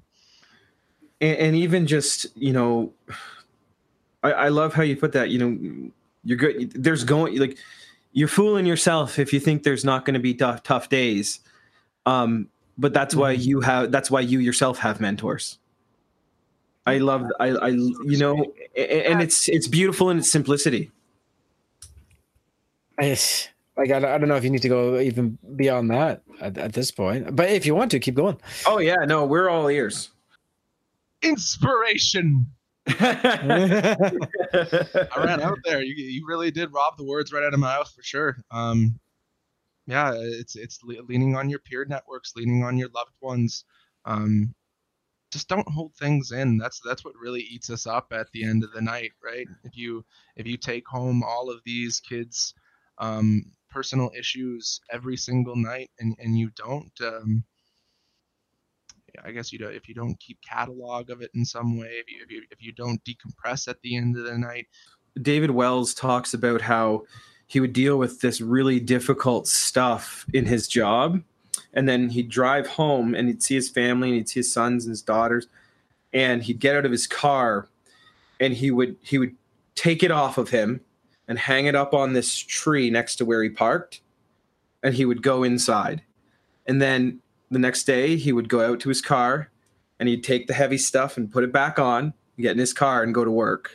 And, 1.22 1.38
and 1.38 1.56
even 1.56 1.88
just 1.88 2.26
you 2.36 2.54
know, 2.54 2.94
I, 4.24 4.32
I 4.32 4.48
love 4.50 4.74
how 4.74 4.84
you 4.84 4.96
put 4.96 5.12
that. 5.14 5.30
You 5.30 5.40
know, 5.40 5.92
you're 6.24 6.38
good. 6.38 6.72
There's 6.72 7.04
going 7.04 7.38
like 7.38 7.58
you're 8.14 8.28
fooling 8.28 8.66
yourself 8.66 9.20
if 9.20 9.32
you 9.32 9.40
think 9.40 9.64
there's 9.64 9.86
not 9.86 10.06
going 10.06 10.16
to 10.16 10.20
be 10.20 10.34
tough, 10.34 10.64
tough 10.64 10.90
days. 10.90 11.40
Um, 12.06 12.50
but 12.78 12.94
that's 12.94 13.16
why 13.16 13.36
mm-hmm. 13.36 13.50
you 13.50 13.62
have. 13.62 13.92
That's 13.92 14.10
why 14.10 14.22
you 14.22 14.40
yourself 14.40 14.80
have 14.80 15.00
mentors. 15.00 15.60
I 16.86 17.00
love. 17.00 17.26
I. 17.40 17.50
I. 17.50 17.68
You 17.68 18.18
know, 18.18 18.54
and 18.76 19.22
it's 19.22 19.50
it's 19.50 19.68
beautiful 19.68 20.10
in 20.10 20.20
its 20.20 20.32
simplicity. 20.32 20.92
I, 23.00 23.18
like 23.78 23.92
I, 23.92 23.98
I 23.98 24.18
don't 24.18 24.28
know 24.28 24.36
if 24.36 24.44
you 24.44 24.50
need 24.50 24.62
to 24.64 24.70
go 24.70 25.00
even 25.00 25.38
beyond 25.56 25.92
that 25.92 26.24
at, 26.42 26.58
at 26.58 26.74
this 26.74 26.92
point, 26.92 27.36
but 27.36 27.50
if 27.50 27.66
you 27.66 27.76
want 27.76 27.92
to, 27.92 28.00
keep 28.00 28.16
going. 28.16 28.40
Oh 28.66 28.80
yeah, 28.80 29.06
no, 29.06 29.26
we're 29.26 29.50
all 29.50 29.70
ears. 29.70 30.10
Inspiration. 31.22 32.48
I 32.88 33.98
ran 35.18 35.42
out 35.42 35.60
there. 35.66 35.84
You 35.84 35.94
you 35.96 36.26
really 36.26 36.52
did 36.52 36.74
rob 36.74 36.98
the 36.98 37.04
words 37.04 37.34
right 37.34 37.44
out 37.44 37.54
of 37.54 37.60
my 37.60 37.76
mouth 37.76 37.92
for 37.94 38.02
sure. 38.02 38.38
Um, 38.50 39.00
yeah, 39.88 40.14
it's 40.16 40.56
it's 40.56 40.80
leaning 40.84 41.36
on 41.36 41.50
your 41.50 41.60
peer 41.60 41.86
networks, 41.86 42.34
leaning 42.36 42.64
on 42.64 42.78
your 42.78 42.90
loved 42.96 43.16
ones. 43.22 43.66
Um, 44.06 44.54
just 45.32 45.50
don't 45.50 45.68
hold 45.70 45.94
things 45.96 46.32
in. 46.32 46.58
That's 46.58 46.80
that's 46.86 47.04
what 47.04 47.16
really 47.22 47.42
eats 47.42 47.70
us 47.70 47.86
up 47.86 48.12
at 48.12 48.32
the 48.32 48.44
end 48.44 48.64
of 48.64 48.72
the 48.72 48.82
night, 48.82 49.12
right? 49.24 49.48
If 49.64 49.76
you 49.76 50.06
if 50.36 50.48
you 50.48 50.58
take 50.58 50.88
home 50.88 51.24
all 51.24 51.50
of 51.50 51.62
these 51.66 52.00
kids' 52.00 52.54
um, 52.98 53.46
personal 53.70 54.12
issues 54.18 54.82
every 54.92 55.18
single 55.18 55.56
night, 55.56 55.90
and 56.00 56.16
and 56.20 56.38
you 56.38 56.50
don't. 56.56 56.92
Um, 57.02 57.44
I 59.24 59.32
guess 59.32 59.52
you 59.52 59.60
know 59.60 59.70
if 59.70 59.88
you 59.88 59.96
don't 59.96 60.20
keep 60.20 60.40
catalog 60.48 61.10
of 61.10 61.22
it 61.22 61.32
in 61.34 61.46
some 61.46 61.78
way, 61.78 61.88
if 61.88 62.10
you, 62.10 62.24
if 62.24 62.32
you 62.32 62.44
if 62.52 62.62
you 62.62 62.72
don't 62.72 63.02
decompress 63.04 63.68
at 63.68 63.82
the 63.82 63.96
end 63.96 64.18
of 64.18 64.26
the 64.26 64.38
night. 64.38 64.68
David 65.22 65.52
Wells 65.52 65.94
talks 65.94 66.34
about 66.34 66.62
how 66.62 67.04
he 67.48 67.60
would 67.60 67.74
deal 67.74 67.98
with 67.98 68.22
this 68.22 68.40
really 68.42 68.80
difficult 68.80 69.48
stuff 69.48 70.26
in 70.34 70.46
his 70.46 70.68
job, 70.68 71.22
and 71.74 71.90
then 71.90 72.10
he'd 72.10 72.30
drive 72.30 72.68
home 72.68 73.16
and 73.16 73.28
he'd 73.28 73.42
see 73.42 73.56
his 73.56 73.70
family 73.70 74.10
and 74.10 74.18
he'd 74.18 74.30
see 74.30 74.42
his 74.42 74.54
sons 74.54 74.86
and 74.86 74.92
his 74.92 75.02
daughters, 75.02 75.48
and 76.14 76.44
he'd 76.44 76.60
get 76.60 76.76
out 76.76 76.86
of 76.86 76.92
his 76.92 77.08
car, 77.08 77.68
and 78.40 78.54
he 78.54 78.70
would 78.70 78.96
he 79.02 79.18
would 79.18 79.36
take 79.76 80.04
it 80.04 80.12
off 80.12 80.38
of 80.38 80.50
him 80.50 80.82
and 81.28 81.40
hang 81.40 81.66
it 81.66 81.76
up 81.76 81.94
on 81.94 82.14
this 82.14 82.36
tree 82.36 82.90
next 82.90 83.18
to 83.18 83.26
where 83.26 83.44
he 83.44 83.50
parked, 83.50 84.02
and 84.82 84.94
he 84.94 85.06
would 85.06 85.22
go 85.22 85.44
inside, 85.44 86.04
and 86.66 86.82
then 86.82 87.20
the 87.50 87.60
next 87.60 87.84
day 87.84 88.16
he 88.16 88.32
would 88.32 88.50
go 88.50 88.62
out 88.62 88.80
to 88.82 88.90
his 88.90 89.02
car 89.02 89.50
and 90.00 90.10
he'd 90.10 90.24
take 90.24 90.48
the 90.48 90.54
heavy 90.54 90.78
stuff 90.78 91.18
and 91.18 91.32
put 91.32 91.44
it 91.44 91.52
back 91.52 91.80
on, 91.80 92.14
get 92.38 92.52
in 92.52 92.60
his 92.60 92.74
car 92.74 93.04
and 93.04 93.14
go 93.14 93.24
to 93.24 93.32
work. 93.32 93.72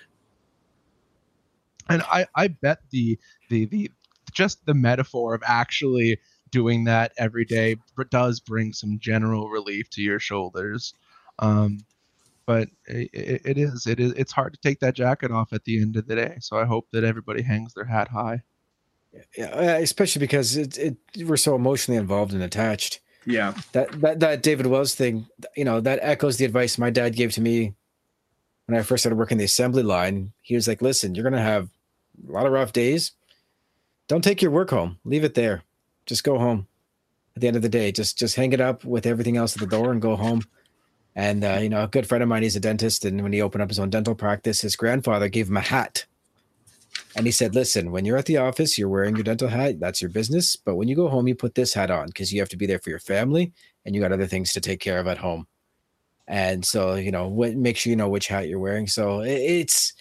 And 1.88 2.02
I, 2.02 2.26
I 2.36 2.48
bet 2.48 2.80
the 2.90 3.18
the 3.48 3.66
the 3.66 3.90
just 4.32 4.64
the 4.66 4.74
metaphor 4.74 5.34
of 5.34 5.42
actually 5.44 6.18
doing 6.50 6.84
that 6.84 7.12
every 7.16 7.44
day 7.44 7.76
does 8.10 8.40
bring 8.40 8.72
some 8.72 8.98
general 8.98 9.48
relief 9.48 9.90
to 9.90 10.02
your 10.02 10.20
shoulders. 10.20 10.94
Um, 11.38 11.78
but 12.46 12.68
it, 12.86 13.42
it 13.44 13.58
is 13.58 13.86
it 13.86 14.00
is 14.00 14.12
it's 14.12 14.32
hard 14.32 14.54
to 14.54 14.60
take 14.60 14.80
that 14.80 14.94
jacket 14.94 15.30
off 15.30 15.52
at 15.52 15.64
the 15.64 15.80
end 15.80 15.96
of 15.96 16.06
the 16.06 16.16
day. 16.16 16.36
So 16.40 16.56
I 16.56 16.64
hope 16.64 16.88
that 16.92 17.04
everybody 17.04 17.42
hangs 17.42 17.74
their 17.74 17.84
hat 17.84 18.08
high. 18.08 18.42
Yeah, 19.36 19.46
uh, 19.46 19.80
especially 19.80 20.20
because 20.20 20.56
it, 20.56 20.78
it 20.78 20.96
we're 21.26 21.36
so 21.36 21.54
emotionally 21.54 21.98
involved 21.98 22.32
and 22.32 22.42
attached. 22.42 23.00
Yeah. 23.26 23.54
That 23.72 24.00
that 24.00 24.20
that 24.20 24.42
David 24.42 24.66
Wells 24.66 24.94
thing, 24.94 25.26
you 25.56 25.64
know, 25.64 25.80
that 25.80 26.00
echoes 26.02 26.38
the 26.38 26.44
advice 26.44 26.78
my 26.78 26.90
dad 26.90 27.14
gave 27.14 27.32
to 27.32 27.40
me 27.40 27.74
when 28.66 28.78
I 28.78 28.82
first 28.82 29.02
started 29.02 29.16
working 29.16 29.38
the 29.38 29.44
assembly 29.44 29.82
line. 29.82 30.32
He 30.42 30.54
was 30.54 30.66
like, 30.66 30.82
"Listen, 30.82 31.14
you're 31.14 31.28
going 31.28 31.34
to 31.34 31.40
have 31.40 31.68
a 32.28 32.32
lot 32.32 32.46
of 32.46 32.52
rough 32.52 32.72
days. 32.72 33.12
Don't 34.08 34.24
take 34.24 34.42
your 34.42 34.50
work 34.50 34.70
home. 34.70 34.98
Leave 35.04 35.24
it 35.24 35.34
there. 35.34 35.62
Just 36.06 36.24
go 36.24 36.38
home. 36.38 36.66
At 37.36 37.40
the 37.40 37.48
end 37.48 37.56
of 37.56 37.62
the 37.62 37.68
day, 37.68 37.92
just 37.92 38.18
just 38.18 38.36
hang 38.36 38.52
it 38.52 38.60
up 38.60 38.84
with 38.84 39.06
everything 39.06 39.36
else 39.36 39.54
at 39.54 39.60
the 39.60 39.66
door 39.66 39.92
and 39.92 40.02
go 40.02 40.16
home." 40.16 40.42
And 41.14 41.44
uh, 41.44 41.58
you 41.60 41.68
know, 41.68 41.84
a 41.84 41.88
good 41.88 42.06
friend 42.06 42.22
of 42.22 42.28
mine, 42.28 42.42
he's 42.42 42.56
a 42.56 42.60
dentist, 42.60 43.04
and 43.04 43.22
when 43.22 43.32
he 43.32 43.42
opened 43.42 43.62
up 43.62 43.68
his 43.68 43.78
own 43.78 43.90
dental 43.90 44.14
practice, 44.14 44.62
his 44.62 44.76
grandfather 44.76 45.28
gave 45.28 45.48
him 45.48 45.56
a 45.56 45.60
hat 45.60 46.06
and 47.14 47.26
he 47.26 47.32
said, 47.32 47.54
listen, 47.54 47.90
when 47.90 48.04
you're 48.04 48.16
at 48.16 48.26
the 48.26 48.38
office, 48.38 48.78
you're 48.78 48.88
wearing 48.88 49.16
your 49.16 49.24
dental 49.24 49.48
hat. 49.48 49.78
That's 49.78 50.00
your 50.00 50.10
business. 50.10 50.56
But 50.56 50.76
when 50.76 50.88
you 50.88 50.96
go 50.96 51.08
home, 51.08 51.28
you 51.28 51.34
put 51.34 51.54
this 51.54 51.74
hat 51.74 51.90
on 51.90 52.06
because 52.06 52.32
you 52.32 52.40
have 52.40 52.48
to 52.50 52.56
be 52.56 52.66
there 52.66 52.78
for 52.78 52.90
your 52.90 52.98
family 52.98 53.52
and 53.84 53.94
you 53.94 54.00
got 54.00 54.12
other 54.12 54.26
things 54.26 54.52
to 54.52 54.60
take 54.60 54.80
care 54.80 54.98
of 54.98 55.06
at 55.06 55.18
home. 55.18 55.46
And 56.26 56.64
so, 56.64 56.94
you 56.94 57.10
know, 57.10 57.30
make 57.30 57.76
sure 57.76 57.90
you 57.90 57.96
know 57.96 58.08
which 58.08 58.28
hat 58.28 58.48
you're 58.48 58.58
wearing. 58.58 58.86
So 58.86 59.20
it's 59.20 59.92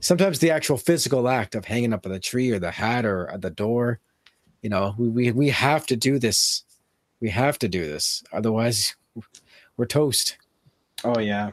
sometimes 0.00 0.40
the 0.40 0.50
actual 0.50 0.76
physical 0.76 1.28
act 1.28 1.54
of 1.54 1.64
hanging 1.64 1.92
up 1.92 2.04
on 2.04 2.12
the 2.12 2.18
tree 2.18 2.50
or 2.50 2.58
the 2.58 2.72
hat 2.72 3.04
or 3.04 3.30
at 3.30 3.42
the 3.42 3.50
door. 3.50 4.00
You 4.62 4.70
know, 4.70 4.94
we, 4.98 5.08
we, 5.08 5.30
we 5.32 5.48
have 5.50 5.86
to 5.86 5.96
do 5.96 6.18
this. 6.18 6.64
We 7.20 7.30
have 7.30 7.58
to 7.60 7.68
do 7.68 7.86
this. 7.86 8.24
Otherwise, 8.32 8.96
we're 9.76 9.86
toast. 9.86 10.36
Oh, 11.04 11.18
yeah 11.18 11.52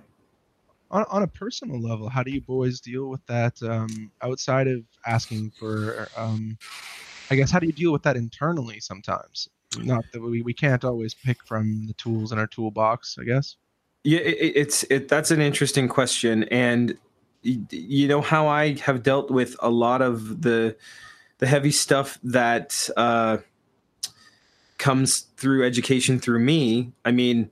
on, 0.94 1.06
on 1.10 1.24
a 1.24 1.28
personal 1.28 1.82
level, 1.82 2.08
how 2.08 2.24
do 2.24 2.32
you 2.32 2.40
boys 2.40 2.80
deal 2.80 3.10
with 3.10 3.26
that 3.26 3.62
um, 3.64 4.12
outside 4.22 4.68
of 4.68 4.84
asking 5.08 5.52
for, 5.60 6.08
um, 6.16 6.58
I 7.32 7.36
guess, 7.36 7.50
how 7.50 7.60
do 7.60 7.66
you 7.66 7.74
deal 7.74 7.92
with 7.92 8.04
that 8.04 8.16
internally 8.16 8.80
sometimes? 8.80 9.50
Not 9.80 10.06
that 10.14 10.22
we, 10.22 10.44
we 10.44 10.54
can't 10.54 10.86
always 10.86 11.16
pick 11.16 11.44
from 11.44 11.88
the 11.88 11.94
tools 11.94 12.32
in 12.32 12.38
our 12.38 12.46
toolbox, 12.46 13.18
I 13.20 13.24
guess. 13.24 13.56
Yeah, 14.04 14.20
it, 14.20 14.54
it's 14.56 14.84
it. 14.84 15.08
That's 15.08 15.32
an 15.32 15.42
interesting 15.42 15.88
question, 15.88 16.44
and 16.44 16.96
you 17.42 18.08
know 18.08 18.22
how 18.22 18.48
I 18.48 18.78
have 18.82 19.02
dealt 19.02 19.32
with 19.32 19.56
a 19.62 19.72
lot 19.72 20.04
of 20.04 20.44
the 20.44 20.76
the 21.40 21.48
heavy 21.48 21.72
stuff 21.72 22.20
that 22.24 22.88
uh, 22.98 23.38
comes 24.78 25.22
through 25.38 25.66
education 25.66 26.20
through 26.20 26.40
me. 26.40 26.92
I 27.04 27.12
mean, 27.12 27.50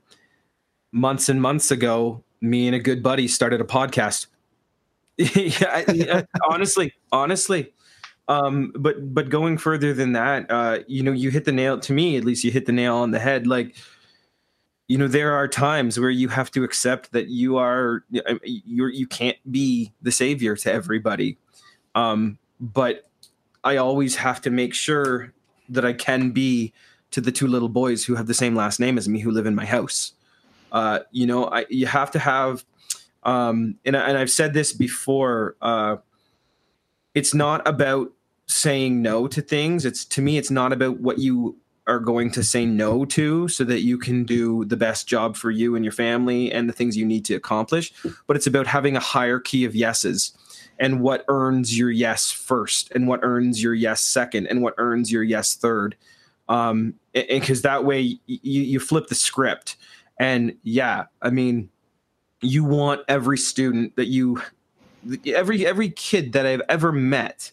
months 0.91 1.29
and 1.29 1.41
months 1.41 1.71
ago, 1.71 2.23
me 2.41 2.67
and 2.67 2.75
a 2.75 2.79
good 2.79 3.03
buddy 3.03 3.27
started 3.27 3.61
a 3.61 3.63
podcast. 3.63 4.27
yeah, 5.17 6.23
honestly, 6.49 6.93
honestly. 7.11 7.73
Um, 8.27 8.71
but 8.75 9.13
but 9.13 9.29
going 9.29 9.57
further 9.57 9.93
than 9.93 10.13
that, 10.13 10.49
uh, 10.49 10.79
you 10.87 11.03
know, 11.03 11.11
you 11.11 11.31
hit 11.31 11.45
the 11.45 11.51
nail 11.51 11.79
to 11.79 11.93
me, 11.93 12.17
at 12.17 12.23
least 12.23 12.43
you 12.43 12.51
hit 12.51 12.65
the 12.65 12.71
nail 12.71 12.95
on 12.95 13.11
the 13.11 13.19
head. 13.19 13.45
Like, 13.45 13.75
you 14.87 14.97
know, 14.97 15.07
there 15.07 15.33
are 15.33 15.47
times 15.47 15.99
where 15.99 16.09
you 16.09 16.29
have 16.29 16.49
to 16.51 16.63
accept 16.63 17.11
that 17.11 17.27
you 17.27 17.57
are 17.57 18.03
you're 18.43 18.89
you 18.89 19.07
can't 19.07 19.37
be 19.51 19.91
the 20.01 20.11
savior 20.11 20.55
to 20.55 20.71
everybody. 20.71 21.37
Um, 21.93 22.37
but 22.59 23.09
I 23.63 23.77
always 23.77 24.15
have 24.15 24.41
to 24.41 24.49
make 24.49 24.73
sure 24.73 25.33
that 25.69 25.85
I 25.85 25.93
can 25.93 26.31
be 26.31 26.73
to 27.11 27.21
the 27.21 27.31
two 27.31 27.47
little 27.47 27.69
boys 27.69 28.05
who 28.05 28.15
have 28.15 28.27
the 28.27 28.33
same 28.33 28.55
last 28.55 28.79
name 28.79 28.97
as 28.97 29.09
me 29.09 29.19
who 29.19 29.31
live 29.31 29.45
in 29.45 29.55
my 29.55 29.65
house. 29.65 30.13
Uh, 30.71 30.99
you 31.11 31.25
know, 31.25 31.45
I, 31.45 31.65
you 31.69 31.85
have 31.85 32.11
to 32.11 32.19
have, 32.19 32.63
um, 33.23 33.75
and, 33.85 33.95
and 33.95 34.17
I've 34.17 34.31
said 34.31 34.53
this 34.53 34.73
before. 34.73 35.55
Uh, 35.61 35.97
it's 37.13 37.33
not 37.33 37.67
about 37.67 38.11
saying 38.47 39.01
no 39.01 39.27
to 39.27 39.41
things. 39.41 39.85
It's 39.85 40.05
to 40.05 40.21
me, 40.21 40.37
it's 40.37 40.51
not 40.51 40.73
about 40.73 40.99
what 40.99 41.19
you 41.19 41.57
are 41.87 41.99
going 41.99 42.31
to 42.31 42.43
say 42.43 42.65
no 42.65 43.05
to 43.05 43.47
so 43.47 43.63
that 43.63 43.81
you 43.81 43.97
can 43.97 44.23
do 44.23 44.65
the 44.65 44.77
best 44.77 45.07
job 45.07 45.35
for 45.35 45.51
you 45.51 45.75
and 45.75 45.83
your 45.83 45.91
family 45.91 46.51
and 46.51 46.69
the 46.69 46.73
things 46.73 46.95
you 46.95 47.05
need 47.05 47.25
to 47.25 47.35
accomplish. 47.35 47.91
But 48.27 48.37
it's 48.37 48.47
about 48.47 48.67
having 48.67 48.95
a 48.95 48.99
hierarchy 48.99 49.65
of 49.65 49.75
yeses 49.75 50.31
and 50.79 51.01
what 51.01 51.25
earns 51.27 51.77
your 51.77 51.91
yes 51.91 52.31
first 52.31 52.91
and 52.91 53.07
what 53.07 53.19
earns 53.23 53.61
your 53.61 53.73
yes 53.73 54.01
second 54.01 54.47
and 54.47 54.61
what 54.61 54.75
earns 54.77 55.11
your 55.11 55.23
yes 55.23 55.55
third. 55.55 55.95
Um, 56.49 56.95
because 57.13 57.61
that 57.61 57.85
way 57.85 58.01
you, 58.01 58.19
you 58.27 58.79
flip 58.79 59.07
the 59.07 59.15
script 59.15 59.75
and 60.21 60.55
yeah, 60.61 61.05
I 61.23 61.31
mean, 61.31 61.71
you 62.41 62.63
want 62.63 63.01
every 63.07 63.39
student 63.39 63.95
that 63.95 64.05
you 64.05 64.39
every 65.25 65.65
every 65.65 65.89
kid 65.89 66.33
that 66.33 66.45
I've 66.45 66.61
ever 66.69 66.91
met, 66.91 67.51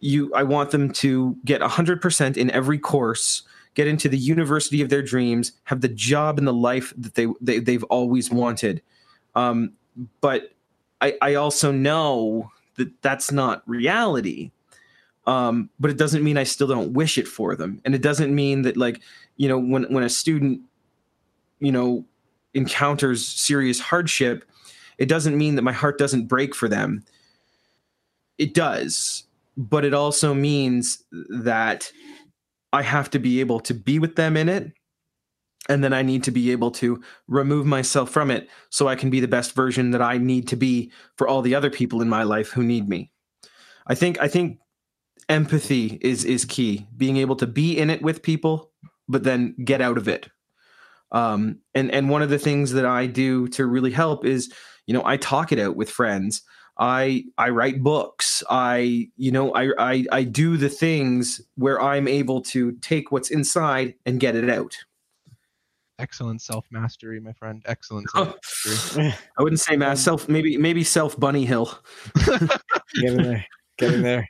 you 0.00 0.32
I 0.34 0.42
want 0.42 0.70
them 0.70 0.90
to 0.94 1.36
get 1.44 1.60
100% 1.60 2.36
in 2.38 2.50
every 2.50 2.78
course, 2.78 3.42
get 3.74 3.86
into 3.86 4.08
the 4.08 4.16
university 4.16 4.80
of 4.80 4.88
their 4.88 5.02
dreams, 5.02 5.52
have 5.64 5.82
the 5.82 5.88
job 5.88 6.38
and 6.38 6.48
the 6.48 6.54
life 6.54 6.94
that 6.96 7.14
they, 7.14 7.26
they 7.42 7.58
they've 7.58 7.84
always 7.84 8.30
wanted. 8.30 8.80
Um, 9.34 9.72
but 10.22 10.54
I, 11.02 11.18
I 11.20 11.34
also 11.34 11.72
know 11.72 12.50
that 12.76 12.90
that's 13.02 13.30
not 13.30 13.62
reality. 13.66 14.50
Um, 15.26 15.68
but 15.78 15.90
it 15.90 15.98
doesn't 15.98 16.24
mean 16.24 16.38
I 16.38 16.44
still 16.44 16.68
don't 16.68 16.94
wish 16.94 17.18
it 17.18 17.28
for 17.28 17.54
them, 17.54 17.82
and 17.84 17.94
it 17.94 18.00
doesn't 18.00 18.34
mean 18.34 18.62
that 18.62 18.78
like 18.78 19.02
you 19.36 19.46
know 19.46 19.58
when 19.58 19.82
when 19.92 20.04
a 20.04 20.08
student 20.08 20.62
you 21.60 21.72
know 21.72 22.04
encounters 22.54 23.26
serious 23.26 23.80
hardship 23.80 24.44
it 24.98 25.08
doesn't 25.08 25.36
mean 25.36 25.56
that 25.56 25.62
my 25.62 25.72
heart 25.72 25.98
doesn't 25.98 26.26
break 26.26 26.54
for 26.54 26.68
them 26.68 27.04
it 28.38 28.54
does 28.54 29.26
but 29.56 29.84
it 29.84 29.94
also 29.94 30.34
means 30.34 31.02
that 31.30 31.90
I 32.72 32.82
have 32.82 33.10
to 33.10 33.18
be 33.18 33.40
able 33.40 33.60
to 33.60 33.74
be 33.74 33.98
with 33.98 34.16
them 34.16 34.36
in 34.36 34.48
it. 34.48 34.72
And 35.68 35.82
then 35.82 35.92
I 35.92 36.02
need 36.02 36.22
to 36.24 36.30
be 36.30 36.52
able 36.52 36.70
to 36.72 37.02
remove 37.26 37.66
myself 37.66 38.10
from 38.10 38.30
it 38.30 38.48
so 38.70 38.86
I 38.86 38.94
can 38.94 39.10
be 39.10 39.18
the 39.18 39.26
best 39.26 39.52
version 39.52 39.90
that 39.90 40.02
I 40.02 40.18
need 40.18 40.46
to 40.48 40.56
be 40.56 40.92
for 41.16 41.26
all 41.26 41.42
the 41.42 41.54
other 41.54 41.70
people 41.70 42.02
in 42.02 42.08
my 42.08 42.22
life 42.22 42.50
who 42.50 42.62
need 42.62 42.88
me. 42.88 43.10
I 43.88 43.94
think 43.96 44.20
I 44.20 44.28
think 44.28 44.58
empathy 45.28 45.98
is 46.02 46.24
is 46.24 46.44
key. 46.44 46.86
Being 46.96 47.16
able 47.16 47.34
to 47.36 47.46
be 47.48 47.76
in 47.76 47.90
it 47.90 48.02
with 48.02 48.22
people, 48.22 48.70
but 49.08 49.24
then 49.24 49.56
get 49.64 49.80
out 49.80 49.98
of 49.98 50.06
it. 50.06 50.28
Um, 51.12 51.60
and 51.74 51.90
and 51.90 52.10
one 52.10 52.22
of 52.22 52.30
the 52.30 52.38
things 52.38 52.72
that 52.72 52.86
I 52.86 53.06
do 53.06 53.48
to 53.48 53.66
really 53.66 53.92
help 53.92 54.24
is, 54.24 54.52
you 54.86 54.94
know, 54.94 55.04
I 55.04 55.16
talk 55.16 55.52
it 55.52 55.58
out 55.58 55.76
with 55.76 55.90
friends. 55.90 56.42
I 56.78 57.24
I 57.38 57.50
write 57.50 57.82
books. 57.82 58.42
I 58.50 59.08
you 59.16 59.30
know 59.30 59.54
I 59.54 59.70
I 59.78 60.06
I 60.12 60.24
do 60.24 60.56
the 60.56 60.68
things 60.68 61.40
where 61.54 61.80
I'm 61.80 62.06
able 62.06 62.42
to 62.42 62.72
take 62.82 63.10
what's 63.10 63.30
inside 63.30 63.94
and 64.04 64.20
get 64.20 64.36
it 64.36 64.50
out. 64.50 64.76
Excellent 65.98 66.42
self 66.42 66.66
mastery, 66.70 67.20
my 67.20 67.32
friend. 67.32 67.62
Excellent. 67.66 68.06
Oh. 68.14 68.34
I 68.98 69.42
wouldn't 69.42 69.60
say 69.60 69.76
mass 69.76 70.00
self. 70.00 70.28
Maybe 70.28 70.58
maybe 70.58 70.84
self 70.84 71.18
bunny 71.18 71.46
hill. 71.46 71.78
getting 72.94 73.22
there, 73.22 73.46
getting 73.78 74.02
there. 74.02 74.28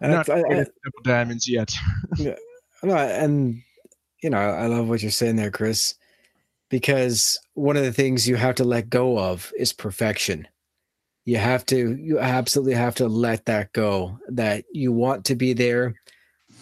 And 0.00 0.12
Not 0.12 0.28
I, 0.28 0.40
I, 0.40 0.64
diamonds 1.04 1.48
yet. 1.48 1.72
yeah, 2.16 2.34
no, 2.82 2.96
and 2.96 3.62
you 4.22 4.30
know 4.30 4.38
I 4.38 4.66
love 4.66 4.88
what 4.88 5.02
you're 5.02 5.10
saying 5.10 5.36
there, 5.36 5.50
Chris, 5.50 5.94
because 6.68 7.38
one 7.54 7.76
of 7.76 7.84
the 7.84 7.92
things 7.92 8.28
you 8.28 8.36
have 8.36 8.54
to 8.56 8.64
let 8.64 8.90
go 8.90 9.18
of 9.18 9.52
is 9.56 9.72
perfection. 9.72 10.46
You 11.24 11.36
have 11.36 11.66
to 11.66 11.96
you 11.96 12.18
absolutely 12.18 12.74
have 12.74 12.94
to 12.96 13.08
let 13.08 13.46
that 13.46 13.72
go 13.72 14.18
that 14.28 14.64
you 14.72 14.92
want 14.92 15.24
to 15.26 15.34
be 15.34 15.52
there 15.52 15.94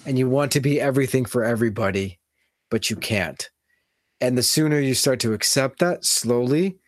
and 0.04 0.18
you 0.18 0.28
want 0.28 0.52
to 0.52 0.60
be 0.60 0.80
everything 0.80 1.24
for 1.24 1.44
everybody 1.44 2.18
but 2.70 2.90
you 2.90 2.96
can't. 2.96 3.48
And 4.20 4.36
the 4.36 4.42
sooner 4.42 4.78
you 4.78 4.94
start 4.94 5.20
to 5.20 5.32
accept 5.32 5.78
that 5.78 6.04
slowly 6.04 6.78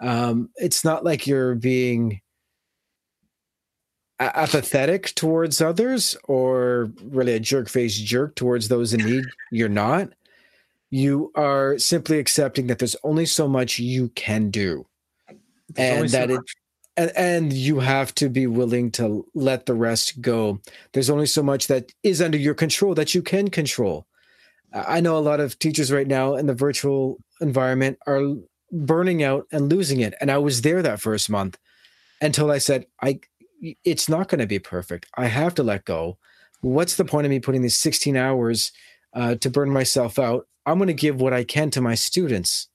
um, 0.00 0.50
it's 0.56 0.84
not 0.84 1.04
like 1.04 1.26
you're 1.26 1.54
being 1.54 2.20
apathetic 4.20 5.14
towards 5.14 5.60
others 5.60 6.16
or 6.24 6.90
really 7.04 7.34
a 7.34 7.40
jerk 7.40 7.68
face 7.68 7.96
jerk 7.96 8.34
towards 8.34 8.68
those 8.68 8.92
in 8.92 9.04
need 9.04 9.24
you're 9.52 9.68
not 9.68 10.08
you 10.90 11.30
are 11.34 11.78
simply 11.78 12.18
accepting 12.18 12.66
that 12.66 12.78
there's 12.78 12.96
only 13.04 13.26
so 13.26 13.46
much 13.46 13.78
you 13.78 14.08
can 14.10 14.50
do 14.50 14.84
there's 15.70 16.14
and 16.14 16.30
that 16.30 16.30
so 16.30 16.40
it 16.40 16.44
and, 16.98 17.12
and 17.16 17.52
you 17.52 17.78
have 17.78 18.12
to 18.16 18.28
be 18.28 18.48
willing 18.48 18.90
to 18.90 19.24
let 19.32 19.66
the 19.66 19.74
rest 19.74 20.20
go. 20.20 20.60
There's 20.92 21.08
only 21.08 21.26
so 21.26 21.44
much 21.44 21.68
that 21.68 21.92
is 22.02 22.20
under 22.20 22.36
your 22.36 22.54
control 22.54 22.94
that 22.96 23.14
you 23.14 23.22
can 23.22 23.50
control. 23.50 24.04
I 24.72 25.00
know 25.00 25.16
a 25.16 25.20
lot 25.20 25.38
of 25.38 25.58
teachers 25.60 25.92
right 25.92 26.08
now 26.08 26.34
in 26.34 26.46
the 26.46 26.54
virtual 26.54 27.18
environment 27.40 27.98
are 28.06 28.34
burning 28.72 29.22
out 29.22 29.46
and 29.52 29.70
losing 29.70 30.00
it. 30.00 30.14
And 30.20 30.30
I 30.30 30.38
was 30.38 30.62
there 30.62 30.82
that 30.82 31.00
first 31.00 31.30
month 31.30 31.56
until 32.20 32.50
I 32.50 32.58
said, 32.58 32.86
I 33.00 33.20
it's 33.84 34.08
not 34.08 34.28
going 34.28 34.40
to 34.40 34.46
be 34.46 34.58
perfect. 34.58 35.06
I 35.16 35.26
have 35.26 35.54
to 35.56 35.62
let 35.62 35.84
go. 35.84 36.18
What's 36.60 36.96
the 36.96 37.04
point 37.04 37.26
of 37.26 37.30
me 37.30 37.40
putting 37.40 37.62
these 37.62 37.78
16 37.78 38.16
hours 38.16 38.72
uh, 39.14 39.36
to 39.36 39.50
burn 39.50 39.70
myself 39.70 40.18
out? 40.18 40.46
I'm 40.66 40.78
going 40.78 40.88
to 40.88 40.94
give 40.94 41.20
what 41.20 41.32
I 41.32 41.44
can 41.44 41.70
to 41.70 41.80
my 41.80 41.94
students 41.94 42.68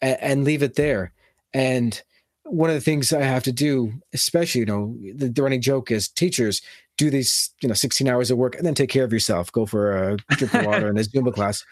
and, 0.00 0.18
and 0.20 0.44
leave 0.44 0.62
it 0.62 0.74
there. 0.74 1.12
And 1.52 2.00
one 2.44 2.70
of 2.70 2.74
the 2.74 2.80
things 2.80 3.12
I 3.12 3.22
have 3.22 3.44
to 3.44 3.52
do, 3.52 3.92
especially, 4.12 4.60
you 4.60 4.66
know, 4.66 4.96
the, 5.14 5.28
the, 5.28 5.42
running 5.42 5.60
joke 5.60 5.90
is 5.90 6.08
teachers 6.08 6.62
do 6.96 7.10
these, 7.10 7.50
you 7.62 7.68
know, 7.68 7.74
16 7.74 8.08
hours 8.08 8.30
of 8.30 8.38
work 8.38 8.56
and 8.56 8.66
then 8.66 8.74
take 8.74 8.90
care 8.90 9.04
of 9.04 9.12
yourself, 9.12 9.52
go 9.52 9.66
for 9.66 9.92
a 9.92 10.16
drink 10.36 10.54
of 10.54 10.66
water 10.66 10.88
in 10.90 10.98
a 10.98 11.02
Zumba 11.02 11.32
class. 11.32 11.64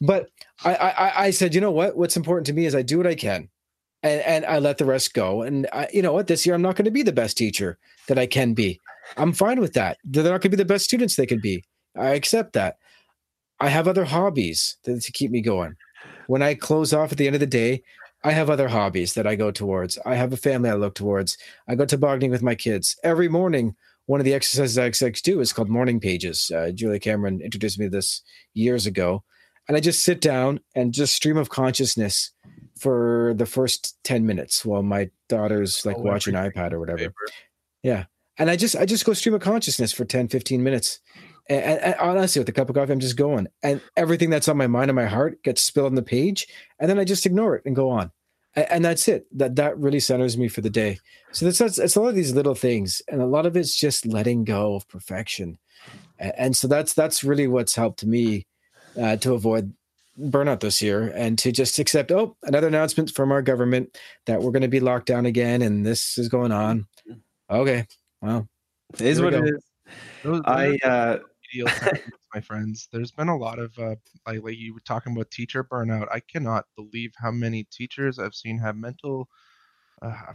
But 0.00 0.30
I, 0.64 0.74
I, 0.74 1.24
I 1.24 1.30
said, 1.30 1.54
you 1.54 1.60
know 1.60 1.72
what? 1.72 1.96
What's 1.96 2.16
important 2.16 2.46
to 2.46 2.52
me 2.52 2.66
is 2.66 2.74
I 2.74 2.82
do 2.82 2.98
what 2.98 3.06
I 3.06 3.14
can 3.14 3.48
and, 4.02 4.20
and 4.22 4.46
I 4.46 4.58
let 4.58 4.78
the 4.78 4.84
rest 4.84 5.14
go. 5.14 5.42
And 5.42 5.66
I, 5.72 5.88
you 5.92 6.02
know 6.02 6.12
what? 6.12 6.26
This 6.26 6.46
year 6.46 6.54
I'm 6.54 6.62
not 6.62 6.76
going 6.76 6.84
to 6.84 6.90
be 6.90 7.02
the 7.02 7.12
best 7.12 7.36
teacher 7.36 7.78
that 8.08 8.18
I 8.18 8.26
can 8.26 8.54
be. 8.54 8.80
I'm 9.16 9.32
fine 9.32 9.60
with 9.60 9.74
that. 9.74 9.98
They're 10.04 10.24
not 10.24 10.30
going 10.30 10.40
to 10.42 10.48
be 10.50 10.56
the 10.56 10.64
best 10.64 10.84
students 10.84 11.16
they 11.16 11.26
can 11.26 11.40
be. 11.40 11.64
I 11.96 12.10
accept 12.10 12.52
that. 12.54 12.76
I 13.58 13.68
have 13.68 13.88
other 13.88 14.04
hobbies 14.04 14.76
to, 14.84 14.98
to 15.00 15.12
keep 15.12 15.30
me 15.30 15.40
going. 15.40 15.76
When 16.28 16.42
I 16.42 16.54
close 16.54 16.92
off 16.94 17.12
at 17.12 17.18
the 17.18 17.26
end 17.26 17.36
of 17.36 17.40
the 17.40 17.46
day, 17.46 17.82
I 18.22 18.32
have 18.32 18.50
other 18.50 18.68
hobbies 18.68 19.14
that 19.14 19.26
I 19.26 19.34
go 19.34 19.50
towards. 19.50 19.98
I 20.04 20.14
have 20.14 20.32
a 20.32 20.36
family 20.36 20.70
I 20.70 20.74
look 20.74 20.94
towards. 20.94 21.36
I 21.68 21.74
go 21.74 21.84
tobogganing 21.84 22.30
with 22.30 22.42
my 22.42 22.54
kids 22.54 22.96
every 23.02 23.28
morning. 23.28 23.74
One 24.06 24.20
of 24.20 24.24
the 24.24 24.34
exercises 24.34 24.78
I 24.78 25.10
do 25.10 25.40
is 25.40 25.52
called 25.52 25.68
morning 25.68 26.00
pages. 26.00 26.50
Uh, 26.54 26.70
Julia 26.74 26.98
Cameron 26.98 27.40
introduced 27.40 27.78
me 27.78 27.86
to 27.86 27.90
this 27.90 28.22
years 28.54 28.86
ago, 28.86 29.24
and 29.68 29.76
I 29.76 29.80
just 29.80 30.02
sit 30.02 30.20
down 30.20 30.60
and 30.74 30.92
just 30.92 31.14
stream 31.14 31.36
of 31.36 31.48
consciousness 31.48 32.32
for 32.80 33.34
the 33.36 33.46
first 33.46 33.96
ten 34.04 34.26
minutes 34.26 34.64
while 34.64 34.82
my 34.82 35.10
daughter's 35.28 35.84
like 35.84 35.96
oh, 35.98 36.02
watching 36.02 36.34
iPad 36.34 36.72
or 36.72 36.80
whatever. 36.80 36.98
Paper. 36.98 37.14
Yeah, 37.82 38.04
and 38.40 38.50
I 38.50 38.56
just 38.56 38.74
I 38.74 38.86
just 38.86 39.04
go 39.04 39.12
stream 39.12 39.34
of 39.34 39.42
consciousness 39.42 39.92
for 39.92 40.04
10, 40.04 40.28
15 40.28 40.62
minutes. 40.62 41.00
And, 41.48 41.62
and, 41.62 41.80
and, 41.80 41.94
honestly, 42.00 42.40
with 42.40 42.48
a 42.48 42.52
cup 42.52 42.70
of 42.70 42.76
coffee, 42.76 42.92
I'm 42.92 43.00
just 43.00 43.16
going, 43.16 43.48
and 43.62 43.80
everything 43.96 44.30
that's 44.30 44.48
on 44.48 44.56
my 44.56 44.66
mind 44.66 44.88
and 44.88 44.96
my 44.96 45.06
heart 45.06 45.42
gets 45.42 45.62
spilled 45.62 45.86
on 45.86 45.94
the 45.94 46.02
page, 46.02 46.46
and 46.78 46.88
then 46.88 46.98
I 46.98 47.04
just 47.04 47.26
ignore 47.26 47.56
it 47.56 47.62
and 47.66 47.76
go 47.76 47.90
on, 47.90 48.10
and, 48.54 48.66
and 48.70 48.84
that's 48.84 49.08
it. 49.08 49.26
That 49.36 49.56
that 49.56 49.78
really 49.78 50.00
centers 50.00 50.38
me 50.38 50.48
for 50.48 50.62
the 50.62 50.70
day. 50.70 50.98
So 51.32 51.44
that's, 51.44 51.58
that's 51.58 51.78
it's 51.78 51.96
a 51.96 52.00
lot 52.00 52.08
of 52.08 52.14
these 52.14 52.34
little 52.34 52.54
things, 52.54 53.02
and 53.08 53.20
a 53.20 53.26
lot 53.26 53.46
of 53.46 53.56
it's 53.56 53.76
just 53.76 54.06
letting 54.06 54.44
go 54.44 54.74
of 54.74 54.88
perfection, 54.88 55.58
and, 56.18 56.32
and 56.36 56.56
so 56.56 56.66
that's 56.66 56.94
that's 56.94 57.24
really 57.24 57.46
what's 57.46 57.74
helped 57.74 58.06
me 58.06 58.46
uh, 58.98 59.16
to 59.16 59.34
avoid 59.34 59.74
burnout 60.18 60.60
this 60.60 60.82
year 60.82 61.12
and 61.14 61.38
to 61.38 61.52
just 61.52 61.78
accept 61.78 62.10
oh 62.10 62.36
another 62.42 62.66
announcement 62.66 63.10
from 63.10 63.32
our 63.32 63.42
government 63.42 63.96
that 64.26 64.40
we're 64.40 64.50
going 64.50 64.62
to 64.62 64.68
be 64.68 64.80
locked 64.80 65.06
down 65.06 65.24
again 65.24 65.62
and 65.62 65.86
this 65.86 66.18
is 66.18 66.28
going 66.28 66.52
on 66.52 66.86
okay 67.50 67.86
well 68.20 68.46
it 68.94 69.02
is 69.02 69.22
what 69.22 69.30
go. 69.30 69.38
it 69.38 69.44
is 69.44 69.62
those, 70.22 70.42
those 70.42 70.42
i 70.46 70.76
uh 70.86 71.18
my 72.34 72.40
friends. 72.40 72.88
There's 72.92 73.10
been 73.10 73.28
a 73.28 73.36
lot 73.36 73.58
of 73.58 73.76
uh, 73.78 73.96
like, 74.26 74.42
like 74.42 74.58
you 74.58 74.74
were 74.74 74.80
talking 74.80 75.12
about 75.12 75.30
teacher 75.30 75.64
burnout. 75.64 76.08
I 76.12 76.20
cannot 76.20 76.66
believe 76.76 77.12
how 77.16 77.30
many 77.30 77.64
teachers 77.64 78.18
I've 78.18 78.34
seen 78.34 78.58
have 78.58 78.76
mental 78.76 79.28
uh, 80.02 80.34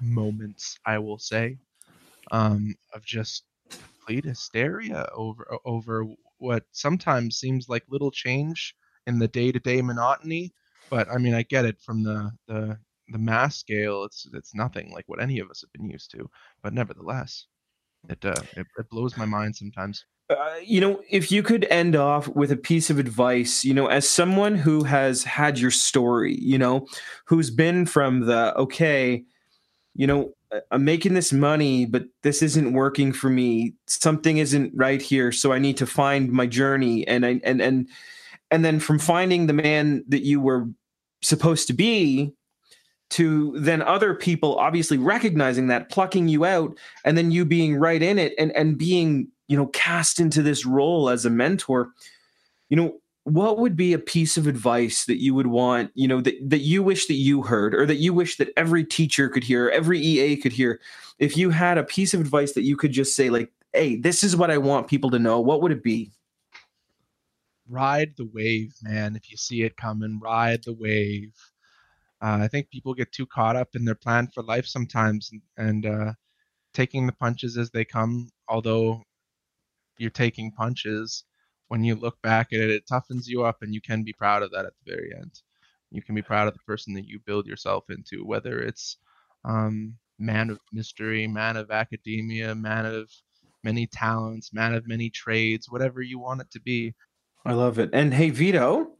moments. 0.00 0.78
I 0.84 0.98
will 0.98 1.18
say, 1.18 1.58
um, 2.30 2.74
of 2.92 3.04
just 3.04 3.44
complete 3.70 4.24
hysteria 4.24 5.08
over 5.14 5.58
over 5.64 6.06
what 6.38 6.64
sometimes 6.72 7.36
seems 7.36 7.68
like 7.68 7.84
little 7.88 8.10
change 8.10 8.74
in 9.06 9.18
the 9.18 9.28
day 9.28 9.52
to 9.52 9.58
day 9.58 9.82
monotony. 9.82 10.52
But 10.90 11.08
I 11.10 11.18
mean, 11.18 11.34
I 11.34 11.42
get 11.42 11.64
it 11.64 11.80
from 11.80 12.02
the 12.02 12.30
the 12.46 12.78
the 13.08 13.18
mass 13.18 13.56
scale. 13.56 14.04
It's 14.04 14.28
it's 14.32 14.54
nothing 14.54 14.92
like 14.92 15.04
what 15.08 15.20
any 15.20 15.38
of 15.38 15.50
us 15.50 15.62
have 15.62 15.72
been 15.72 15.90
used 15.90 16.10
to. 16.12 16.28
But 16.62 16.74
nevertheless, 16.74 17.46
it 18.08 18.24
uh, 18.24 18.42
it, 18.56 18.66
it 18.78 18.90
blows 18.90 19.16
my 19.16 19.26
mind 19.26 19.56
sometimes. 19.56 20.04
Uh, 20.28 20.56
you 20.64 20.80
know, 20.80 21.00
if 21.08 21.30
you 21.30 21.40
could 21.40 21.64
end 21.70 21.94
off 21.94 22.26
with 22.28 22.50
a 22.50 22.56
piece 22.56 22.90
of 22.90 22.98
advice, 22.98 23.64
you 23.64 23.72
know, 23.72 23.86
as 23.86 24.08
someone 24.08 24.56
who 24.56 24.82
has 24.82 25.22
had 25.22 25.56
your 25.56 25.70
story, 25.70 26.36
you 26.40 26.58
know, 26.58 26.84
who's 27.26 27.48
been 27.48 27.86
from 27.86 28.20
the 28.20 28.56
okay, 28.56 29.24
you 29.94 30.06
know, 30.06 30.32
I'm 30.70 30.84
making 30.84 31.14
this 31.14 31.32
money, 31.32 31.86
but 31.86 32.04
this 32.22 32.42
isn't 32.42 32.72
working 32.72 33.12
for 33.12 33.28
me. 33.28 33.74
Something 33.86 34.38
isn't 34.38 34.72
right 34.74 35.02
here, 35.02 35.32
so 35.32 35.52
I 35.52 35.58
need 35.58 35.76
to 35.78 35.86
find 35.86 36.30
my 36.30 36.46
journey. 36.46 37.06
And 37.06 37.26
I 37.26 37.40
and 37.44 37.60
and 37.60 37.88
and 38.50 38.64
then 38.64 38.80
from 38.80 38.98
finding 38.98 39.46
the 39.46 39.52
man 39.52 40.04
that 40.08 40.24
you 40.24 40.40
were 40.40 40.68
supposed 41.22 41.66
to 41.66 41.72
be 41.72 42.32
to 43.08 43.54
then 43.58 43.82
other 43.82 44.14
people 44.14 44.56
obviously 44.56 44.98
recognizing 44.98 45.68
that 45.68 45.90
plucking 45.90 46.28
you 46.28 46.44
out 46.44 46.76
and 47.04 47.16
then 47.16 47.30
you 47.30 47.44
being 47.44 47.76
right 47.76 48.02
in 48.02 48.18
it 48.18 48.34
and 48.38 48.50
and 48.52 48.78
being 48.78 49.28
you 49.48 49.56
know 49.56 49.66
cast 49.68 50.18
into 50.18 50.42
this 50.42 50.66
role 50.66 51.08
as 51.08 51.24
a 51.24 51.30
mentor 51.30 51.90
you 52.68 52.76
know 52.76 52.98
what 53.26 53.58
would 53.58 53.74
be 53.74 53.92
a 53.92 53.98
piece 53.98 54.36
of 54.36 54.46
advice 54.46 55.04
that 55.06 55.20
you 55.20 55.34
would 55.34 55.48
want 55.48 55.90
you 55.94 56.06
know 56.06 56.20
that, 56.20 56.36
that 56.48 56.60
you 56.60 56.80
wish 56.80 57.06
that 57.06 57.14
you 57.14 57.42
heard 57.42 57.74
or 57.74 57.84
that 57.84 57.96
you 57.96 58.14
wish 58.14 58.36
that 58.36 58.52
every 58.56 58.84
teacher 58.84 59.28
could 59.28 59.42
hear 59.42 59.68
every 59.68 60.00
ea 60.00 60.36
could 60.36 60.52
hear? 60.52 60.80
If 61.18 61.36
you 61.36 61.50
had 61.50 61.76
a 61.76 61.82
piece 61.82 62.14
of 62.14 62.20
advice 62.20 62.52
that 62.52 62.62
you 62.62 62.76
could 62.76 62.92
just 62.92 63.16
say 63.16 63.28
like 63.28 63.50
hey 63.72 63.96
this 63.96 64.22
is 64.22 64.36
what 64.36 64.50
i 64.50 64.56
want 64.58 64.86
people 64.86 65.10
to 65.10 65.18
know 65.18 65.40
what 65.40 65.60
would 65.60 65.72
it 65.72 65.82
be? 65.82 66.12
Ride 67.68 68.14
the 68.16 68.30
wave 68.32 68.74
man 68.82 69.16
if 69.16 69.28
you 69.28 69.36
see 69.36 69.62
it 69.62 69.76
coming 69.76 70.20
ride 70.22 70.62
the 70.62 70.74
wave. 70.74 71.34
Uh, 72.22 72.38
I 72.42 72.48
think 72.48 72.70
people 72.70 72.94
get 72.94 73.10
too 73.10 73.26
caught 73.26 73.56
up 73.56 73.74
in 73.74 73.84
their 73.84 73.96
plan 73.96 74.28
for 74.28 74.44
life 74.44 74.66
sometimes 74.66 75.32
and, 75.32 75.42
and 75.56 75.86
uh, 75.86 76.12
taking 76.74 77.06
the 77.06 77.12
punches 77.12 77.58
as 77.58 77.70
they 77.70 77.84
come. 77.84 78.30
Although 78.48 79.02
you're 79.98 80.10
taking 80.10 80.52
punches, 80.52 81.24
when 81.68 81.84
you 81.84 81.94
look 81.94 82.20
back 82.22 82.52
at 82.52 82.60
it, 82.60 82.70
it 82.70 82.86
toughens 82.86 83.26
you 83.26 83.44
up, 83.44 83.62
and 83.62 83.74
you 83.74 83.80
can 83.80 84.02
be 84.02 84.12
proud 84.12 84.42
of 84.42 84.50
that 84.52 84.64
at 84.66 84.72
the 84.84 84.92
very 84.92 85.12
end. 85.14 85.42
You 85.90 86.02
can 86.02 86.14
be 86.14 86.22
proud 86.22 86.48
of 86.48 86.54
the 86.54 86.60
person 86.60 86.94
that 86.94 87.06
you 87.06 87.18
build 87.20 87.46
yourself 87.46 87.84
into, 87.90 88.24
whether 88.24 88.60
it's 88.60 88.98
um, 89.44 89.94
man 90.18 90.50
of 90.50 90.58
mystery, 90.72 91.26
man 91.26 91.56
of 91.56 91.70
academia, 91.70 92.54
man 92.54 92.86
of 92.86 93.10
many 93.62 93.86
talents, 93.86 94.52
man 94.52 94.74
of 94.74 94.86
many 94.86 95.10
trades, 95.10 95.70
whatever 95.70 96.02
you 96.02 96.18
want 96.18 96.40
it 96.40 96.50
to 96.52 96.60
be. 96.60 96.94
I 97.44 97.52
love 97.52 97.78
it. 97.78 97.90
And 97.92 98.12
hey, 98.12 98.30
Vito, 98.30 98.90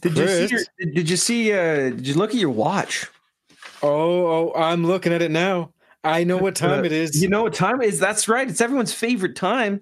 did 0.00 0.16
you 0.16 0.28
see? 0.28 0.46
Your, 0.46 0.60
did, 0.78 0.94
did 0.94 1.10
you 1.10 1.16
see? 1.16 1.52
Uh, 1.52 1.90
did 1.90 2.06
you 2.06 2.14
look 2.14 2.30
at 2.30 2.36
your 2.36 2.50
watch? 2.50 3.06
Oh, 3.82 4.26
oh, 4.26 4.52
I'm 4.54 4.86
looking 4.86 5.12
at 5.12 5.22
it 5.22 5.30
now. 5.30 5.72
I 6.04 6.24
know 6.24 6.36
what 6.36 6.54
time 6.54 6.80
Uh, 6.80 6.84
it 6.84 6.92
is. 6.92 7.20
You 7.20 7.28
know 7.28 7.42
what 7.42 7.54
time 7.54 7.82
it 7.82 7.88
is? 7.88 7.98
That's 7.98 8.28
right. 8.28 8.48
It's 8.48 8.60
everyone's 8.60 8.92
favorite 8.92 9.36
time. 9.36 9.80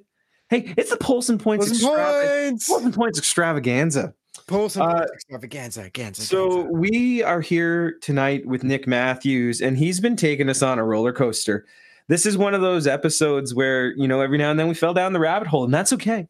Hey, 0.48 0.72
it's 0.76 0.90
the 0.90 0.96
Polson 0.96 1.38
Points, 1.38 1.66
Polson 1.68 1.88
extrava- 1.88 2.46
points. 2.48 2.68
Polson 2.68 2.92
Points 2.92 3.18
extravaganza. 3.18 4.14
Polson 4.46 4.82
Uh, 4.82 4.98
points 4.98 5.12
extravaganza, 5.12 5.80
extravaganza. 5.82 6.22
So 6.22 6.62
we 6.70 7.22
are 7.24 7.40
here 7.40 7.96
tonight 8.00 8.46
with 8.46 8.62
Nick 8.62 8.86
Matthews, 8.86 9.60
and 9.60 9.76
he's 9.76 9.98
been 9.98 10.14
taking 10.14 10.48
us 10.48 10.62
on 10.62 10.78
a 10.78 10.84
roller 10.84 11.12
coaster. 11.12 11.64
This 12.08 12.24
is 12.26 12.38
one 12.38 12.54
of 12.54 12.60
those 12.60 12.86
episodes 12.86 13.54
where 13.54 13.90
you 13.96 14.06
know 14.06 14.20
every 14.20 14.38
now 14.38 14.50
and 14.50 14.60
then 14.60 14.68
we 14.68 14.74
fell 14.74 14.94
down 14.94 15.12
the 15.12 15.18
rabbit 15.18 15.48
hole, 15.48 15.64
and 15.64 15.74
that's 15.74 15.92
okay. 15.94 16.28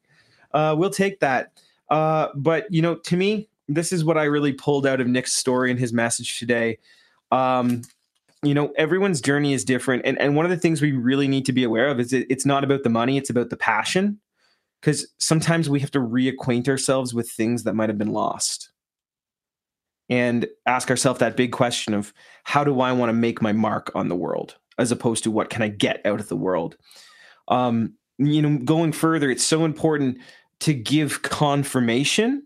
Uh, 0.54 0.74
we'll 0.78 0.88
take 0.90 1.20
that. 1.20 1.52
Uh, 1.90 2.28
but 2.34 2.72
you 2.72 2.80
know, 2.80 2.94
to 2.94 3.16
me, 3.18 3.48
this 3.68 3.92
is 3.92 4.02
what 4.02 4.16
I 4.16 4.24
really 4.24 4.52
pulled 4.52 4.86
out 4.86 5.00
of 5.02 5.06
Nick's 5.06 5.34
story 5.34 5.70
and 5.70 5.78
his 5.78 5.92
message 5.92 6.38
today. 6.38 6.78
Um, 7.30 7.82
you 8.42 8.54
know, 8.54 8.72
everyone's 8.76 9.20
journey 9.20 9.52
is 9.52 9.64
different, 9.64 10.02
and 10.04 10.20
and 10.20 10.36
one 10.36 10.44
of 10.44 10.50
the 10.50 10.56
things 10.56 10.82
we 10.82 10.92
really 10.92 11.28
need 11.28 11.46
to 11.46 11.52
be 11.52 11.64
aware 11.64 11.88
of 11.88 12.00
is 12.00 12.12
it, 12.12 12.26
it's 12.30 12.46
not 12.46 12.64
about 12.64 12.82
the 12.82 12.90
money; 12.90 13.16
it's 13.16 13.30
about 13.30 13.50
the 13.50 13.56
passion. 13.56 14.20
Because 14.80 15.08
sometimes 15.18 15.70
we 15.70 15.80
have 15.80 15.90
to 15.92 15.98
reacquaint 15.98 16.68
ourselves 16.68 17.14
with 17.14 17.30
things 17.30 17.64
that 17.64 17.74
might 17.74 17.88
have 17.88 17.98
been 17.98 18.12
lost 18.12 18.70
and 20.08 20.46
ask 20.66 20.90
ourselves 20.90 21.18
that 21.20 21.36
big 21.36 21.50
question 21.50 21.94
of 21.94 22.12
how 22.44 22.62
do 22.62 22.80
I 22.80 22.92
want 22.92 23.08
to 23.08 23.14
make 23.14 23.42
my 23.42 23.52
mark 23.52 23.90
on 23.94 24.08
the 24.08 24.14
world 24.14 24.56
as 24.78 24.92
opposed 24.92 25.24
to 25.24 25.30
what 25.30 25.50
can 25.50 25.62
I 25.62 25.68
get 25.68 26.04
out 26.04 26.20
of 26.20 26.28
the 26.28 26.36
world. 26.36 26.76
Um, 27.48 27.94
you 28.18 28.42
know, 28.42 28.58
going 28.58 28.92
further, 28.92 29.30
it's 29.30 29.44
so 29.44 29.64
important 29.64 30.18
to 30.60 30.74
give 30.74 31.22
confirmation, 31.22 32.42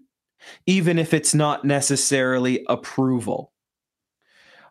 even 0.66 0.99
if 0.99 1.14
it's 1.14 1.34
not 1.34 1.64
necessarily 1.64 2.64
approval. 2.68 3.53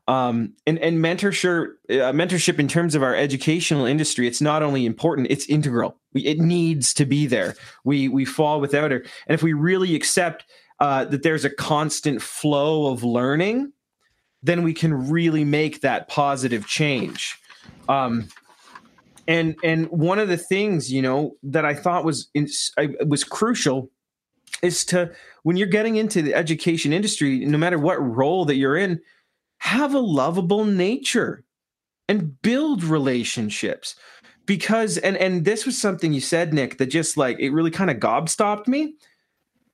Um, 0.10 0.53
and 0.66 0.80
and 0.80 0.97
mentorship, 0.97 1.68
uh, 1.88 2.12
mentorship 2.14 2.57
in 2.57 2.68
terms 2.68 2.95
of 2.95 3.03
our 3.03 3.14
educational 3.14 3.86
industry, 3.86 4.28
it's 4.28 4.41
not 4.41 4.64
only 4.64 4.88
important; 4.88 5.28
it's 5.30 5.45
integral. 5.45 5.97
We, 6.14 6.26
it 6.26 6.39
needs 6.39 6.95
to 6.95 7.05
be 7.05 7.28
there. 7.28 7.53
We 7.84 8.07
we 8.07 8.26
fall 8.26 8.60
without 8.60 8.91
it, 8.91 9.07
and 9.28 9.36
if 9.36 9.43
we 9.43 9.53
really 9.53 9.93
accept 9.95 10.45
uh, 10.80 11.05
that 11.05 11.22
there's 11.22 11.45
a 11.45 11.49
constant 11.51 12.24
flow 12.24 12.91
of 12.91 13.03
learning, 13.03 13.72
then 14.41 14.64
we 14.64 14.74
can 14.74 15.12
really 15.12 15.43
make 15.43 15.82
that 15.82 16.07
positive 16.07 16.66
change. 16.66 17.38
Um, 17.88 18.30
and 19.28 19.55
and 19.64 19.86
one 19.91 20.18
of 20.18 20.28
the 20.28 20.38
things 20.38 20.91
you 20.91 21.03
know 21.03 21.36
that 21.43 21.66
I 21.66 21.76
thought 21.76 22.03
was 22.03 22.32
in, 22.34 22.47
I, 22.80 22.95
was 23.05 23.24
crucial 23.24 23.91
is 24.64 24.84
to 24.86 25.12
when 25.43 25.55
you're 25.55 25.68
getting 25.68 25.97
into 25.97 26.24
the 26.24 26.34
education 26.34 26.93
industry, 26.93 27.45
no 27.45 27.60
matter 27.60 27.78
what 27.78 28.03
role 28.03 28.45
that 28.45 28.55
you're 28.55 28.76
in, 28.76 29.01
have 29.60 29.93
a 29.93 29.99
lovable 29.99 30.66
nature 30.66 31.43
and 32.07 32.41
build 32.41 32.84
relationships. 32.84 33.95
Because 34.45 34.97
and 34.97 35.16
and 35.18 35.45
this 35.45 35.66
was 35.66 35.80
something 35.80 36.12
you 36.12 36.22
said 36.22 36.53
nick 36.55 36.80
that 36.80 36.88
just 36.88 37.18
like 37.18 37.39
it 37.39 37.51
really 37.51 37.70
kind 37.70 37.91
of 37.91 37.97
gobstopped 37.97 38.68
me. 38.68 38.95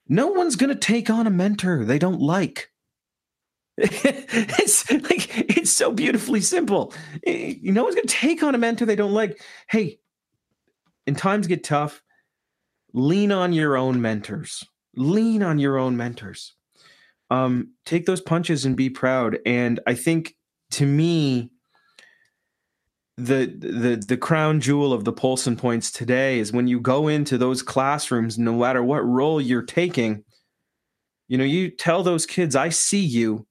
No 0.09 0.27
one's 0.27 0.57
going 0.57 0.69
to 0.69 0.75
take 0.75 1.09
on 1.09 1.27
a 1.27 1.31
mentor 1.31 1.85
they 1.85 1.99
don't 1.99 2.21
like. 2.21 2.69
It's 3.77 4.91
like 4.91 5.57
it's 5.57 5.71
so 5.71 5.91
beautifully 5.91 6.41
simple. 6.41 6.93
Eh, 7.25 7.55
no 7.63 7.83
one's 7.83 7.95
going 7.95 8.07
to 8.07 8.13
take 8.13 8.43
on 8.43 8.53
a 8.53 8.57
mentor 8.57 8.85
they 8.85 8.95
don't 8.95 9.13
like. 9.13 9.41
Hey 9.69 9.99
when 11.05 11.15
times 11.15 11.47
get 11.47 11.63
tough 11.63 12.01
lean 12.93 13.31
on 13.31 13.53
your 13.53 13.77
own 13.77 14.01
mentors. 14.01 14.63
Lean 14.95 15.43
on 15.43 15.59
your 15.59 15.77
own 15.77 15.95
mentors 15.95 16.55
um 17.29 17.71
take 17.85 18.05
those 18.05 18.21
punches 18.21 18.65
and 18.65 18.75
be 18.75 18.89
proud 18.89 19.37
and 19.45 19.79
i 19.87 19.93
think 19.93 20.35
to 20.71 20.85
me 20.85 21.49
the 23.17 23.45
the 23.45 24.03
the 24.07 24.17
crown 24.17 24.59
jewel 24.59 24.91
of 24.91 25.05
the 25.05 25.13
Polson 25.13 25.55
points 25.55 25.89
today 25.89 26.39
is 26.39 26.51
when 26.51 26.67
you 26.67 26.81
go 26.81 27.07
into 27.07 27.37
those 27.37 27.61
classrooms, 27.61 28.37
no 28.37 28.57
matter 28.57 28.83
what 28.83 29.05
role 29.05 29.39
you're 29.39 29.61
taking, 29.61 30.23
you 31.27 31.37
know, 31.37 31.45
you 31.45 31.69
tell 31.69 32.03
those 32.03 32.25
kids, 32.25 32.55
I 32.55 32.69
see 32.69 32.99
you 32.99 33.47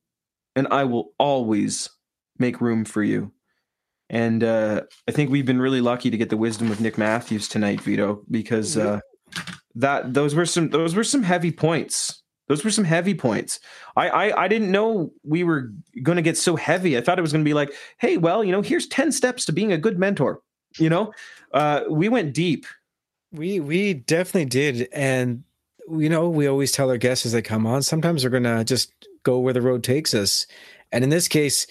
and 0.55 0.69
I 0.71 0.85
will 0.85 1.13
always 1.19 1.89
make 2.39 2.61
room 2.61 2.85
for 2.85 3.03
you. 3.03 3.33
And 4.11 4.45
uh, 4.45 4.83
I 5.09 5.13
think 5.13 5.31
we've 5.31 5.47
been 5.47 5.61
really 5.61 5.81
lucky 5.81 6.11
to 6.11 6.17
get 6.17 6.29
the 6.29 6.37
wisdom 6.37 6.71
of 6.71 6.81
Nick 6.81 6.99
Matthews 6.99 7.49
tonight, 7.49 7.81
Vito, 7.81 8.23
because 8.31 8.77
uh, 8.77 9.01
that 9.77 10.13
those 10.13 10.35
were 10.35 10.47
some 10.47 10.69
those 10.69 10.95
were 10.95 11.05
some 11.05 11.23
heavy 11.23 11.51
points. 11.51 12.23
Those 12.49 12.65
were 12.65 12.71
some 12.71 12.85
heavy 12.85 13.15
points. 13.15 13.61
I 13.97 14.09
I, 14.09 14.45
I 14.45 14.49
didn't 14.49 14.71
know 14.71 15.13
we 15.23 15.45
were 15.45 15.73
going 16.03 16.17
to 16.17 16.23
get 16.23 16.37
so 16.37 16.57
heavy. 16.57 16.97
I 16.97 17.01
thought 17.01 17.19
it 17.19 17.23
was 17.23 17.33
going 17.33 17.45
to 17.45 17.49
be 17.49 17.55
like, 17.55 17.73
hey, 17.99 18.17
well, 18.17 18.45
you 18.45 18.53
know, 18.53 18.63
here's 18.63 18.87
ten 18.87 19.13
steps 19.13 19.45
to 19.47 19.53
being 19.53 19.73
a 19.73 19.79
good 19.79 19.99
mentor. 19.99 20.41
You 20.79 20.91
know, 20.91 21.13
uh, 21.53 21.83
we 21.89 22.09
went 22.09 22.35
deep. 22.35 22.67
We 23.33 23.61
we 23.61 23.95
definitely 23.95 24.47
did, 24.47 24.89
and 24.93 25.45
you 25.91 26.09
know 26.09 26.29
we 26.29 26.47
always 26.47 26.73
tell 26.73 26.91
our 26.91 26.97
guests 26.97 27.27
as 27.27 27.33
they 27.33 27.43
come 27.43 27.67
on. 27.67 27.83
Sometimes 27.83 28.25
we're 28.25 28.31
gonna 28.31 28.65
just 28.65 28.93
go 29.23 29.39
where 29.39 29.53
the 29.53 29.63
road 29.63 29.83
takes 29.83 30.15
us, 30.15 30.47
and 30.93 31.03
in 31.05 31.11
this 31.11 31.29
case, 31.29 31.67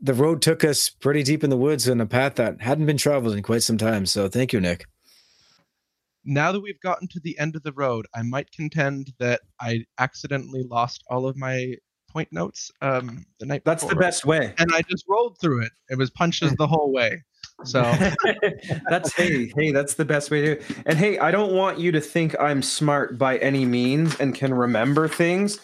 the 0.00 0.14
road 0.14 0.42
took 0.42 0.64
us 0.64 0.88
pretty 0.88 1.22
deep 1.22 1.44
in 1.44 1.50
the 1.50 1.56
woods 1.56 1.88
on 1.88 2.00
a 2.00 2.06
path 2.06 2.34
that 2.36 2.60
hadn't 2.60 2.86
been 2.86 2.96
traveled 2.96 3.34
in 3.34 3.42
quite 3.42 3.62
some 3.62 3.78
time. 3.78 4.06
So 4.06 4.28
thank 4.28 4.52
you, 4.52 4.60
Nick. 4.60 4.86
Now 6.24 6.52
that 6.52 6.60
we've 6.60 6.80
gotten 6.80 7.08
to 7.08 7.20
the 7.20 7.38
end 7.38 7.56
of 7.56 7.62
the 7.62 7.72
road, 7.72 8.06
I 8.14 8.22
might 8.22 8.50
contend 8.50 9.12
that 9.18 9.40
I 9.60 9.84
accidentally 9.98 10.62
lost 10.62 11.02
all 11.08 11.26
of 11.26 11.36
my 11.36 11.74
point 12.08 12.28
notes 12.32 12.70
um, 12.80 13.26
the 13.38 13.46
night 13.46 13.62
That's 13.64 13.84
the 13.84 13.94
best 13.94 14.24
way. 14.24 14.54
And 14.58 14.70
I 14.72 14.82
just 14.82 15.04
rolled 15.08 15.38
through 15.40 15.62
it. 15.62 15.72
It 15.88 15.98
was 15.98 16.10
punches 16.10 16.54
the 16.56 16.66
whole 16.66 16.92
way. 16.92 17.22
So 17.64 17.82
that's 18.88 19.12
hey, 19.14 19.52
hey, 19.56 19.72
that's 19.72 19.94
the 19.94 20.04
best 20.04 20.30
way 20.30 20.40
to 20.40 20.46
do 20.46 20.60
it. 20.60 20.76
And 20.86 20.98
hey, 20.98 21.18
I 21.18 21.30
don't 21.30 21.52
want 21.52 21.78
you 21.78 21.92
to 21.92 22.00
think 22.00 22.34
I'm 22.40 22.62
smart 22.62 23.18
by 23.18 23.38
any 23.38 23.64
means 23.64 24.18
and 24.20 24.34
can 24.34 24.54
remember 24.54 25.08
things. 25.08 25.58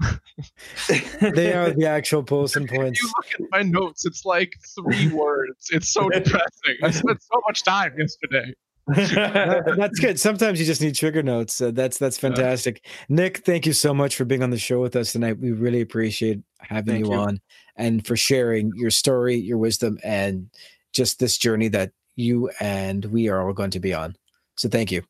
They 1.20 1.52
are 1.52 1.70
the 1.70 1.86
actual 1.86 2.22
Polson 2.22 2.66
points. 2.66 3.00
you 3.02 3.08
look 3.16 3.26
at 3.34 3.46
my 3.50 3.62
notes, 3.62 4.04
it's 4.06 4.24
like 4.24 4.52
three 4.74 5.08
words. 5.12 5.68
It's 5.70 5.88
so 5.92 6.08
depressing. 6.08 6.76
I 6.82 6.90
spent 6.90 7.22
so 7.22 7.40
much 7.46 7.62
time 7.62 7.92
yesterday. 7.98 8.54
That- 8.86 9.74
that's 9.76 9.98
good. 10.00 10.18
Sometimes 10.18 10.58
you 10.58 10.66
just 10.66 10.80
need 10.80 10.94
trigger 10.94 11.22
notes. 11.22 11.60
Uh, 11.60 11.70
that's 11.70 11.98
that's 11.98 12.18
fantastic. 12.18 12.84
Nick, 13.08 13.38
thank 13.44 13.66
you 13.66 13.72
so 13.72 13.94
much 13.94 14.16
for 14.16 14.24
being 14.24 14.42
on 14.42 14.50
the 14.50 14.58
show 14.58 14.80
with 14.80 14.96
us 14.96 15.12
tonight. 15.12 15.38
We 15.38 15.52
really 15.52 15.80
appreciate 15.80 16.40
having 16.60 17.04
you, 17.04 17.12
you. 17.12 17.18
on 17.18 17.40
and 17.76 18.04
for 18.06 18.16
sharing 18.16 18.72
your 18.74 18.90
story, 18.90 19.36
your 19.36 19.58
wisdom, 19.58 19.98
and 20.02 20.48
just 20.92 21.20
this 21.20 21.38
journey 21.38 21.68
that 21.68 21.92
you 22.16 22.50
and 22.58 23.04
we 23.06 23.28
are 23.28 23.46
all 23.46 23.52
going 23.52 23.70
to 23.70 23.80
be 23.80 23.94
on. 23.94 24.16
So 24.56 24.68
thank 24.68 24.90
you. 24.90 25.02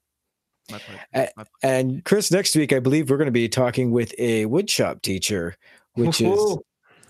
My 0.70 0.78
pleasure. 0.78 1.00
My 1.14 1.26
pleasure. 1.34 1.50
And 1.62 2.04
Chris, 2.04 2.30
next 2.30 2.56
week 2.56 2.72
I 2.72 2.80
believe 2.80 3.10
we're 3.10 3.16
going 3.16 3.26
to 3.26 3.32
be 3.32 3.48
talking 3.48 3.90
with 3.90 4.14
a 4.18 4.46
woodshop 4.46 5.02
teacher, 5.02 5.56
which 5.94 6.20
is 6.20 6.58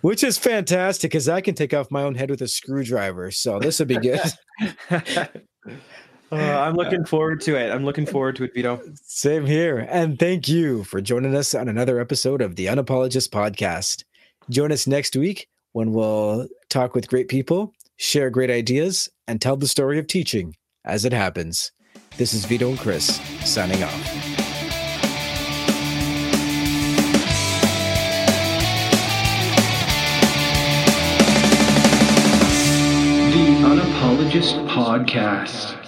which 0.03 0.25
is 0.25 0.39
fantastic 0.39 1.11
because 1.11 1.29
I 1.29 1.41
can 1.41 1.55
take 1.55 1.75
off 1.75 1.91
my 1.91 2.03
own 2.03 2.15
head 2.15 2.31
with 2.31 2.41
a 2.43 2.49
screwdriver. 2.49 3.31
So 3.31 3.59
this 3.59 3.79
would 3.79 3.89
be 3.89 3.99
good. 3.99 4.21
Uh, 4.91 4.99
I'm 6.33 6.75
looking 6.75 7.05
forward 7.05 7.41
to 7.43 7.57
it. 7.57 7.71
I'm 7.71 7.85
looking 7.85 8.07
forward 8.07 8.37
to 8.37 8.45
it, 8.45 8.55
Vito. 8.55 8.81
Same 8.95 9.45
here. 9.45 9.87
And 9.91 10.19
thank 10.19 10.49
you 10.49 10.85
for 10.85 11.01
joining 11.01 11.35
us 11.35 11.55
on 11.55 11.69
another 11.69 12.01
episode 12.01 12.41
of 12.41 12.57
the 12.57 12.67
Unapologist 12.67 13.31
Podcast. 13.31 14.05
Join 14.49 14.73
us 14.73 14.87
next 14.87 15.17
week 15.17 15.49
when 15.73 15.93
we'll 15.93 16.49
talk 16.69 16.95
with 16.95 17.09
great 17.09 17.29
people, 17.29 17.75
share 17.97 18.31
great 18.31 18.51
ideas, 18.51 19.09
and 19.29 19.41
tell 19.41 19.57
the 19.57 19.69
story 19.69 19.99
of 19.99 20.07
teaching 20.07 20.57
as 20.85 21.05
it 21.05 21.13
happens. 21.13 21.73
This 22.21 22.35
is 22.35 22.45
Vito 22.45 22.69
and 22.69 22.79
Chris 22.79 23.19
signing 23.47 23.83
off. 23.83 24.05
The 33.33 33.47
Unapologist 33.65 34.69
Podcast. 34.69 35.79